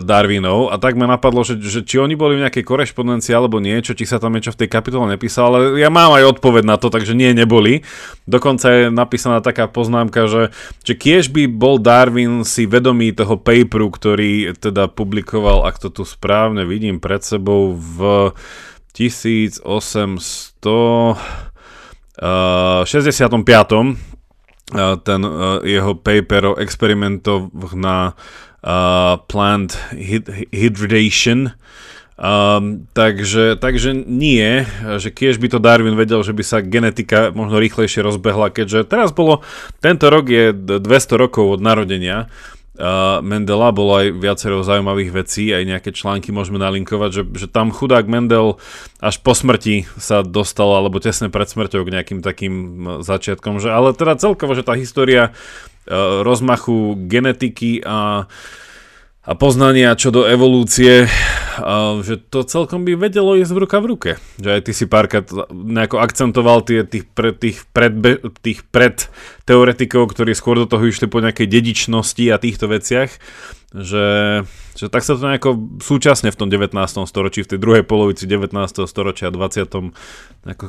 Darwinov 0.04 0.68
a 0.68 0.76
tak 0.76 1.00
ma 1.00 1.08
napadlo, 1.08 1.40
že, 1.40 1.56
že 1.56 1.80
či 1.80 1.96
oni 1.96 2.12
boli 2.12 2.36
v 2.36 2.44
nejakej 2.44 2.60
korešpondencii 2.60 3.32
alebo 3.32 3.56
niečo, 3.56 3.96
či 3.96 4.04
sa 4.04 4.20
tam 4.20 4.36
niečo 4.36 4.52
v 4.52 4.60
tej 4.64 4.68
kapitole 4.68 5.08
nepísalo, 5.08 5.48
ale 5.48 5.80
ja 5.80 5.88
mám 5.88 6.12
aj 6.12 6.36
odpoveď 6.36 6.64
na 6.68 6.76
to, 6.76 6.92
takže 6.92 7.16
nie, 7.16 7.32
neboli. 7.32 7.88
Dokonca 8.28 8.68
je 8.68 8.82
napísaná 8.92 9.40
taká 9.40 9.64
poznámka, 9.64 10.28
že, 10.28 10.52
že 10.84 10.92
kiež 10.92 11.32
by 11.32 11.48
bol 11.48 11.80
Darwin 11.80 12.44
si 12.44 12.68
vedomý 12.68 13.16
toho 13.16 13.40
paperu, 13.40 13.88
ktorý 13.88 14.52
teda 14.60 14.92
publikoval, 14.92 15.64
ak 15.64 15.80
to 15.80 15.88
tu 15.88 16.04
správne 16.04 16.68
vidím 16.68 17.00
pred 17.00 17.24
sebou 17.24 17.72
v 17.72 18.30
1800 18.92 19.64
Uh, 22.12 22.84
65 22.84 23.40
ten 25.02 25.20
uh, 25.24 25.58
jeho 25.64 25.96
paper 25.96 26.52
o 26.52 26.58
experimentoch 26.60 27.48
na 27.72 28.12
uh, 28.62 29.18
plant 29.26 29.78
hydration. 30.50 31.54
Um, 32.22 32.86
takže, 32.94 33.58
takže 33.58 33.96
nie, 34.06 34.62
že 35.02 35.10
keď 35.10 35.42
by 35.42 35.48
to 35.50 35.58
Darwin 35.58 35.98
vedel, 35.98 36.22
že 36.22 36.30
by 36.30 36.44
sa 36.46 36.62
genetika 36.62 37.34
možno 37.34 37.58
rýchlejšie 37.58 37.98
rozbehla, 38.04 38.54
keďže 38.54 38.86
teraz 38.86 39.10
bolo, 39.10 39.42
tento 39.82 40.06
rok 40.06 40.30
je 40.30 40.54
200 40.54 40.78
rokov 41.18 41.58
od 41.58 41.60
narodenia 41.64 42.30
uh, 42.82 43.22
Mendela, 43.22 43.70
bolo 43.70 44.02
aj 44.02 44.18
viacero 44.18 44.66
zaujímavých 44.66 45.14
vecí, 45.14 45.54
aj 45.54 45.62
nejaké 45.62 45.90
články 45.94 46.34
môžeme 46.34 46.58
nalinkovať, 46.58 47.10
že, 47.14 47.22
že 47.38 47.46
tam 47.46 47.70
chudák 47.70 48.10
Mendel 48.10 48.58
až 48.98 49.22
po 49.22 49.38
smrti 49.38 49.86
sa 49.96 50.26
dostal, 50.26 50.74
alebo 50.74 50.98
tesne 50.98 51.30
pred 51.30 51.46
smrťou 51.46 51.86
k 51.86 51.92
nejakým 51.94 52.20
takým 52.20 52.54
začiatkom, 53.06 53.62
že, 53.62 53.70
ale 53.70 53.94
teda 53.94 54.18
celkovo, 54.18 54.58
že 54.58 54.66
tá 54.66 54.74
história 54.74 55.30
E, 55.82 56.22
rozmachu 56.22 56.94
genetiky 57.10 57.82
a, 57.82 58.30
a 59.22 59.38
poznania 59.38 59.94
čo 59.94 60.10
do 60.10 60.26
evolúcie, 60.26 61.06
že 62.02 62.18
to 62.26 62.42
celkom 62.42 62.82
by 62.82 62.98
vedelo 62.98 63.38
ísť 63.38 63.52
v 63.54 63.60
ruka 63.62 63.78
v 63.78 63.86
ruke. 63.86 64.10
Že 64.42 64.50
aj 64.58 64.60
ty 64.66 64.72
si 64.74 64.84
párkrát 64.90 65.26
nejako 65.54 66.02
akcentoval 66.02 66.66
tie, 66.66 66.82
tých, 66.82 67.06
pre, 67.06 67.30
tých, 67.30 67.62
pred, 67.70 67.94
tých 68.42 68.66
pred 68.66 69.06
teoretikov, 69.46 70.10
ktorí 70.10 70.34
skôr 70.34 70.58
do 70.58 70.66
toho 70.66 70.82
išli 70.90 71.06
po 71.06 71.22
nejakej 71.22 71.46
dedičnosti 71.46 72.24
a 72.34 72.42
týchto 72.42 72.66
veciach, 72.66 73.10
že, 73.70 74.06
že 74.74 74.86
tak 74.90 75.06
sa 75.06 75.14
to 75.14 75.22
nejako 75.22 75.78
súčasne 75.78 76.34
v 76.34 76.38
tom 76.42 76.50
19. 76.50 76.74
storočí, 77.06 77.46
v 77.46 77.50
tej 77.54 77.58
druhej 77.62 77.86
polovici 77.86 78.26
19. 78.26 78.58
storočia 78.90 79.30
a 79.30 79.34
20. 79.34 80.50
Nejako 80.50 80.64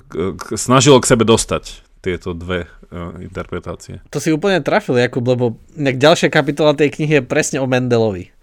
snažilo 0.54 1.02
k 1.02 1.10
sebe 1.10 1.26
dostať 1.26 1.89
tieto 2.04 2.36
dve 2.36 2.68
uh, 2.68 3.16
interpretácie. 3.24 4.04
To 4.12 4.20
si 4.20 4.30
úplne 4.30 4.60
trafil, 4.60 5.00
Jakub, 5.00 5.24
lebo 5.24 5.56
ďalšia 5.80 6.28
kapitola 6.28 6.76
tej 6.76 6.92
knihy 7.00 7.24
je 7.24 7.24
presne 7.24 7.63
o 7.63 7.66
Mendelovi. 7.66 8.36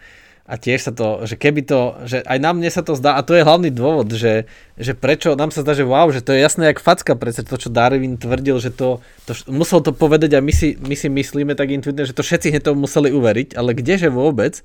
A 0.50 0.58
tiež 0.58 0.82
sa 0.82 0.90
to, 0.90 1.22
že 1.30 1.38
keby 1.38 1.62
to, 1.62 1.94
že 2.10 2.26
aj 2.26 2.38
nám 2.42 2.58
mne 2.58 2.66
sa 2.74 2.82
to 2.82 2.98
zdá, 2.98 3.14
a 3.14 3.22
to 3.22 3.38
je 3.38 3.46
hlavný 3.46 3.70
dôvod, 3.70 4.10
že, 4.10 4.50
že 4.74 4.98
prečo 4.98 5.38
nám 5.38 5.54
sa 5.54 5.62
zdá, 5.62 5.78
že 5.78 5.86
wow, 5.86 6.10
že 6.10 6.26
to 6.26 6.34
je 6.34 6.42
jasné 6.42 6.74
jak 6.74 6.82
facka, 6.82 7.14
predsa 7.14 7.46
to, 7.46 7.54
čo 7.54 7.70
Darwin 7.70 8.18
tvrdil, 8.18 8.58
že 8.58 8.74
to, 8.74 8.98
to 9.30 9.38
musel 9.46 9.78
to 9.78 9.94
povedať 9.94 10.34
a 10.34 10.42
my 10.42 10.50
si, 10.50 10.74
my 10.82 10.98
si 10.98 11.06
myslíme 11.06 11.54
tak 11.54 11.70
intuitívne, 11.70 12.02
že 12.02 12.18
to 12.18 12.26
všetci 12.26 12.50
hneď 12.50 12.66
to 12.66 12.74
museli 12.74 13.14
uveriť, 13.14 13.54
ale 13.54 13.78
kdeže 13.78 14.10
vôbec? 14.10 14.58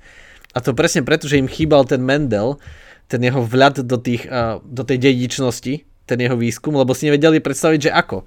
A 0.50 0.58
to 0.58 0.74
presne 0.74 1.06
preto, 1.06 1.30
že 1.30 1.38
im 1.38 1.46
chýbal 1.46 1.86
ten 1.86 2.02
Mendel, 2.02 2.58
ten 3.06 3.22
jeho 3.22 3.46
vľad 3.46 3.86
do, 3.86 3.94
tých, 4.02 4.26
do 4.66 4.82
tej 4.82 4.98
dedičnosti, 4.98 5.86
ten 6.10 6.18
jeho 6.18 6.34
výskum, 6.34 6.74
lebo 6.74 6.98
si 6.98 7.06
nevedeli 7.06 7.38
predstaviť, 7.38 7.78
že 7.86 7.94
ako 7.94 8.26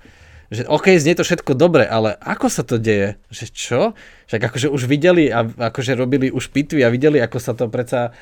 že 0.50 0.66
OK, 0.66 0.98
znie 0.98 1.14
to 1.14 1.22
všetko 1.22 1.54
dobre, 1.54 1.86
ale 1.86 2.18
ako 2.18 2.50
sa 2.50 2.66
to 2.66 2.82
deje? 2.82 3.22
Že 3.30 3.46
čo? 3.54 3.82
Však 4.26 4.42
akože 4.50 4.68
už 4.74 4.90
videli 4.90 5.30
a 5.30 5.46
akože 5.46 5.94
robili 5.94 6.34
už 6.34 6.50
pitvy 6.50 6.82
a 6.82 6.90
videli, 6.90 7.22
ako 7.22 7.38
sa 7.38 7.54
to 7.54 7.70
predsa 7.70 8.18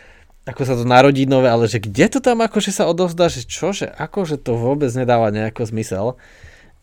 ako 0.48 0.63
sa 0.63 0.80
to 0.80 0.88
narodí 0.88 1.28
nové, 1.28 1.52
ale 1.52 1.68
že 1.68 1.84
kde 1.84 2.08
to 2.08 2.20
tam 2.24 2.40
akože 2.40 2.72
sa 2.72 2.88
odovzdá, 2.88 3.28
že 3.28 3.44
čo, 3.44 3.76
že 3.76 3.92
akože 3.92 4.40
to 4.40 4.56
vôbec 4.56 4.88
nedáva 4.96 5.28
nejako 5.28 5.68
zmysel. 5.68 6.16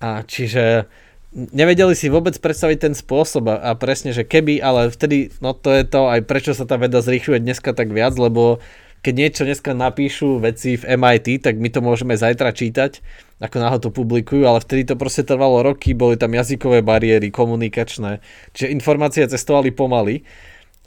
A 0.04 0.20
čiže 0.20 0.84
nevedeli 1.32 1.96
si 1.96 2.12
vôbec 2.12 2.36
predstaviť 2.36 2.78
ten 2.78 2.94
spôsob 2.94 3.48
a, 3.48 3.72
presne, 3.74 4.12
že 4.12 4.22
keby, 4.22 4.60
ale 4.60 4.92
vtedy, 4.92 5.32
no 5.40 5.56
to 5.56 5.72
je 5.72 5.82
to 5.88 6.12
aj 6.12 6.20
prečo 6.28 6.52
sa 6.52 6.68
tá 6.68 6.76
veda 6.76 7.00
zrýchľuje 7.00 7.40
dneska 7.40 7.72
tak 7.72 7.90
viac, 7.90 8.12
lebo 8.20 8.60
keď 9.04 9.14
niečo 9.14 9.42
dneska 9.44 9.76
napíšu 9.76 10.40
veci 10.40 10.80
v 10.80 10.96
MIT, 10.96 11.44
tak 11.44 11.60
my 11.60 11.68
to 11.68 11.84
môžeme 11.84 12.16
zajtra 12.16 12.56
čítať, 12.56 13.04
ako 13.36 13.56
náho 13.60 13.76
to 13.76 13.92
publikujú, 13.92 14.48
ale 14.48 14.64
vtedy 14.64 14.88
to 14.88 14.96
proste 14.96 15.28
trvalo 15.28 15.60
roky, 15.60 15.92
boli 15.92 16.16
tam 16.16 16.32
jazykové 16.32 16.80
bariéry, 16.80 17.28
komunikačné, 17.28 18.24
čiže 18.56 18.72
informácie 18.72 19.28
cestovali 19.28 19.76
pomaly 19.76 20.24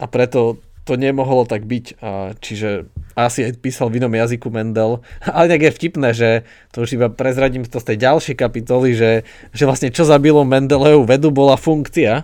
a 0.02 0.10
preto 0.10 0.58
to 0.88 0.96
nemohlo 0.96 1.44
tak 1.44 1.68
byť. 1.68 2.00
Čiže 2.40 2.88
asi 3.20 3.44
aj 3.44 3.60
písal 3.60 3.92
v 3.92 4.00
inom 4.00 4.14
jazyku 4.16 4.48
Mendel. 4.48 5.04
Ale 5.36 5.52
tak 5.52 5.68
je 5.68 5.76
vtipné, 5.76 6.10
že 6.16 6.48
to 6.72 6.88
už 6.88 6.96
iba 6.96 7.12
prezradím 7.12 7.68
to 7.68 7.84
z 7.84 7.94
tej 7.94 7.98
ďalšej 8.08 8.36
kapitoly, 8.40 8.96
že, 8.96 9.12
že 9.52 9.64
vlastne 9.68 9.92
čo 9.92 10.08
zabilo 10.08 10.48
Mendeleu 10.48 11.04
vedu 11.04 11.28
bola 11.30 11.60
funkcia, 11.60 12.24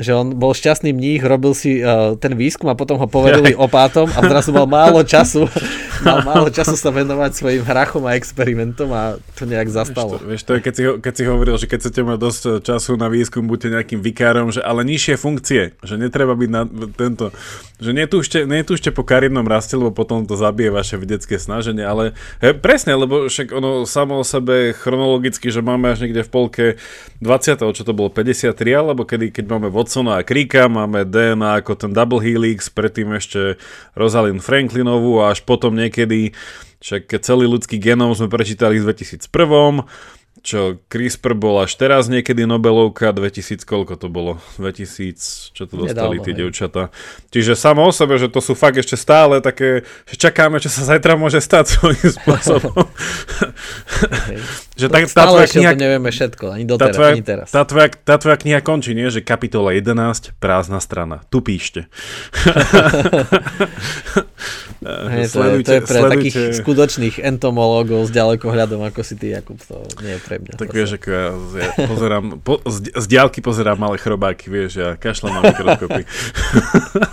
že 0.00 0.16
on 0.16 0.36
bol 0.36 0.56
šťastný 0.56 0.92
mních, 0.92 1.24
robil 1.24 1.52
si 1.52 1.80
uh, 1.80 2.16
ten 2.16 2.32
výskum 2.36 2.72
a 2.72 2.78
potom 2.78 2.96
ho 2.96 3.06
povedali 3.10 3.52
opátom 3.52 4.08
a 4.08 4.20
zrazu 4.24 4.52
mal 4.52 4.68
málo 4.68 5.04
času 5.12 5.48
mal 6.02 6.20
málo 6.26 6.48
času 6.50 6.74
sa 6.74 6.90
venovať 6.90 7.30
svojim 7.32 7.62
hrachom 7.62 8.02
a 8.04 8.18
experimentom 8.18 8.90
a 8.90 9.16
to 9.38 9.46
nejak 9.46 9.70
zastalo. 9.70 10.18
Vieš 10.18 10.22
to, 10.22 10.28
vieš 10.28 10.42
to 10.42 10.52
keď, 10.58 10.74
si, 10.74 10.82
keď 10.98 11.12
si 11.14 11.24
hovoril, 11.24 11.56
že 11.56 11.66
keď 11.70 11.78
chcete 11.86 12.00
mať 12.02 12.18
dosť 12.18 12.42
času 12.66 12.92
na 12.98 13.08
výskum, 13.08 13.46
buďte 13.46 13.68
nejakým 13.78 14.00
vikárom, 14.02 14.50
že 14.50 14.60
ale 14.60 14.82
nižšie 14.82 15.14
funkcie, 15.16 15.62
že 15.78 15.94
netreba 15.94 16.34
byť 16.34 16.50
na 16.50 16.62
tento, 16.92 17.30
že 17.78 17.90
netúžte, 17.94 18.44
netúžte 18.44 18.90
po 18.90 19.06
kariérnom 19.06 19.46
raste, 19.46 19.78
lebo 19.78 19.94
potom 19.94 20.26
to 20.26 20.34
zabije 20.34 20.74
vaše 20.74 20.98
vedecké 20.98 21.38
snaženie, 21.38 21.86
ale 21.86 22.18
he, 22.42 22.50
presne, 22.52 22.98
lebo 22.98 23.30
však 23.30 23.54
ono 23.54 23.86
samo 23.86 24.20
o 24.20 24.24
sebe 24.26 24.74
chronologicky, 24.74 25.54
že 25.54 25.62
máme 25.62 25.94
až 25.94 26.06
niekde 26.06 26.26
v 26.26 26.30
polke 26.30 26.64
20. 27.22 27.62
čo 27.62 27.82
to 27.86 27.94
bolo, 27.94 28.10
53, 28.10 28.54
alebo 28.74 29.06
kedy, 29.06 29.30
keď 29.30 29.44
máme 29.46 29.70
Watsona 29.82 30.22
a 30.22 30.22
Kríka, 30.22 30.70
máme 30.70 31.02
DNA 31.02 31.58
ako 31.58 31.74
ten 31.74 31.90
Double 31.90 32.22
Helix, 32.22 32.70
predtým 32.70 33.18
ešte 33.18 33.58
Rosalind 33.98 34.38
Franklinovú 34.38 35.18
a 35.18 35.34
až 35.34 35.42
potom 35.42 35.74
niekedy, 35.74 36.30
však 36.78 37.10
celý 37.18 37.50
ľudský 37.50 37.82
genom 37.82 38.14
sme 38.14 38.30
prečítali 38.30 38.78
v 38.78 38.94
2001 38.94 39.26
čo 40.42 40.82
CRISPR 40.90 41.38
bol 41.38 41.62
až 41.62 41.78
teraz 41.78 42.10
niekedy 42.10 42.42
Nobelovka, 42.50 43.14
2000, 43.14 43.62
koľko 43.62 43.94
to 43.94 44.10
bolo? 44.10 44.42
2000, 44.58 45.54
čo 45.54 45.70
to 45.70 45.86
dostali 45.86 46.18
Nedávno, 46.18 46.26
tie 46.26 46.34
devčata. 46.34 46.82
Čiže 47.30 47.54
samo 47.54 47.86
o 47.86 47.94
sebe, 47.94 48.18
že 48.18 48.26
to 48.26 48.42
sú 48.42 48.58
fakt 48.58 48.74
ešte 48.74 48.98
stále 48.98 49.38
také, 49.38 49.86
že 50.10 50.18
čakáme, 50.18 50.58
čo 50.58 50.66
sa 50.66 50.82
zajtra 50.82 51.14
môže 51.14 51.38
stať 51.38 51.64
svojím 51.78 52.10
spôsobom. 52.10 52.74
Okay. 52.74 54.42
že 54.82 54.86
tak, 54.90 55.06
tá 55.14 55.30
tvoja 55.30 55.46
kniha, 55.46 55.78
nevieme 55.78 56.10
všetko, 56.10 56.44
ani 56.58 56.64
doteraz, 56.66 56.90
tá 56.90 56.98
tvoja, 56.98 57.12
ani 57.14 57.22
teraz. 57.22 57.46
Tá 57.54 57.62
tvoja, 57.62 57.88
tá 57.94 58.14
tvoja 58.18 58.36
kniha 58.42 58.60
končí, 58.66 58.98
nie? 58.98 59.06
Že 59.14 59.22
kapitola 59.22 59.70
11, 59.78 60.34
prázdna 60.42 60.82
strana. 60.82 61.22
Tu 61.30 61.38
píšte. 61.38 61.86
Hey, 65.22 65.30
to, 65.30 65.38
je, 65.38 65.62
to 65.62 65.72
je 65.78 65.82
pre 65.86 66.00
sledujte... 66.02 66.10
takých 66.10 66.36
skutočných 66.58 67.16
entomológov 67.22 68.06
s 68.06 68.10
ďalekohľadom, 68.10 68.82
ako 68.82 69.00
si 69.06 69.14
ty, 69.14 69.30
Jakub, 69.30 69.58
to 69.62 69.78
nie 70.02 70.18
je 70.18 70.20
pre 70.26 70.42
mňa. 70.42 70.54
Tak 70.58 70.68
vieš, 70.74 70.98
ako 70.98 71.08
ja, 71.08 71.26
ja 71.62 71.70
pozerám, 71.86 72.24
po, 72.42 72.58
z, 72.66 72.90
z 72.90 73.04
diálky 73.06 73.38
pozerám 73.38 73.78
malé 73.78 73.96
chrobáky, 74.02 74.50
vieš, 74.50 74.82
ja 74.82 74.98
kašľam 74.98 75.38
na 75.38 75.42
mikroskopy. 75.54 76.02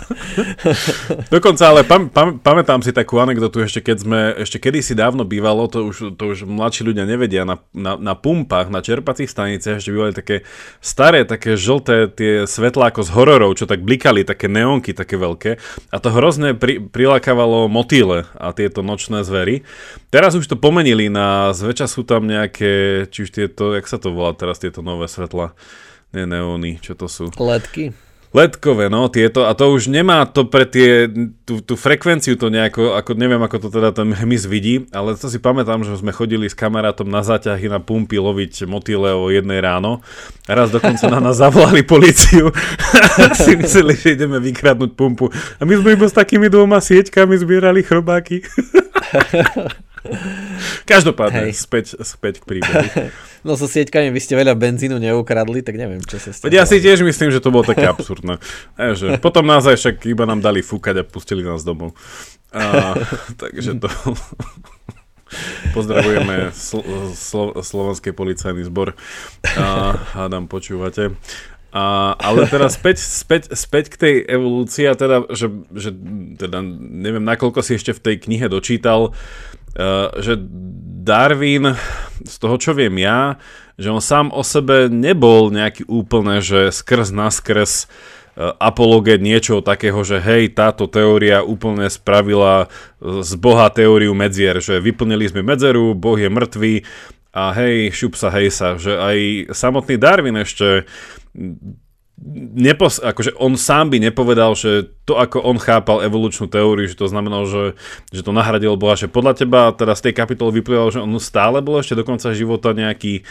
Dokonca, 1.34 1.64
ale 1.70 1.86
pam, 1.86 2.10
pam, 2.10 2.42
pamätám 2.42 2.82
si 2.82 2.90
takú 2.90 3.22
anekdotu, 3.22 3.62
ešte 3.62 3.80
keď 3.80 3.96
sme, 4.02 4.20
ešte 4.42 4.58
kedysi 4.58 4.98
dávno 4.98 5.22
bývalo, 5.22 5.70
to 5.70 5.86
už, 5.86 6.18
to 6.18 6.24
už 6.34 6.44
mladší 6.44 6.82
ľudia 6.82 7.06
nevedia, 7.06 7.46
na, 7.46 7.62
na, 7.70 7.94
na 7.94 8.14
pumpách, 8.18 8.68
na 8.68 8.82
čerpacích 8.82 9.30
staniciach 9.30 9.78
ešte 9.78 9.94
bývali 9.94 10.12
také 10.16 10.42
staré, 10.82 11.22
také 11.22 11.54
žlté 11.54 12.10
tie 12.10 12.32
svetlá 12.50 12.90
ako 12.90 13.06
z 13.06 13.10
hororov, 13.14 13.52
čo 13.54 13.70
tak 13.70 13.86
blikali, 13.86 14.26
také 14.26 14.50
neonky, 14.50 14.90
také 14.96 15.14
veľké. 15.14 15.50
A 15.94 15.96
to 16.02 16.08
hrozne 16.10 16.56
pri, 16.58 16.82
prilákavalo 16.82 17.70
motýle 18.00 18.24
a 18.40 18.56
tieto 18.56 18.80
nočné 18.80 19.20
zvery. 19.20 19.62
Teraz 20.08 20.32
už 20.32 20.48
to 20.48 20.56
pomenili 20.56 21.12
na, 21.12 21.52
zväčša 21.52 21.86
sú 21.86 22.02
tam 22.08 22.24
nejaké, 22.24 23.04
či 23.12 23.28
už 23.28 23.30
tieto, 23.30 23.76
jak 23.76 23.84
sa 23.84 24.00
to 24.00 24.12
volá 24.12 24.32
teraz, 24.32 24.56
tieto 24.56 24.80
nové 24.80 25.04
svetla, 25.04 25.52
nie 26.16 26.24
neóny, 26.24 26.80
čo 26.80 26.96
to 26.96 27.06
sú? 27.06 27.28
Ledky. 27.36 27.92
Letkové, 28.30 28.86
no, 28.86 29.10
tieto, 29.10 29.50
a 29.50 29.58
to 29.58 29.74
už 29.74 29.90
nemá 29.90 30.22
to 30.22 30.46
pre 30.46 30.62
tie, 30.62 31.10
tú, 31.42 31.58
tú 31.58 31.74
frekvenciu 31.74 32.38
to 32.38 32.46
nejako, 32.46 32.94
ako, 32.94 33.18
neviem, 33.18 33.42
ako 33.42 33.66
to 33.66 33.68
teda 33.74 33.90
ten 33.90 34.14
hmyz 34.14 34.46
vidí, 34.46 34.86
ale 34.94 35.18
to 35.18 35.26
si 35.26 35.42
pamätám, 35.42 35.82
že 35.82 35.98
sme 35.98 36.14
chodili 36.14 36.46
s 36.46 36.54
kamarátom 36.54 37.10
na 37.10 37.26
záťahy 37.26 37.66
na 37.66 37.82
pumpy 37.82 38.22
loviť 38.22 38.70
motýle 38.70 39.10
o 39.18 39.34
jednej 39.34 39.58
ráno. 39.58 39.98
A 40.46 40.54
raz 40.54 40.70
dokonca 40.70 41.10
na 41.10 41.18
nás 41.18 41.42
zavolali 41.42 41.82
policiu 41.82 42.54
a 43.18 43.34
si 43.34 43.58
mysleli, 43.58 43.98
že 43.98 44.14
ideme 44.14 44.38
vykradnúť 44.38 44.94
pumpu. 44.94 45.26
A 45.58 45.66
my 45.66 45.82
sme 45.82 45.98
iba 45.98 46.06
s 46.06 46.14
takými 46.14 46.46
dvoma 46.46 46.78
sieťkami 46.78 47.34
zbierali 47.34 47.82
chrobáky. 47.82 48.46
Každopádne, 50.88 51.52
späť, 51.52 52.00
späť 52.00 52.40
k 52.40 52.44
príbehu. 52.56 52.84
No 53.40 53.56
so 53.56 53.64
sieťkami 53.64 54.12
by 54.12 54.20
ste 54.20 54.36
veľa 54.36 54.52
benzínu 54.52 55.00
neukradli, 55.00 55.64
tak 55.64 55.80
neviem, 55.80 56.04
čo 56.04 56.20
sa 56.20 56.28
stalo. 56.28 56.52
Ja 56.52 56.68
si 56.68 56.76
tiež 56.76 57.00
myslím, 57.00 57.32
že 57.32 57.40
to 57.40 57.48
bolo 57.48 57.64
také 57.64 57.88
absurdné. 57.88 58.36
A, 58.76 58.92
že 58.92 59.16
potom 59.16 59.48
nás 59.48 59.64
aj 59.64 59.80
však 59.80 60.04
iba 60.12 60.28
nám 60.28 60.44
dali 60.44 60.60
fúkať 60.60 61.00
a 61.00 61.08
pustili 61.08 61.40
nás 61.40 61.64
domov. 61.64 61.96
A, 62.52 62.92
takže 63.40 63.80
to... 63.80 63.88
Pozdravujeme 65.72 66.52
slo, 66.52 66.84
slo, 67.16 67.44
Slovenský 67.64 68.12
policajný 68.12 68.60
zbor. 68.68 68.92
A, 69.56 69.96
hádam, 70.12 70.44
počúvate. 70.44 71.16
A, 71.72 72.12
ale 72.20 72.44
teraz 72.44 72.76
späť, 72.76 73.00
späť, 73.00 73.56
späť 73.56 73.94
k 73.94 73.96
tej 73.96 74.14
evolúcii 74.36 74.84
a 74.84 74.92
teda, 74.92 75.32
že, 75.32 75.48
že 75.72 75.96
teda 76.36 76.60
neviem, 76.76 77.24
nakoľko 77.24 77.64
si 77.64 77.80
ešte 77.80 77.96
v 77.96 78.04
tej 78.04 78.16
knihe 78.26 78.52
dočítal, 78.52 79.14
uh, 79.14 79.49
že 80.20 80.34
Darwin, 81.00 81.74
z 82.22 82.34
toho 82.36 82.56
čo 82.60 82.76
viem 82.76 82.94
ja, 83.00 83.40
že 83.80 83.88
on 83.88 84.04
sám 84.04 84.28
o 84.34 84.44
sebe 84.44 84.92
nebol 84.92 85.48
nejaký 85.48 85.88
úplne, 85.88 86.44
že 86.44 86.68
skrz 86.68 87.08
naskrz 87.16 87.86
uh, 87.86 88.52
apologet 88.60 89.20
niečo 89.20 89.64
takého, 89.64 90.00
že 90.04 90.20
hej, 90.20 90.52
táto 90.52 90.88
teória 90.88 91.44
úplne 91.44 91.88
spravila 91.88 92.68
z 93.00 93.32
Boha 93.40 93.72
teóriu 93.72 94.12
medzier, 94.12 94.60
že 94.60 94.80
vyplnili 94.80 95.28
sme 95.28 95.42
medzeru, 95.44 95.96
Boh 95.96 96.16
je 96.16 96.28
mŕtvý 96.28 96.74
a 97.30 97.54
hej, 97.54 97.94
šup 97.94 98.18
sa, 98.18 98.28
hej 98.34 98.50
sa, 98.50 98.74
že 98.76 98.96
aj 98.96 99.18
samotný 99.54 99.96
Darwin 100.00 100.40
ešte 100.40 100.88
nepos- 102.54 103.00
akože 103.00 103.32
on 103.40 103.56
sám 103.56 103.96
by 103.96 103.98
nepovedal, 103.98 104.52
že 104.52 104.92
to 105.08 105.16
ako 105.16 105.40
on 105.40 105.56
chápal 105.56 106.04
evolučnú 106.04 106.52
teóriu, 106.52 106.84
že 106.84 106.94
to 106.94 107.08
znamenalo, 107.08 107.48
že, 107.48 107.64
že 108.12 108.20
to 108.20 108.36
nahradilo 108.36 108.76
Boha, 108.76 108.94
že 108.94 109.08
podľa 109.08 109.40
teba 109.40 109.72
teda 109.72 109.96
z 109.96 110.10
tej 110.10 110.14
kapitoly 110.20 110.60
vyplývalo, 110.60 110.92
že 110.92 111.00
on 111.00 111.16
stále 111.16 111.64
bol 111.64 111.80
ešte 111.80 111.96
do 111.96 112.04
konca 112.04 112.36
života 112.36 112.76
nejaký 112.76 113.24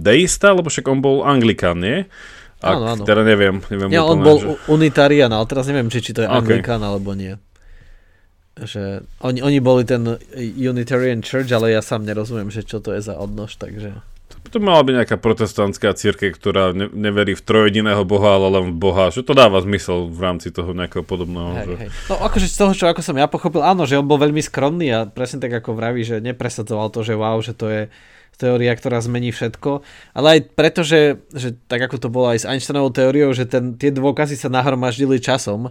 deista, 0.00 0.54
lebo 0.54 0.70
však 0.70 0.86
on 0.86 1.02
bol 1.02 1.26
anglikán, 1.26 1.82
nie? 1.82 2.06
Ak, 2.62 2.78
áno, 2.78 2.84
áno. 2.96 3.02
Teda 3.04 3.26
neviem. 3.26 3.60
neviem 3.68 3.90
ja, 3.92 4.06
on 4.06 4.22
bol 4.22 4.38
že... 4.40 4.46
unitarian, 4.70 5.28
ale 5.34 5.44
teraz 5.50 5.66
neviem, 5.66 5.90
či, 5.90 6.00
či 6.00 6.14
to 6.14 6.24
je 6.24 6.30
okay. 6.30 6.38
anglikán 6.38 6.80
alebo 6.80 7.12
nie. 7.12 7.34
Že 8.54 9.02
oni, 9.18 9.42
oni 9.42 9.58
boli 9.58 9.82
ten 9.82 10.06
Unitarian 10.54 11.18
Church, 11.20 11.50
ale 11.50 11.74
ja 11.74 11.82
sám 11.82 12.06
nerozumiem, 12.06 12.54
že 12.54 12.62
čo 12.62 12.78
to 12.78 12.94
je 12.94 13.02
za 13.02 13.18
odnož, 13.18 13.58
takže... 13.58 14.13
To 14.54 14.62
mala 14.62 14.86
byť 14.86 14.94
nejaká 15.02 15.16
protestantská 15.18 15.98
církev, 15.98 16.30
ktorá 16.30 16.70
ne, 16.70 16.86
neverí 16.86 17.34
v 17.34 17.42
trojediného 17.42 18.06
boha, 18.06 18.38
ale 18.38 18.54
len 18.54 18.64
v 18.70 18.78
boha. 18.78 19.10
Že 19.10 19.26
to 19.26 19.34
dáva 19.34 19.58
zmysel 19.58 20.06
v 20.06 20.18
rámci 20.22 20.54
toho 20.54 20.70
nejakého 20.70 21.02
podobného. 21.02 21.58
Hej, 21.58 21.66
že... 21.66 21.74
hej. 21.82 21.88
No 22.06 22.14
akože 22.22 22.46
z 22.46 22.56
toho, 22.62 22.70
čo 22.70 22.86
ako 22.86 23.02
som 23.02 23.18
ja 23.18 23.26
pochopil, 23.26 23.66
áno, 23.66 23.82
že 23.82 23.98
on 23.98 24.06
bol 24.06 24.22
veľmi 24.22 24.38
skromný 24.38 24.94
a 24.94 25.10
presne 25.10 25.42
tak 25.42 25.58
ako 25.58 25.74
vraví, 25.74 26.06
že 26.06 26.22
nepresadzoval 26.22 26.94
to, 26.94 27.02
že 27.02 27.18
wow, 27.18 27.34
že 27.42 27.50
to 27.50 27.66
je 27.66 27.82
teória, 28.38 28.74
ktorá 28.74 28.98
zmení 28.98 29.30
všetko, 29.30 29.82
ale 30.14 30.38
aj 30.38 30.40
preto, 30.58 30.82
že, 30.82 31.22
že 31.30 31.54
tak 31.70 31.86
ako 31.86 31.96
to 32.02 32.08
bolo 32.10 32.34
aj 32.34 32.42
s 32.42 32.48
Einsteinovou 32.50 32.90
teóriou, 32.90 33.30
že 33.30 33.46
ten, 33.46 33.78
tie 33.78 33.94
dôkazy 33.94 34.34
sa 34.34 34.50
nahromaždili 34.50 35.22
časom, 35.22 35.70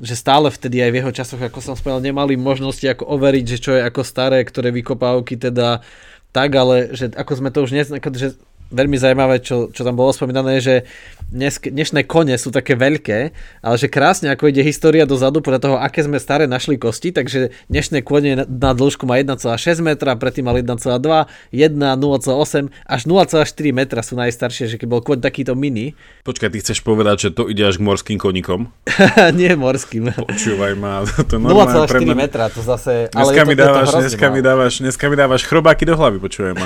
že 0.00 0.14
stále 0.16 0.48
vtedy 0.48 0.80
aj 0.80 0.90
v 0.94 0.98
jeho 1.04 1.12
časoch, 1.12 1.42
ako 1.42 1.58
som 1.60 1.74
spomínal, 1.76 2.00
nemali 2.00 2.38
možnosti 2.38 2.84
ako 2.84 3.04
overiť, 3.12 3.44
že 3.44 3.58
čo 3.60 3.70
je 3.76 3.82
ako 3.84 4.00
staré, 4.06 4.40
ktoré 4.40 4.72
vykopávky 4.72 5.36
teda 5.36 5.84
tak, 6.32 6.50
ale 6.54 6.92
že 6.92 7.12
ako 7.12 7.32
sme 7.38 7.50
to 7.50 7.64
už 7.64 7.72
dnes, 7.72 7.88
že 8.16 8.38
veľmi 8.68 8.96
zaujímavé, 9.00 9.40
čo, 9.40 9.72
čo 9.72 9.82
tam 9.84 9.96
bolo 9.96 10.12
spomínané, 10.12 10.60
že 10.60 10.84
dnes, 11.28 11.60
dnešné 11.60 12.08
kone 12.08 12.32
sú 12.40 12.48
také 12.48 12.72
veľké, 12.72 13.18
ale 13.60 13.76
že 13.76 13.92
krásne 13.92 14.32
ako 14.32 14.48
ide 14.48 14.64
história 14.64 15.04
dozadu 15.04 15.44
podľa 15.44 15.60
toho, 15.60 15.76
aké 15.76 16.00
sme 16.00 16.16
staré 16.16 16.48
našli 16.48 16.80
kosti, 16.80 17.12
takže 17.12 17.52
dnešné 17.68 18.00
kone 18.00 18.48
na 18.48 18.72
dĺžku 18.72 19.04
má 19.04 19.20
1,6 19.20 19.84
metra, 19.84 20.16
predtým 20.16 20.48
mal 20.48 20.56
1,2, 20.56 20.72
1, 20.72 21.28
0,8 21.52 22.72
až 22.88 23.00
0,4 23.04 23.44
metra 23.76 24.00
sú 24.00 24.16
najstaršie, 24.16 24.72
že 24.72 24.76
keď 24.80 24.88
bol 24.88 25.00
koň 25.04 25.20
takýto 25.20 25.52
mini. 25.52 25.92
Počkaj, 26.24 26.48
ty 26.48 26.58
chceš 26.64 26.80
povedať, 26.80 27.28
že 27.28 27.30
to 27.36 27.52
ide 27.52 27.60
až 27.60 27.76
k 27.76 27.84
morským 27.84 28.16
koníkom? 28.16 28.72
Nie 29.38 29.52
morským. 29.56 30.12
Počúvaj 30.16 30.72
ma. 30.76 31.04
To 31.28 31.36
0,4 31.36 31.92
pre 31.92 32.00
mňa... 32.00 32.14
metra, 32.16 32.48
to 32.48 32.64
zase... 32.64 33.12
Dneska, 33.12 33.20
ale 33.20 33.44
mi, 33.44 33.54
dávaš, 33.58 33.86
to 33.92 34.00
dneska, 34.00 34.26
mi 34.32 34.40
dávaš, 34.40 34.72
dneska 34.80 35.04
mi 35.12 35.16
dávaš 35.18 35.42
chrobáky 35.44 35.84
do 35.84 35.92
hlavy, 35.92 36.16
počúvaj 36.24 36.52
ma. 36.56 36.64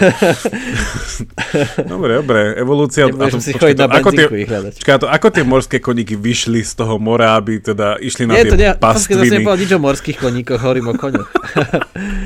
Dobre, 1.93 2.12
dobre, 2.24 2.40
evolúcia... 2.57 3.05
a 3.05 3.28
to, 3.28 3.36
si 3.36 3.53
chodiť 3.53 3.76
na 3.76 3.86
ako 3.93 4.11
tie. 4.16 4.26
Čaká, 4.80 4.95
to, 4.97 5.07
ako 5.12 5.28
tie 5.28 5.45
morské 5.45 5.76
koníky 5.76 6.16
vyšli 6.16 6.64
z 6.64 6.72
toho 6.72 6.97
mora, 6.97 7.36
aby 7.36 7.61
teda 7.61 8.01
išli 8.01 8.24
na 8.24 8.40
Nie, 8.40 8.49
tie 8.49 8.53
to 8.53 8.57
nie, 8.57 8.70
pastviny? 8.72 9.20
Nie, 9.20 9.28
to 9.28 9.34
nepovedal 9.45 9.61
nič 9.61 9.70
o 9.76 9.80
morských 9.80 10.16
koníkoch, 10.16 10.61
hovorím 10.61 10.86
o 10.90 10.95
koňoch. 10.97 11.28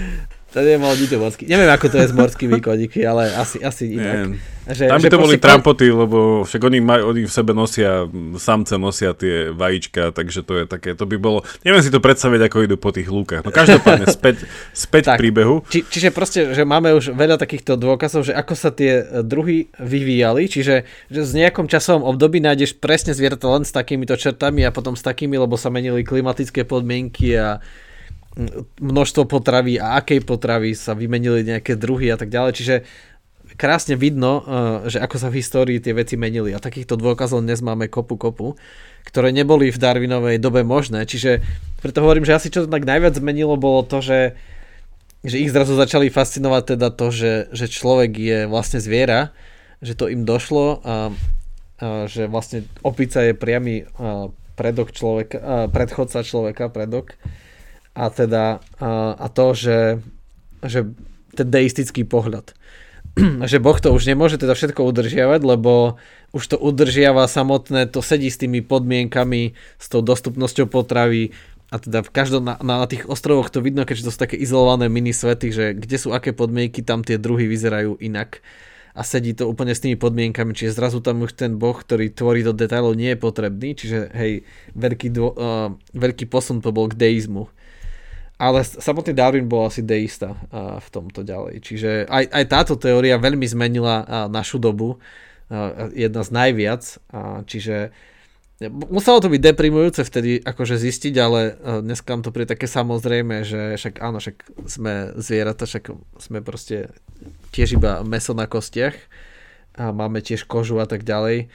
to 0.57 0.65
nemal 0.65 0.97
nič 0.97 1.13
o 1.13 1.21
morských. 1.21 1.53
Neviem, 1.53 1.69
ako 1.69 1.87
to 1.93 1.97
je 2.01 2.07
s 2.09 2.15
morskými 2.17 2.65
koníky, 2.65 3.05
ale 3.05 3.29
asi, 3.37 3.61
asi 3.61 3.93
inak. 3.93 4.33
Nie. 4.33 4.57
Že, 4.67 4.91
Tam 4.91 4.99
by 4.99 5.05
že 5.07 5.13
to 5.15 5.23
boli 5.23 5.37
trampoty, 5.39 5.87
lebo 5.95 6.43
však 6.43 6.59
oni, 6.59 6.83
maj, 6.83 6.99
oni 7.07 7.23
v 7.23 7.31
sebe 7.31 7.55
nosia, 7.55 8.09
samce 8.35 8.75
nosia 8.75 9.15
tie 9.15 9.55
vajíčka, 9.55 10.11
takže 10.11 10.43
to 10.43 10.53
je 10.59 10.65
také, 10.67 10.99
to 10.99 11.07
by 11.07 11.15
bolo, 11.23 11.47
neviem 11.63 11.85
si 11.85 11.93
to 11.93 12.03
predstaviť, 12.03 12.51
ako 12.51 12.57
idú 12.67 12.75
po 12.75 12.91
tých 12.91 13.07
lúkach. 13.07 13.47
No 13.47 13.55
každopádne, 13.55 14.11
späť, 14.11 14.43
späť 14.75 15.15
tak, 15.15 15.23
príbehu. 15.23 15.63
Či, 15.71 15.87
čiže 15.87 16.09
proste, 16.11 16.51
že 16.51 16.67
máme 16.67 16.91
už 16.99 17.15
veľa 17.15 17.39
takýchto 17.39 17.79
dôkazov, 17.79 18.27
že 18.27 18.35
ako 18.35 18.55
sa 18.59 18.75
tie 18.75 19.07
e, 19.07 19.23
druhy 19.23 19.71
vyvíjali, 19.79 20.51
čiže 20.51 20.83
že 21.13 21.21
z 21.23 21.33
nejakom 21.37 21.71
časovom 21.71 22.03
období 22.03 22.43
nájdeš 22.43 22.75
presne 22.83 23.15
zvieratá 23.15 23.47
len 23.47 23.63
s 23.63 23.71
takýmito 23.71 24.19
čertami 24.19 24.67
a 24.67 24.75
potom 24.75 24.99
s 24.99 25.05
takými, 25.05 25.39
lebo 25.39 25.55
sa 25.55 25.71
menili 25.71 26.03
klimatické 26.03 26.67
podmienky 26.67 27.39
a 27.39 27.63
množstvo 28.80 29.24
potravy 29.24 29.80
a 29.80 29.97
akej 29.97 30.20
potravy 30.20 30.76
sa 30.76 30.93
vymenili 30.93 31.41
nejaké 31.41 31.72
druhy 31.72 32.12
a 32.12 32.20
tak 32.20 32.28
ďalej. 32.28 32.53
Čiže 32.53 32.76
krásne 33.57 33.97
vidno, 33.97 34.45
uh, 34.45 34.45
že 34.84 35.01
ako 35.01 35.16
sa 35.16 35.32
v 35.32 35.41
histórii 35.41 35.78
tie 35.80 35.97
veci 35.97 36.20
menili 36.20 36.53
a 36.53 36.61
takýchto 36.61 37.01
dôkazov 37.01 37.41
dnes 37.41 37.64
máme 37.64 37.89
kopu 37.89 38.20
kopu, 38.20 38.55
ktoré 39.09 39.32
neboli 39.32 39.72
v 39.72 39.80
Darwinovej 39.80 40.37
dobe 40.37 40.61
možné. 40.61 41.09
Čiže 41.09 41.41
preto 41.80 42.05
hovorím, 42.05 42.28
že 42.28 42.37
asi 42.37 42.53
čo 42.53 42.68
to 42.68 42.68
tak 42.68 42.84
najviac 42.84 43.16
zmenilo 43.16 43.57
bolo 43.57 43.80
to, 43.80 44.05
že, 44.05 44.37
že 45.24 45.41
ich 45.41 45.49
zrazu 45.49 45.72
začali 45.72 46.12
fascinovať 46.12 46.76
teda 46.76 46.89
to, 46.93 47.09
že, 47.09 47.32
že 47.57 47.66
človek 47.72 48.12
je 48.12 48.39
vlastne 48.45 48.84
zviera, 48.84 49.32
že 49.80 49.97
to 49.97 50.12
im 50.12 50.28
došlo 50.28 50.66
a, 50.66 50.95
a 51.80 52.05
že 52.05 52.28
vlastne 52.28 52.68
opica 52.84 53.24
je 53.24 53.32
priamy 53.32 53.89
a, 53.97 54.28
predok 54.61 54.93
človeka, 54.93 55.39
a, 55.41 55.45
predchodca 55.72 56.20
človeka, 56.20 56.68
predok 56.68 57.16
a 57.97 58.13
teda 58.13 58.61
a, 58.77 59.17
a 59.17 59.27
to, 59.33 59.57
že, 59.57 60.05
že 60.61 60.85
ten 61.33 61.49
deistický 61.49 62.05
pohľad. 62.05 62.53
že 63.51 63.57
Boh 63.57 63.79
to 63.81 63.97
už 63.97 64.05
nemôže 64.05 64.37
teda 64.37 64.53
všetko 64.53 64.85
udržiavať, 64.85 65.41
lebo 65.41 65.97
už 66.37 66.45
to 66.53 66.57
udržiava 66.61 67.25
samotné, 67.25 67.89
to 67.89 68.05
sedí 68.05 68.29
s 68.29 68.37
tými 68.37 68.61
podmienkami, 68.61 69.57
s 69.81 69.87
tou 69.89 70.05
dostupnosťou 70.05 70.69
potravy 70.69 71.33
a 71.73 71.81
teda 71.81 72.05
v 72.05 72.11
každom, 72.13 72.45
na, 72.45 72.55
na 72.61 72.87
tých 72.87 73.09
ostrovoch 73.09 73.49
to 73.49 73.65
vidno, 73.65 73.89
keďže 73.89 74.07
to 74.07 74.13
sú 74.13 74.19
také 74.21 74.37
izolované 74.37 74.93
mini 74.93 75.17
svety, 75.17 75.49
že 75.51 75.65
kde 75.73 75.97
sú 75.97 76.13
aké 76.13 76.37
podmienky, 76.37 76.85
tam 76.85 77.03
tie 77.03 77.17
druhy 77.17 77.49
vyzerajú 77.49 77.97
inak. 77.99 78.45
A 78.97 79.05
sedí 79.05 79.37
to 79.37 79.45
úplne 79.45 79.77
s 79.77 79.85
tými 79.85 79.97
podmienkami, 80.01 80.57
čiže 80.57 80.73
zrazu 80.73 81.05
tam 81.05 81.21
už 81.21 81.37
ten 81.37 81.61
boh, 81.61 81.77
ktorý 81.77 82.09
tvorí 82.17 82.41
do 82.41 82.57
detailov, 82.57 82.97
nie 82.97 83.13
je 83.13 83.19
potrebný, 83.21 83.77
čiže 83.77 84.09
hej, 84.17 84.49
veľký, 84.73 85.09
dvo, 85.13 85.29
uh, 85.37 85.69
veľký 85.93 86.25
posun 86.33 86.65
to 86.65 86.73
bol 86.73 86.89
k 86.89 86.97
deizmu 86.97 87.53
ale 88.37 88.64
samotný 88.64 89.16
Darwin 89.16 89.49
bol 89.49 89.68
asi 89.68 89.80
deista 89.80 90.37
v 90.53 90.89
tomto 90.93 91.24
ďalej. 91.24 91.64
Čiže 91.64 91.91
aj, 92.05 92.24
aj 92.32 92.45
táto 92.53 92.74
teória 92.76 93.16
veľmi 93.16 93.49
zmenila 93.49 94.28
našu 94.28 94.61
dobu, 94.61 95.01
jedna 95.97 96.20
z 96.26 96.30
najviac, 96.34 96.82
čiže 97.49 97.95
muselo 98.72 99.20
to 99.20 99.28
byť 99.28 99.41
deprimujúce 99.41 100.01
vtedy 100.01 100.41
akože 100.41 100.80
zistiť, 100.80 101.14
ale 101.20 101.61
dneska 101.84 102.09
nám 102.12 102.24
to 102.24 102.32
príde 102.32 102.57
také 102.57 102.64
samozrejme, 102.64 103.45
že 103.45 103.76
však 103.76 104.01
áno, 104.01 104.16
však 104.16 104.37
sme 104.64 105.12
zvieratá, 105.20 105.68
však 105.68 105.93
sme 106.18 106.41
proste 106.41 106.89
tiež 107.53 107.76
iba 107.76 108.01
meso 108.01 108.32
na 108.32 108.49
kostiach 108.49 108.97
a 109.76 109.93
máme 109.93 110.24
tiež 110.24 110.49
kožu 110.49 110.80
a 110.80 110.89
tak 110.89 111.05
ďalej 111.05 111.53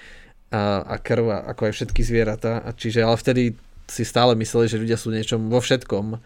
a, 0.53 0.85
a 0.85 0.95
krv, 1.01 1.51
ako 1.51 1.61
aj 1.69 1.73
všetky 1.73 2.01
zvieratá. 2.05 2.61
Čiže 2.77 3.01
ale 3.01 3.17
vtedy 3.17 3.43
si 3.89 4.05
stále 4.05 4.37
mysleli, 4.37 4.69
že 4.69 4.77
ľudia 4.77 4.95
sú 4.95 5.09
niečom 5.09 5.49
vo 5.49 5.57
všetkom 5.57 6.21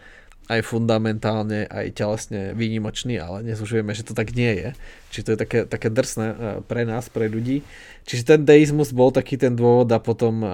aj 0.46 0.60
fundamentálne, 0.62 1.66
aj 1.66 1.98
telesne 1.98 2.54
výnimočný, 2.54 3.18
ale 3.18 3.42
nezúžujeme, 3.42 3.90
že 3.90 4.06
to 4.06 4.14
tak 4.14 4.30
nie 4.32 4.54
je. 4.54 4.68
Čiže 5.10 5.24
to 5.24 5.30
je 5.34 5.38
také, 5.38 5.58
také 5.66 5.88
drsné 5.90 6.26
eh, 6.26 6.36
pre 6.62 6.86
nás, 6.86 7.10
pre 7.10 7.26
ľudí. 7.26 7.66
Čiže 8.06 8.36
ten 8.36 8.40
deizmus 8.46 8.94
bol 8.94 9.10
taký 9.10 9.34
ten 9.34 9.58
dôvod 9.58 9.90
a 9.90 9.98
potom 9.98 10.34
eh, 10.42 10.50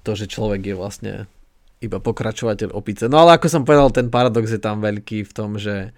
to, 0.00 0.16
že 0.16 0.32
človek 0.32 0.72
je 0.72 0.74
vlastne 0.74 1.12
iba 1.82 1.98
pokračovateľ 2.00 2.72
opice. 2.72 3.10
No 3.12 3.20
ale 3.20 3.36
ako 3.36 3.46
som 3.50 3.66
povedal, 3.66 3.92
ten 3.92 4.08
paradox 4.08 4.48
je 4.48 4.62
tam 4.62 4.80
veľký 4.80 5.28
v 5.28 5.32
tom, 5.36 5.60
že, 5.60 5.92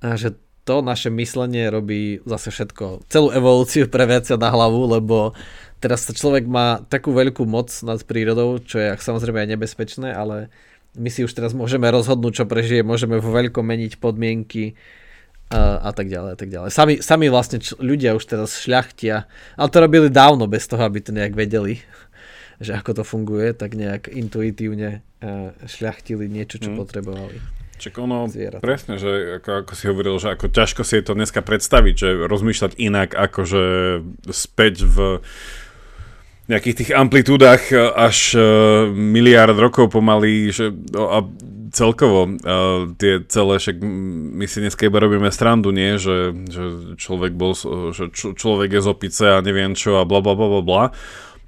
eh, 0.00 0.16
že 0.16 0.40
to 0.66 0.82
naše 0.82 1.14
myslenie 1.14 1.70
robí 1.70 2.18
zase 2.26 2.50
všetko, 2.50 3.06
celú 3.06 3.30
evolúciu 3.30 3.86
previacia 3.86 4.34
na 4.34 4.50
hlavu, 4.50 4.98
lebo 4.98 5.30
teraz 5.78 6.10
človek 6.10 6.42
má 6.50 6.82
takú 6.90 7.14
veľkú 7.14 7.46
moc 7.46 7.70
nad 7.86 8.02
prírodou, 8.02 8.58
čo 8.58 8.82
je 8.82 8.90
samozrejme 8.98 9.46
aj 9.46 9.50
nebezpečné, 9.54 10.10
ale 10.10 10.50
my 10.96 11.08
si 11.12 11.22
už 11.22 11.32
teraz 11.36 11.52
môžeme 11.52 11.86
rozhodnúť, 11.92 12.42
čo 12.42 12.44
prežije, 12.48 12.80
môžeme 12.80 13.20
vo 13.20 13.30
veľkom 13.30 13.62
meniť 13.62 14.00
podmienky 14.00 14.74
a, 15.52 15.78
a 15.78 15.90
tak 15.94 16.10
ďalej 16.10 16.30
a 16.34 16.38
tak 16.38 16.48
ďalej. 16.50 16.70
Sami, 16.72 16.94
sami 16.98 17.30
vlastne 17.30 17.62
č- 17.62 17.78
ľudia 17.78 18.16
už 18.18 18.24
teraz 18.26 18.58
šľachtia, 18.58 19.30
ale 19.54 19.68
to 19.70 19.78
robili 19.78 20.08
dávno 20.10 20.50
bez 20.50 20.66
toho, 20.66 20.82
aby 20.82 20.98
to 20.98 21.14
nejak 21.14 21.36
vedeli, 21.38 21.78
že 22.64 22.74
ako 22.74 23.02
to 23.02 23.04
funguje, 23.06 23.54
tak 23.54 23.76
nejak 23.78 24.10
intuitívne 24.10 25.04
uh, 25.22 25.54
šľachtili 25.68 26.26
niečo, 26.26 26.58
čo 26.58 26.74
mm. 26.74 26.76
potrebovali. 26.80 27.38
Čak 27.76 28.00
ono, 28.00 28.24
zvierat. 28.24 28.64
presne, 28.64 28.96
že 28.96 29.36
ako, 29.36 29.68
ako 29.68 29.72
si 29.76 29.84
hovoril, 29.84 30.16
že 30.16 30.32
ako 30.32 30.48
ťažko 30.48 30.80
si 30.80 30.96
je 30.96 31.04
to 31.04 31.12
dneska 31.12 31.44
predstaviť, 31.44 31.94
že 31.94 32.08
rozmýšľať 32.24 32.72
inak, 32.80 33.12
akože 33.12 33.64
späť 34.32 34.88
v 34.88 35.20
nejakých 36.46 36.76
tých 36.78 36.90
amplitúdach 36.94 37.74
e, 37.74 37.78
až 37.78 38.38
uh, 38.38 38.42
miliárd 38.94 39.58
rokov 39.58 39.90
pomaly, 39.90 40.54
že, 40.54 40.70
no, 40.94 41.10
a 41.10 41.18
celkovo 41.74 42.30
uh, 42.30 42.88
tie 42.96 43.20
celé, 43.26 43.58
však 43.58 43.76
my 43.82 44.46
si 44.48 44.62
dneska 44.62 44.86
iba 44.86 45.02
robíme 45.02 45.28
strandu, 45.28 45.74
nie, 45.74 45.98
že, 45.98 46.32
že 46.48 46.94
človek 46.96 47.36
bol, 47.36 47.52
že 47.92 48.08
človek 48.14 48.78
je 48.78 48.80
z 48.80 48.88
opice 48.88 49.24
a 49.28 49.44
neviem 49.44 49.76
čo 49.76 50.00
a 50.00 50.08
bla 50.08 50.24
bla 50.24 50.32
bla 50.32 50.48
bla 50.48 50.62
bla. 50.62 50.84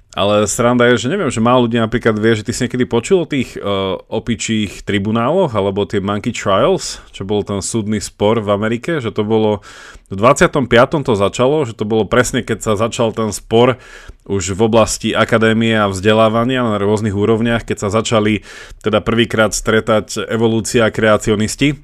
Ale 0.09 0.49
sranda 0.49 0.89
je, 0.89 1.05
že 1.05 1.11
neviem, 1.13 1.29
že 1.29 1.37
málo 1.37 1.69
ľudí 1.69 1.77
napríklad 1.77 2.17
vie, 2.17 2.33
že 2.33 2.41
ty 2.41 2.49
si 2.49 2.65
niekedy 2.65 2.89
počul 2.89 3.23
o 3.23 3.29
tých 3.29 3.53
uh, 3.53 3.93
opičích 4.09 4.81
tribunáloch, 4.81 5.53
alebo 5.53 5.85
tie 5.85 6.01
Monkey 6.01 6.33
Trials, 6.33 6.97
čo 7.13 7.29
bol 7.29 7.45
ten 7.45 7.61
súdny 7.61 8.01
spor 8.01 8.41
v 8.41 8.49
Amerike, 8.49 9.05
že 9.05 9.13
to 9.13 9.21
bolo 9.21 9.61
v 10.09 10.17
25. 10.17 10.65
to 11.05 11.13
začalo, 11.13 11.61
že 11.61 11.77
to 11.77 11.85
bolo 11.85 12.09
presne, 12.09 12.41
keď 12.41 12.57
sa 12.57 12.73
začal 12.73 13.13
ten 13.13 13.29
spor 13.29 13.77
už 14.25 14.57
v 14.57 14.61
oblasti 14.65 15.13
akadémie 15.13 15.77
a 15.77 15.85
vzdelávania 15.85 16.65
na 16.65 16.81
rôznych 16.81 17.13
úrovniach, 17.13 17.61
keď 17.61 17.77
sa 17.77 17.89
začali 17.93 18.41
teda 18.81 19.05
prvýkrát 19.05 19.53
stretať 19.53 20.25
evolúcia 20.25 20.89
a 20.89 20.93
kreacionisti. 20.93 21.77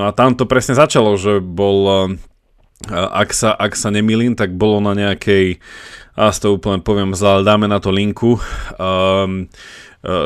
No 0.00 0.08
a 0.08 0.16
tam 0.16 0.32
to 0.32 0.48
presne 0.48 0.72
začalo, 0.72 1.20
že 1.20 1.44
bol, 1.44 1.78
uh, 1.84 2.08
ak 2.88 3.36
sa, 3.36 3.52
ak 3.52 3.76
sa 3.76 3.92
nemýlim, 3.92 4.32
tak 4.32 4.56
bolo 4.56 4.80
na 4.80 4.96
nejakej 4.96 5.60
a 6.16 6.32
to 6.32 6.56
úplne 6.56 6.80
poviem 6.80 7.12
zle, 7.12 7.44
dáme 7.44 7.68
na 7.68 7.76
to 7.76 7.92
linku, 7.92 8.40
um, 8.80 9.46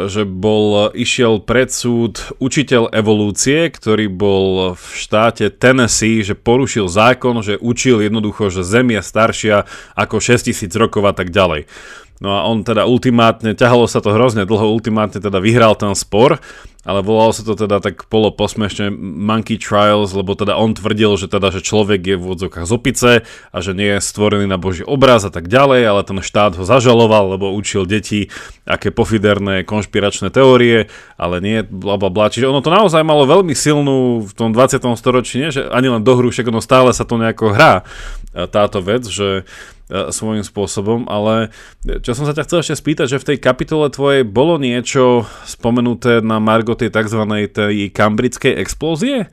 že 0.06 0.28
bol, 0.28 0.92
išiel 0.92 1.40
pred 1.40 1.72
súd 1.72 2.20
učiteľ 2.36 2.92
evolúcie, 2.92 3.72
ktorý 3.72 4.12
bol 4.12 4.76
v 4.76 4.86
štáte 4.92 5.48
Tennessee, 5.48 6.20
že 6.20 6.36
porušil 6.36 6.84
zákon, 6.84 7.40
že 7.40 7.56
učil 7.56 8.04
jednoducho, 8.04 8.52
že 8.52 8.60
Zem 8.60 8.92
je 8.92 9.00
staršia 9.00 9.56
ako 9.96 10.20
6000 10.20 10.68
rokov 10.76 11.02
a 11.08 11.14
tak 11.16 11.32
ďalej. 11.32 11.64
No 12.20 12.36
a 12.36 12.44
on 12.44 12.60
teda 12.60 12.84
ultimátne, 12.84 13.56
ťahalo 13.56 13.88
sa 13.88 14.04
to 14.04 14.12
hrozne 14.12 14.44
dlho, 14.44 14.76
ultimátne 14.76 15.24
teda 15.24 15.40
vyhral 15.40 15.72
ten 15.72 15.96
spor, 15.96 16.36
ale 16.84 17.00
volalo 17.00 17.32
sa 17.32 17.40
to 17.44 17.56
teda 17.56 17.80
tak 17.80 18.08
polo 18.12 18.28
posmešne 18.28 18.92
Monkey 19.00 19.56
Trials, 19.56 20.12
lebo 20.12 20.36
teda 20.36 20.56
on 20.56 20.76
tvrdil, 20.76 21.16
že 21.16 21.32
teda, 21.32 21.48
že 21.48 21.64
človek 21.64 22.00
je 22.00 22.16
v 22.20 22.24
odzokách 22.24 22.68
z 22.68 22.72
opice 22.72 23.10
a 23.24 23.58
že 23.64 23.72
nie 23.72 23.96
je 23.96 24.04
stvorený 24.04 24.44
na 24.44 24.60
Boží 24.60 24.84
obraz 24.84 25.24
a 25.24 25.32
tak 25.32 25.48
ďalej, 25.48 25.80
ale 25.84 26.00
ten 26.04 26.20
štát 26.20 26.60
ho 26.60 26.64
zažaloval, 26.64 27.40
lebo 27.40 27.56
učil 27.56 27.88
deti 27.88 28.28
aké 28.68 28.92
pofiderné 28.92 29.64
konšpiračné 29.64 30.28
teórie, 30.28 30.92
ale 31.16 31.40
nie 31.40 31.64
bla 31.64 31.96
bla 32.00 32.12
bla. 32.12 32.28
Čiže 32.28 32.52
ono 32.52 32.60
to 32.60 32.68
naozaj 32.68 33.00
malo 33.00 33.24
veľmi 33.24 33.56
silnú 33.56 34.28
v 34.28 34.32
tom 34.36 34.52
20. 34.52 34.76
storočí, 34.96 35.40
nie? 35.40 35.52
že 35.52 35.68
ani 35.72 35.88
len 35.88 36.04
do 36.04 36.16
hru, 36.16 36.28
však 36.28 36.52
ono 36.52 36.60
stále 36.60 36.92
sa 36.92 37.08
to 37.08 37.16
nejako 37.16 37.56
hrá 37.56 37.84
táto 38.32 38.84
vec, 38.84 39.08
že 39.08 39.44
E, 39.44 39.79
svojím 39.90 40.46
spôsobom, 40.46 41.10
ale 41.10 41.50
čo 41.82 42.14
som 42.14 42.24
sa 42.24 42.32
ťa 42.32 42.46
chcel 42.46 42.58
ešte 42.62 42.78
spýtať, 42.78 43.06
že 43.10 43.20
v 43.20 43.28
tej 43.34 43.38
kapitole 43.42 43.90
tvojej 43.90 44.22
bolo 44.22 44.56
niečo 44.56 45.26
spomenuté 45.44 46.22
na 46.22 46.38
Margo 46.38 46.78
tej 46.78 46.94
tzv. 46.94 47.26
tej 47.50 47.90
kambrickej 47.90 48.54
explózie? 48.54 49.26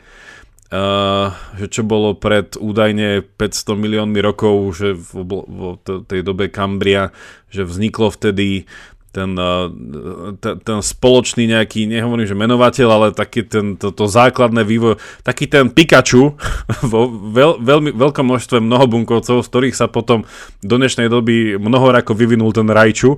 Uh, 0.67 1.31
že 1.55 1.79
čo 1.79 1.87
bolo 1.87 2.11
pred 2.19 2.59
údajne 2.59 3.23
500 3.23 3.71
miliónmi 3.79 4.19
rokov, 4.19 4.75
že 4.75 4.99
v, 4.99 5.23
v, 5.23 5.31
v 5.47 5.63
tej 6.03 6.21
dobe 6.27 6.51
Kambria, 6.51 7.15
že 7.47 7.63
vzniklo 7.63 8.11
vtedy 8.11 8.67
ten, 9.11 9.33
eh, 9.33 9.67
ten, 10.37 10.55
ten 10.61 10.79
spoločný 10.83 11.49
nejaký, 11.49 11.87
nehovorím, 11.87 12.27
že 12.27 12.37
menovateľ, 12.37 12.87
ale 12.87 13.07
taký 13.15 13.47
ten, 13.47 13.79
to, 13.79 13.89
to 13.89 14.05
základné 14.05 14.61
vývoj, 14.61 14.99
taký 15.23 15.47
ten 15.47 15.71
Pikachu 15.71 16.35
vo 16.91 17.01
veľ, 17.09 17.63
veľmi 17.63 17.91
veľkom 17.95 18.25
množstve 18.27 18.61
mnohobunkovcov, 18.61 19.41
z 19.41 19.49
ktorých 19.49 19.75
sa 19.75 19.87
potom 19.89 20.27
do 20.61 20.75
dnešnej 20.75 21.07
doby 21.07 21.57
mnohorako 21.57 22.13
vyvinul 22.13 22.53
ten 22.53 22.67
Raichu 22.67 23.17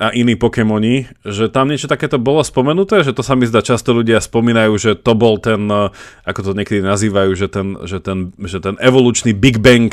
a 0.00 0.16
iní 0.16 0.32
Pokémoni, 0.32 1.12
že 1.28 1.52
tam 1.52 1.68
niečo 1.68 1.84
takéto 1.84 2.16
bolo 2.16 2.40
spomenuté, 2.40 3.04
že 3.04 3.12
to 3.12 3.20
sa 3.20 3.36
mi 3.36 3.44
zdá 3.44 3.60
často 3.60 3.92
ľudia 3.92 4.16
spomínajú, 4.16 4.72
že 4.80 4.96
to 4.96 5.12
bol 5.12 5.36
ten, 5.36 5.68
eh, 5.68 5.92
ako 6.24 6.40
to 6.40 6.52
niekedy 6.56 6.80
nazývajú, 6.80 7.30
že 7.36 7.52
ten, 7.52 7.76
že 7.84 8.00
ten, 8.00 8.32
že 8.40 8.58
ten 8.64 8.80
evolučný 8.80 9.36
Big 9.36 9.60
Bang, 9.60 9.92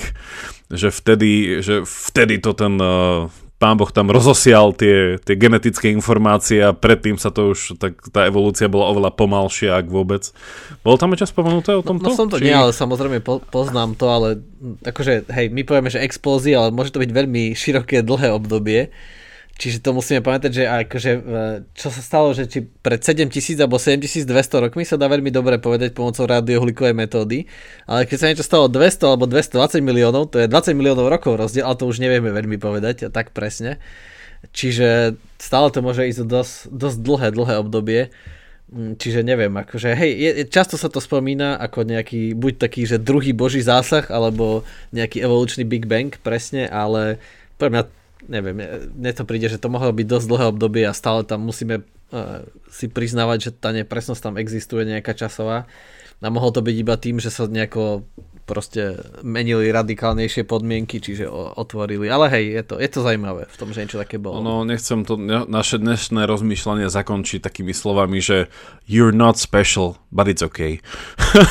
že 0.72 0.96
vtedy, 0.96 1.60
že 1.60 1.84
vtedy 1.84 2.40
to 2.40 2.56
ten 2.56 2.80
eh, 2.80 3.47
pán 3.58 3.74
Boh 3.74 3.90
tam 3.90 4.14
rozosial 4.14 4.70
tie, 4.78 5.18
tie 5.18 5.34
genetické 5.34 5.90
informácie 5.90 6.62
a 6.62 6.78
predtým 6.78 7.18
sa 7.18 7.34
to 7.34 7.58
už, 7.58 7.82
tak 7.82 7.98
tá 8.14 8.30
evolúcia 8.30 8.70
bola 8.70 8.94
oveľa 8.94 9.18
pomalšia, 9.18 9.82
ak 9.82 9.90
vôbec. 9.90 10.30
Bolo 10.86 11.02
tam 11.02 11.10
niečo 11.10 11.26
spomenuté 11.26 11.74
o 11.74 11.82
tomto? 11.82 12.06
No, 12.06 12.14
no 12.14 12.18
som 12.18 12.30
to 12.30 12.38
či... 12.38 12.50
nie, 12.50 12.54
ale 12.54 12.70
samozrejme 12.70 13.26
po, 13.26 13.42
poznám 13.42 13.98
to, 13.98 14.06
ale 14.14 14.46
akože, 14.86 15.26
hej, 15.34 15.50
my 15.50 15.66
povieme, 15.66 15.90
že 15.90 16.06
explózia, 16.06 16.62
ale 16.62 16.70
môže 16.70 16.94
to 16.94 17.02
byť 17.02 17.10
veľmi 17.10 17.58
široké, 17.58 18.06
dlhé 18.06 18.30
obdobie. 18.38 18.94
Čiže 19.58 19.82
to 19.82 19.90
musíme 19.90 20.22
pamätať, 20.22 20.52
že 20.54 20.64
akože, 20.70 21.12
e, 21.18 21.22
čo 21.74 21.90
sa 21.90 22.02
stalo, 22.06 22.30
že 22.30 22.46
či 22.46 22.62
pred 22.62 23.02
7000 23.02 23.58
alebo 23.58 23.82
7200 23.82 24.30
rokmi 24.70 24.86
sa 24.86 25.02
dá 25.02 25.10
veľmi 25.10 25.34
dobre 25.34 25.58
povedať 25.58 25.98
pomocou 25.98 26.30
radiohlikovej 26.30 26.94
metódy, 26.94 27.50
ale 27.90 28.06
keď 28.06 28.18
sa 28.22 28.30
niečo 28.30 28.46
stalo 28.46 28.70
200 28.70 29.10
alebo 29.10 29.26
220 29.26 29.82
miliónov, 29.82 30.30
to 30.30 30.38
je 30.38 30.46
20 30.46 30.78
miliónov 30.78 31.10
rokov 31.10 31.42
rozdiel, 31.42 31.66
ale 31.66 31.74
to 31.74 31.90
už 31.90 31.98
nevieme 31.98 32.30
veľmi 32.30 32.62
povedať 32.62 33.10
tak 33.10 33.34
presne. 33.34 33.82
Čiže 34.54 35.18
stále 35.42 35.74
to 35.74 35.82
môže 35.82 36.06
ísť 36.06 36.22
dosť, 36.30 36.54
dosť 36.70 36.98
dlhé, 37.02 37.28
dlhé 37.34 37.56
obdobie. 37.58 38.02
Mm, 38.68 39.00
čiže 39.00 39.24
neviem, 39.24 39.54
akože 39.58 39.96
hej, 39.96 40.12
je, 40.12 40.32
často 40.52 40.76
sa 40.78 40.92
to 40.92 41.02
spomína 41.02 41.58
ako 41.58 41.88
nejaký, 41.88 42.36
buď 42.36 42.54
taký, 42.62 42.84
že 42.84 43.02
druhý 43.02 43.34
boží 43.34 43.64
zásah, 43.64 44.06
alebo 44.12 44.68
nejaký 44.92 45.24
evolučný 45.24 45.64
Big 45.64 45.88
Bang, 45.88 46.12
presne, 46.20 46.68
ale 46.68 47.18
pre 47.56 47.72
mňa, 47.72 47.97
neviem, 48.28 48.56
mne 48.94 49.12
to 49.16 49.24
príde, 49.24 49.48
že 49.48 49.60
to 49.60 49.72
mohlo 49.72 49.92
byť 49.92 50.08
dosť 50.08 50.28
dlhé 50.28 50.46
obdobie 50.52 50.84
a 50.86 50.96
stále 50.96 51.24
tam 51.24 51.48
musíme 51.48 51.82
uh, 51.82 52.44
si 52.70 52.92
priznávať, 52.92 53.38
že 53.40 53.52
tá 53.56 53.72
nepresnosť 53.72 54.22
tam 54.22 54.36
existuje 54.36 54.84
nejaká 54.88 55.16
časová. 55.16 55.66
A 56.18 56.34
mohlo 56.34 56.50
to 56.50 56.66
byť 56.66 56.76
iba 56.76 56.96
tým, 56.98 57.22
že 57.22 57.30
sa 57.30 57.46
nejako 57.46 58.04
proste 58.48 59.04
menili 59.28 59.68
radikálnejšie 59.76 60.48
podmienky, 60.48 61.04
čiže 61.04 61.28
otvorili. 61.30 62.08
Ale 62.08 62.32
hej, 62.32 62.46
je 62.56 62.64
to, 62.64 62.76
je 62.80 62.88
to 62.88 63.04
zaujímavé 63.04 63.44
v 63.52 63.58
tom, 63.60 63.76
že 63.76 63.84
niečo 63.84 64.00
také 64.00 64.16
bolo. 64.16 64.40
No, 64.40 64.64
nechcem 64.64 65.04
to 65.04 65.20
naše 65.52 65.84
dnešné 65.84 66.24
rozmýšľanie 66.24 66.88
zakončiť 66.88 67.44
takými 67.44 67.76
slovami, 67.76 68.24
že 68.24 68.48
you're 68.88 69.12
not 69.12 69.36
special, 69.36 70.00
but 70.16 70.32
it's 70.32 70.40
okay. 70.40 70.80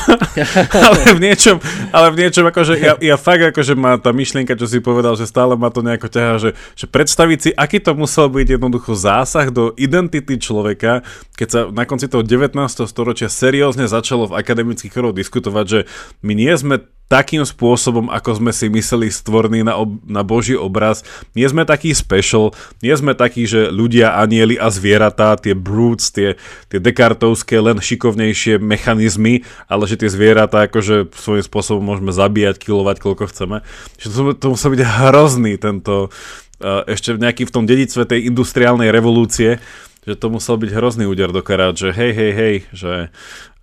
ale 0.89 1.13
v 1.13 1.21
niečom, 1.21 1.61
ale 1.93 2.09
v 2.17 2.25
niečom 2.25 2.49
akože 2.49 2.73
ja, 2.81 2.97
ja 2.97 3.15
fakt 3.15 3.45
akože 3.53 3.77
má 3.77 4.01
tá 4.01 4.09
myšlienka, 4.09 4.57
čo 4.57 4.65
si 4.65 4.81
povedal, 4.81 5.13
že 5.13 5.29
stále 5.29 5.53
ma 5.53 5.69
to 5.69 5.85
nejako 5.85 6.09
ťahá, 6.09 6.41
že, 6.41 6.57
že 6.73 6.89
predstaviť 6.89 7.39
si, 7.39 7.49
aký 7.53 7.77
to 7.77 7.93
musel 7.93 8.25
byť 8.25 8.57
jednoducho 8.57 8.97
zásah 8.97 9.53
do 9.53 9.77
identity 9.77 10.41
človeka, 10.41 11.05
keď 11.37 11.47
sa 11.47 11.59
na 11.69 11.85
konci 11.85 12.09
toho 12.09 12.25
19. 12.25 12.57
storočia 12.89 13.29
seriózne 13.29 13.85
začalo 13.85 14.33
v 14.33 14.41
akademických 14.41 14.89
kruhoch 14.89 15.13
diskutovať, 15.13 15.65
že 15.69 15.79
my 16.25 16.33
nie 16.33 16.49
sme 16.57 16.86
takým 17.07 17.47
spôsobom, 17.47 18.11
ako 18.11 18.43
sme 18.43 18.51
si 18.51 18.67
mysleli 18.67 19.07
stvorní 19.07 19.63
na, 19.63 19.79
ob, 19.79 19.95
na 20.03 20.27
Boží 20.27 20.59
obraz. 20.59 21.07
Nie 21.39 21.47
sme 21.47 21.63
takí 21.63 21.95
special, 21.95 22.51
nie 22.83 22.91
sme 22.99 23.15
takí, 23.15 23.47
že 23.47 23.71
ľudia, 23.71 24.19
anieli 24.19 24.59
a 24.59 24.67
zvieratá, 24.67 25.39
tie 25.39 25.55
brutes, 25.55 26.11
tie, 26.11 26.35
tie 26.67 26.79
dekartovské, 26.83 27.63
len 27.63 27.79
šikovnejšie 27.79 28.59
mechanizmy, 28.59 29.47
ale 29.71 29.87
že 29.87 30.03
tie 30.03 30.11
zvieratá 30.11 30.67
akože 30.67 31.15
svojím 31.15 31.47
spôsobom 31.47 31.83
môžeme 31.83 32.11
zabíjať, 32.11 32.59
kilovať, 32.59 32.99
koľko 32.99 33.31
chceme. 33.31 33.63
Že 33.95 34.07
to, 34.11 34.21
to 34.35 34.47
musel 34.59 34.69
byť 34.75 34.81
hrozný 34.83 35.53
tento, 35.55 36.11
uh, 36.11 36.83
ešte 36.91 37.15
nejaký 37.15 37.47
v 37.47 37.53
tom 37.55 37.63
dedictve 37.63 38.03
tej 38.03 38.27
industriálnej 38.27 38.91
revolúcie, 38.91 39.63
že 40.03 40.15
to 40.19 40.27
musel 40.27 40.59
byť 40.59 40.75
hrozný 40.75 41.07
úder 41.07 41.31
do 41.31 41.39
karát, 41.39 41.71
že 41.71 41.95
hej, 41.95 42.11
hej, 42.11 42.31
hej, 42.35 42.55
že 42.75 42.93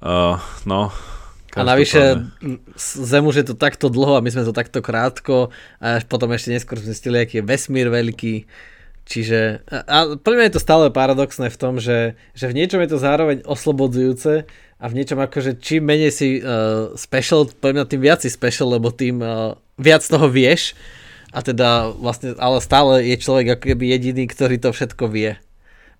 uh, 0.01 0.41
no, 0.65 0.93
a 1.55 1.61
navyše 1.63 2.19
Zem 2.79 3.25
už 3.25 3.37
je 3.43 3.47
to 3.47 3.55
takto 3.55 3.87
dlho 3.87 4.19
a 4.19 4.25
my 4.25 4.31
sme 4.31 4.43
to 4.43 4.55
takto 4.55 4.83
krátko 4.83 5.55
a 5.79 6.03
až 6.03 6.05
potom 6.11 6.31
ešte 6.35 6.51
neskôr 6.51 6.79
sme 6.83 6.91
zistili, 6.91 7.23
aký 7.23 7.41
je 7.41 7.47
vesmír 7.47 7.89
veľký. 7.89 8.45
Čiže, 9.05 9.69
a, 9.69 9.77
a 9.85 9.97
pre 10.17 10.33
mňa 10.33 10.49
je 10.49 10.55
to 10.57 10.65
stále 10.65 10.89
paradoxné 10.89 11.53
v 11.53 11.61
tom, 11.61 11.77
že, 11.77 12.17
že 12.33 12.49
v 12.49 12.57
niečom 12.57 12.81
je 12.81 12.89
to 12.89 12.99
zároveň 12.99 13.45
oslobodzujúce 13.45 14.49
a 14.81 14.85
v 14.89 14.97
niečom 14.97 15.21
akože 15.21 15.61
čím 15.61 15.85
menej 15.85 16.13
si 16.13 16.29
uh, 16.41 16.97
special, 16.97 17.53
pre 17.53 17.77
mňa 17.77 17.85
tým 17.85 18.01
viac 18.01 18.25
si 18.25 18.33
special, 18.33 18.73
lebo 18.81 18.89
tým 18.89 19.21
uh, 19.21 19.61
viac 19.77 20.01
toho 20.01 20.25
vieš. 20.33 20.73
A 21.37 21.45
teda 21.45 21.93
vlastne, 21.93 22.33
ale 22.41 22.65
stále 22.65 23.05
je 23.05 23.21
človek 23.21 23.59
ako 23.59 23.65
keby 23.77 23.93
jediný, 23.93 24.25
ktorý 24.25 24.57
to 24.57 24.73
všetko 24.73 25.05
vie 25.13 25.37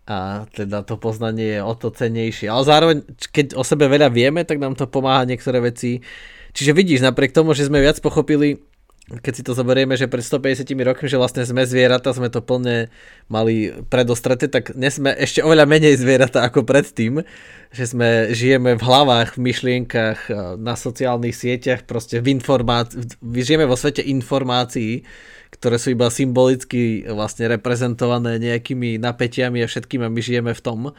a 0.05 0.45
teda 0.53 0.85
to 0.85 1.01
poznanie 1.01 1.57
je 1.57 1.61
o 1.65 1.73
to 1.73 1.89
cenejšie. 1.89 2.53
Ale 2.53 2.65
zároveň, 2.69 2.97
keď 3.33 3.57
o 3.57 3.65
sebe 3.65 3.89
veľa 3.89 4.13
vieme, 4.13 4.45
tak 4.45 4.61
nám 4.61 4.77
to 4.77 4.85
pomáha 4.85 5.25
niektoré 5.25 5.65
veci. 5.65 6.05
Čiže 6.53 6.77
vidíš, 6.77 7.01
napriek 7.01 7.33
tomu, 7.33 7.57
že 7.57 7.67
sme 7.67 7.81
viac 7.81 7.99
pochopili, 8.05 8.61
keď 9.05 9.33
si 9.37 9.43
to 9.45 9.53
zoberieme, 9.53 10.01
že 10.01 10.09
pred 10.09 10.25
150 10.25 10.65
rokmi, 10.81 11.13
že 11.13 11.21
vlastne 11.21 11.45
sme 11.45 11.69
zvieratá, 11.69 12.17
sme 12.17 12.33
to 12.33 12.41
plne 12.41 12.89
mali 13.29 13.69
predostreté, 13.93 14.49
tak 14.49 14.73
dnes 14.73 14.97
sme 14.97 15.13
ešte 15.13 15.45
oveľa 15.45 15.69
menej 15.69 16.01
zvieratá 16.01 16.41
ako 16.49 16.65
predtým, 16.65 17.21
že 17.69 17.85
sme 17.85 18.33
žijeme 18.33 18.81
v 18.81 18.83
hlavách, 18.83 19.37
v 19.37 19.45
myšlienkach, 19.45 20.33
na 20.57 20.73
sociálnych 20.73 21.37
sieťach, 21.37 21.85
proste 21.85 22.25
v 22.25 22.33
informácii, 22.33 23.21
žijeme 23.21 23.69
vo 23.69 23.77
svete 23.77 24.01
informácií, 24.01 25.05
ktoré 25.53 25.77
sú 25.77 25.93
iba 25.93 26.09
symbolicky 26.09 27.05
vlastne 27.05 27.45
reprezentované 27.53 28.41
nejakými 28.41 28.97
napätiami 28.97 29.61
a 29.61 29.69
všetkým 29.69 30.01
a 30.01 30.09
my 30.09 30.21
žijeme 30.25 30.57
v 30.57 30.65
tom 30.65 30.97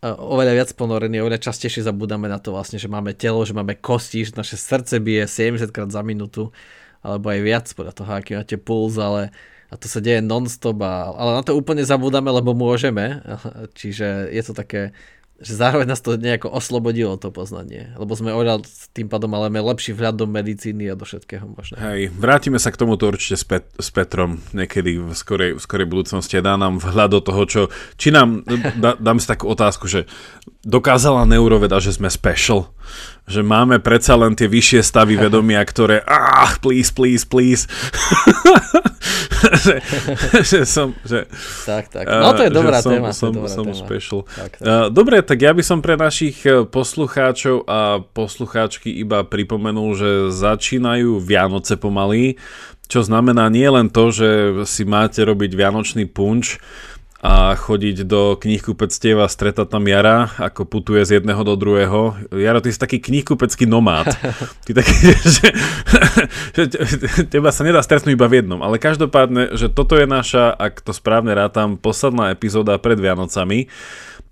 oveľa 0.00 0.52
viac 0.56 0.70
ponorení, 0.78 1.20
oveľa 1.20 1.50
častejšie 1.50 1.84
zabudáme 1.84 2.24
na 2.24 2.40
to 2.40 2.56
vlastne, 2.56 2.80
že 2.80 2.88
máme 2.88 3.12
telo, 3.12 3.44
že 3.44 3.52
máme 3.52 3.76
kosti, 3.76 4.24
že 4.24 4.32
naše 4.32 4.56
srdce 4.56 4.96
bije 4.96 5.28
70 5.28 5.68
krát 5.68 5.92
za 5.92 6.00
minútu, 6.00 6.54
alebo 7.00 7.32
aj 7.32 7.40
viac 7.40 7.66
podľa 7.72 7.94
toho, 7.96 8.10
aký 8.12 8.32
máte 8.36 8.56
puls, 8.60 8.96
ale 9.00 9.32
a 9.70 9.78
to 9.78 9.86
sa 9.86 10.02
deje 10.02 10.18
non-stop, 10.18 10.82
a, 10.82 11.14
ale 11.14 11.30
na 11.38 11.42
to 11.46 11.54
úplne 11.54 11.86
zabudáme, 11.86 12.26
lebo 12.30 12.52
môžeme, 12.52 13.22
čiže 13.78 14.28
je 14.34 14.42
to 14.42 14.52
také 14.52 14.90
že 15.40 15.56
zároveň 15.56 15.88
nás 15.88 16.04
to 16.04 16.20
nejako 16.20 16.52
oslobodilo 16.52 17.16
to 17.16 17.32
poznanie, 17.32 17.96
lebo 17.96 18.12
sme 18.12 18.28
oľa 18.28 18.60
tým 18.92 19.08
pádom 19.08 19.32
ale 19.32 19.48
lepší 19.48 19.96
vhľad 19.96 20.20
do 20.20 20.28
medicíny 20.28 20.92
a 20.92 20.94
do 20.94 21.08
všetkého 21.08 21.48
možného. 21.48 21.80
Hej, 21.80 22.12
vrátime 22.12 22.60
sa 22.60 22.68
k 22.68 22.76
tomuto 22.76 23.08
určite 23.08 23.40
s, 23.40 23.44
Pet- 23.48 23.72
s 23.80 23.88
Petrom 23.88 24.44
niekedy 24.52 25.00
v 25.00 25.16
skorej, 25.16 25.56
v 25.56 25.60
skorej 25.64 25.88
budúcnosti 25.88 26.36
a 26.36 26.44
dá 26.44 26.60
nám 26.60 26.76
vhľad 26.84 27.10
do 27.16 27.20
toho, 27.24 27.42
čo... 27.48 27.60
Či 27.96 28.12
nám, 28.12 28.44
dá, 28.84 29.00
dám 29.00 29.16
si 29.16 29.24
takú 29.24 29.48
otázku, 29.48 29.88
že 29.88 30.04
dokázala 30.60 31.24
neuroveda, 31.24 31.80
že 31.80 31.96
sme 31.96 32.12
special, 32.12 32.68
že 33.30 33.46
máme 33.46 33.78
predsa 33.78 34.18
len 34.18 34.34
tie 34.34 34.50
vyššie 34.50 34.82
stavy 34.82 35.14
vedomia, 35.14 35.62
ktoré 35.62 36.02
ah, 36.02 36.50
please, 36.58 36.90
please, 36.90 37.22
please. 37.22 37.70
že, 39.64 39.74
že 40.42 40.60
som, 40.66 40.92
že, 41.06 41.30
tak, 41.64 41.88
tak. 41.94 42.04
No 42.10 42.34
to 42.34 42.42
je 42.44 42.52
dobrá 42.52 42.82
som, 42.82 42.92
téma. 42.92 43.14
Som, 43.14 43.32
dobrá 43.38 43.48
som 43.48 43.64
téma. 43.70 43.78
special. 43.78 44.20
Tak, 44.26 44.58
tak. 44.58 44.66
Uh, 44.66 44.90
dobre, 44.90 45.22
tak 45.22 45.38
ja 45.38 45.54
by 45.54 45.62
som 45.62 45.78
pre 45.78 45.94
našich 45.94 46.42
eh, 46.42 46.66
poslucháčov 46.66 47.64
a 47.70 48.02
poslucháčky 48.02 48.90
iba 48.90 49.22
pripomenul, 49.22 49.94
že 49.94 50.10
začínajú 50.34 51.22
Vianoce 51.22 51.78
pomaly, 51.78 52.34
čo 52.90 53.06
znamená 53.06 53.46
nie 53.46 53.70
len 53.70 53.86
to, 53.86 54.10
že 54.10 54.28
si 54.66 54.82
máte 54.82 55.22
robiť 55.22 55.54
Vianočný 55.54 56.10
punč, 56.10 56.58
a 57.20 57.52
chodiť 57.52 58.08
do 58.08 58.32
knihkupectiev 58.40 59.20
a 59.20 59.28
stretať 59.28 59.68
tam 59.68 59.84
Jara, 59.84 60.32
ako 60.40 60.64
putuje 60.64 61.04
z 61.04 61.20
jedného 61.20 61.44
do 61.44 61.52
druhého. 61.52 62.16
Jaro, 62.32 62.64
ty 62.64 62.72
si 62.72 62.80
taký 62.80 62.96
knihkupecký 62.96 63.68
nomád. 63.68 64.08
Ty 64.64 64.80
taký, 64.80 64.94
že, 65.36 65.48
že 66.56 66.68
teba 67.28 67.52
sa 67.52 67.60
nedá 67.60 67.84
stretnúť 67.84 68.16
iba 68.16 68.24
v 68.24 68.40
jednom. 68.40 68.64
Ale 68.64 68.80
každopádne, 68.80 69.52
že 69.52 69.68
toto 69.68 70.00
je 70.00 70.08
naša, 70.08 70.48
ak 70.48 70.80
to 70.80 70.96
správne 70.96 71.36
rátam, 71.36 71.76
posledná 71.76 72.32
epizóda 72.32 72.80
pred 72.80 72.96
Vianocami 72.96 73.68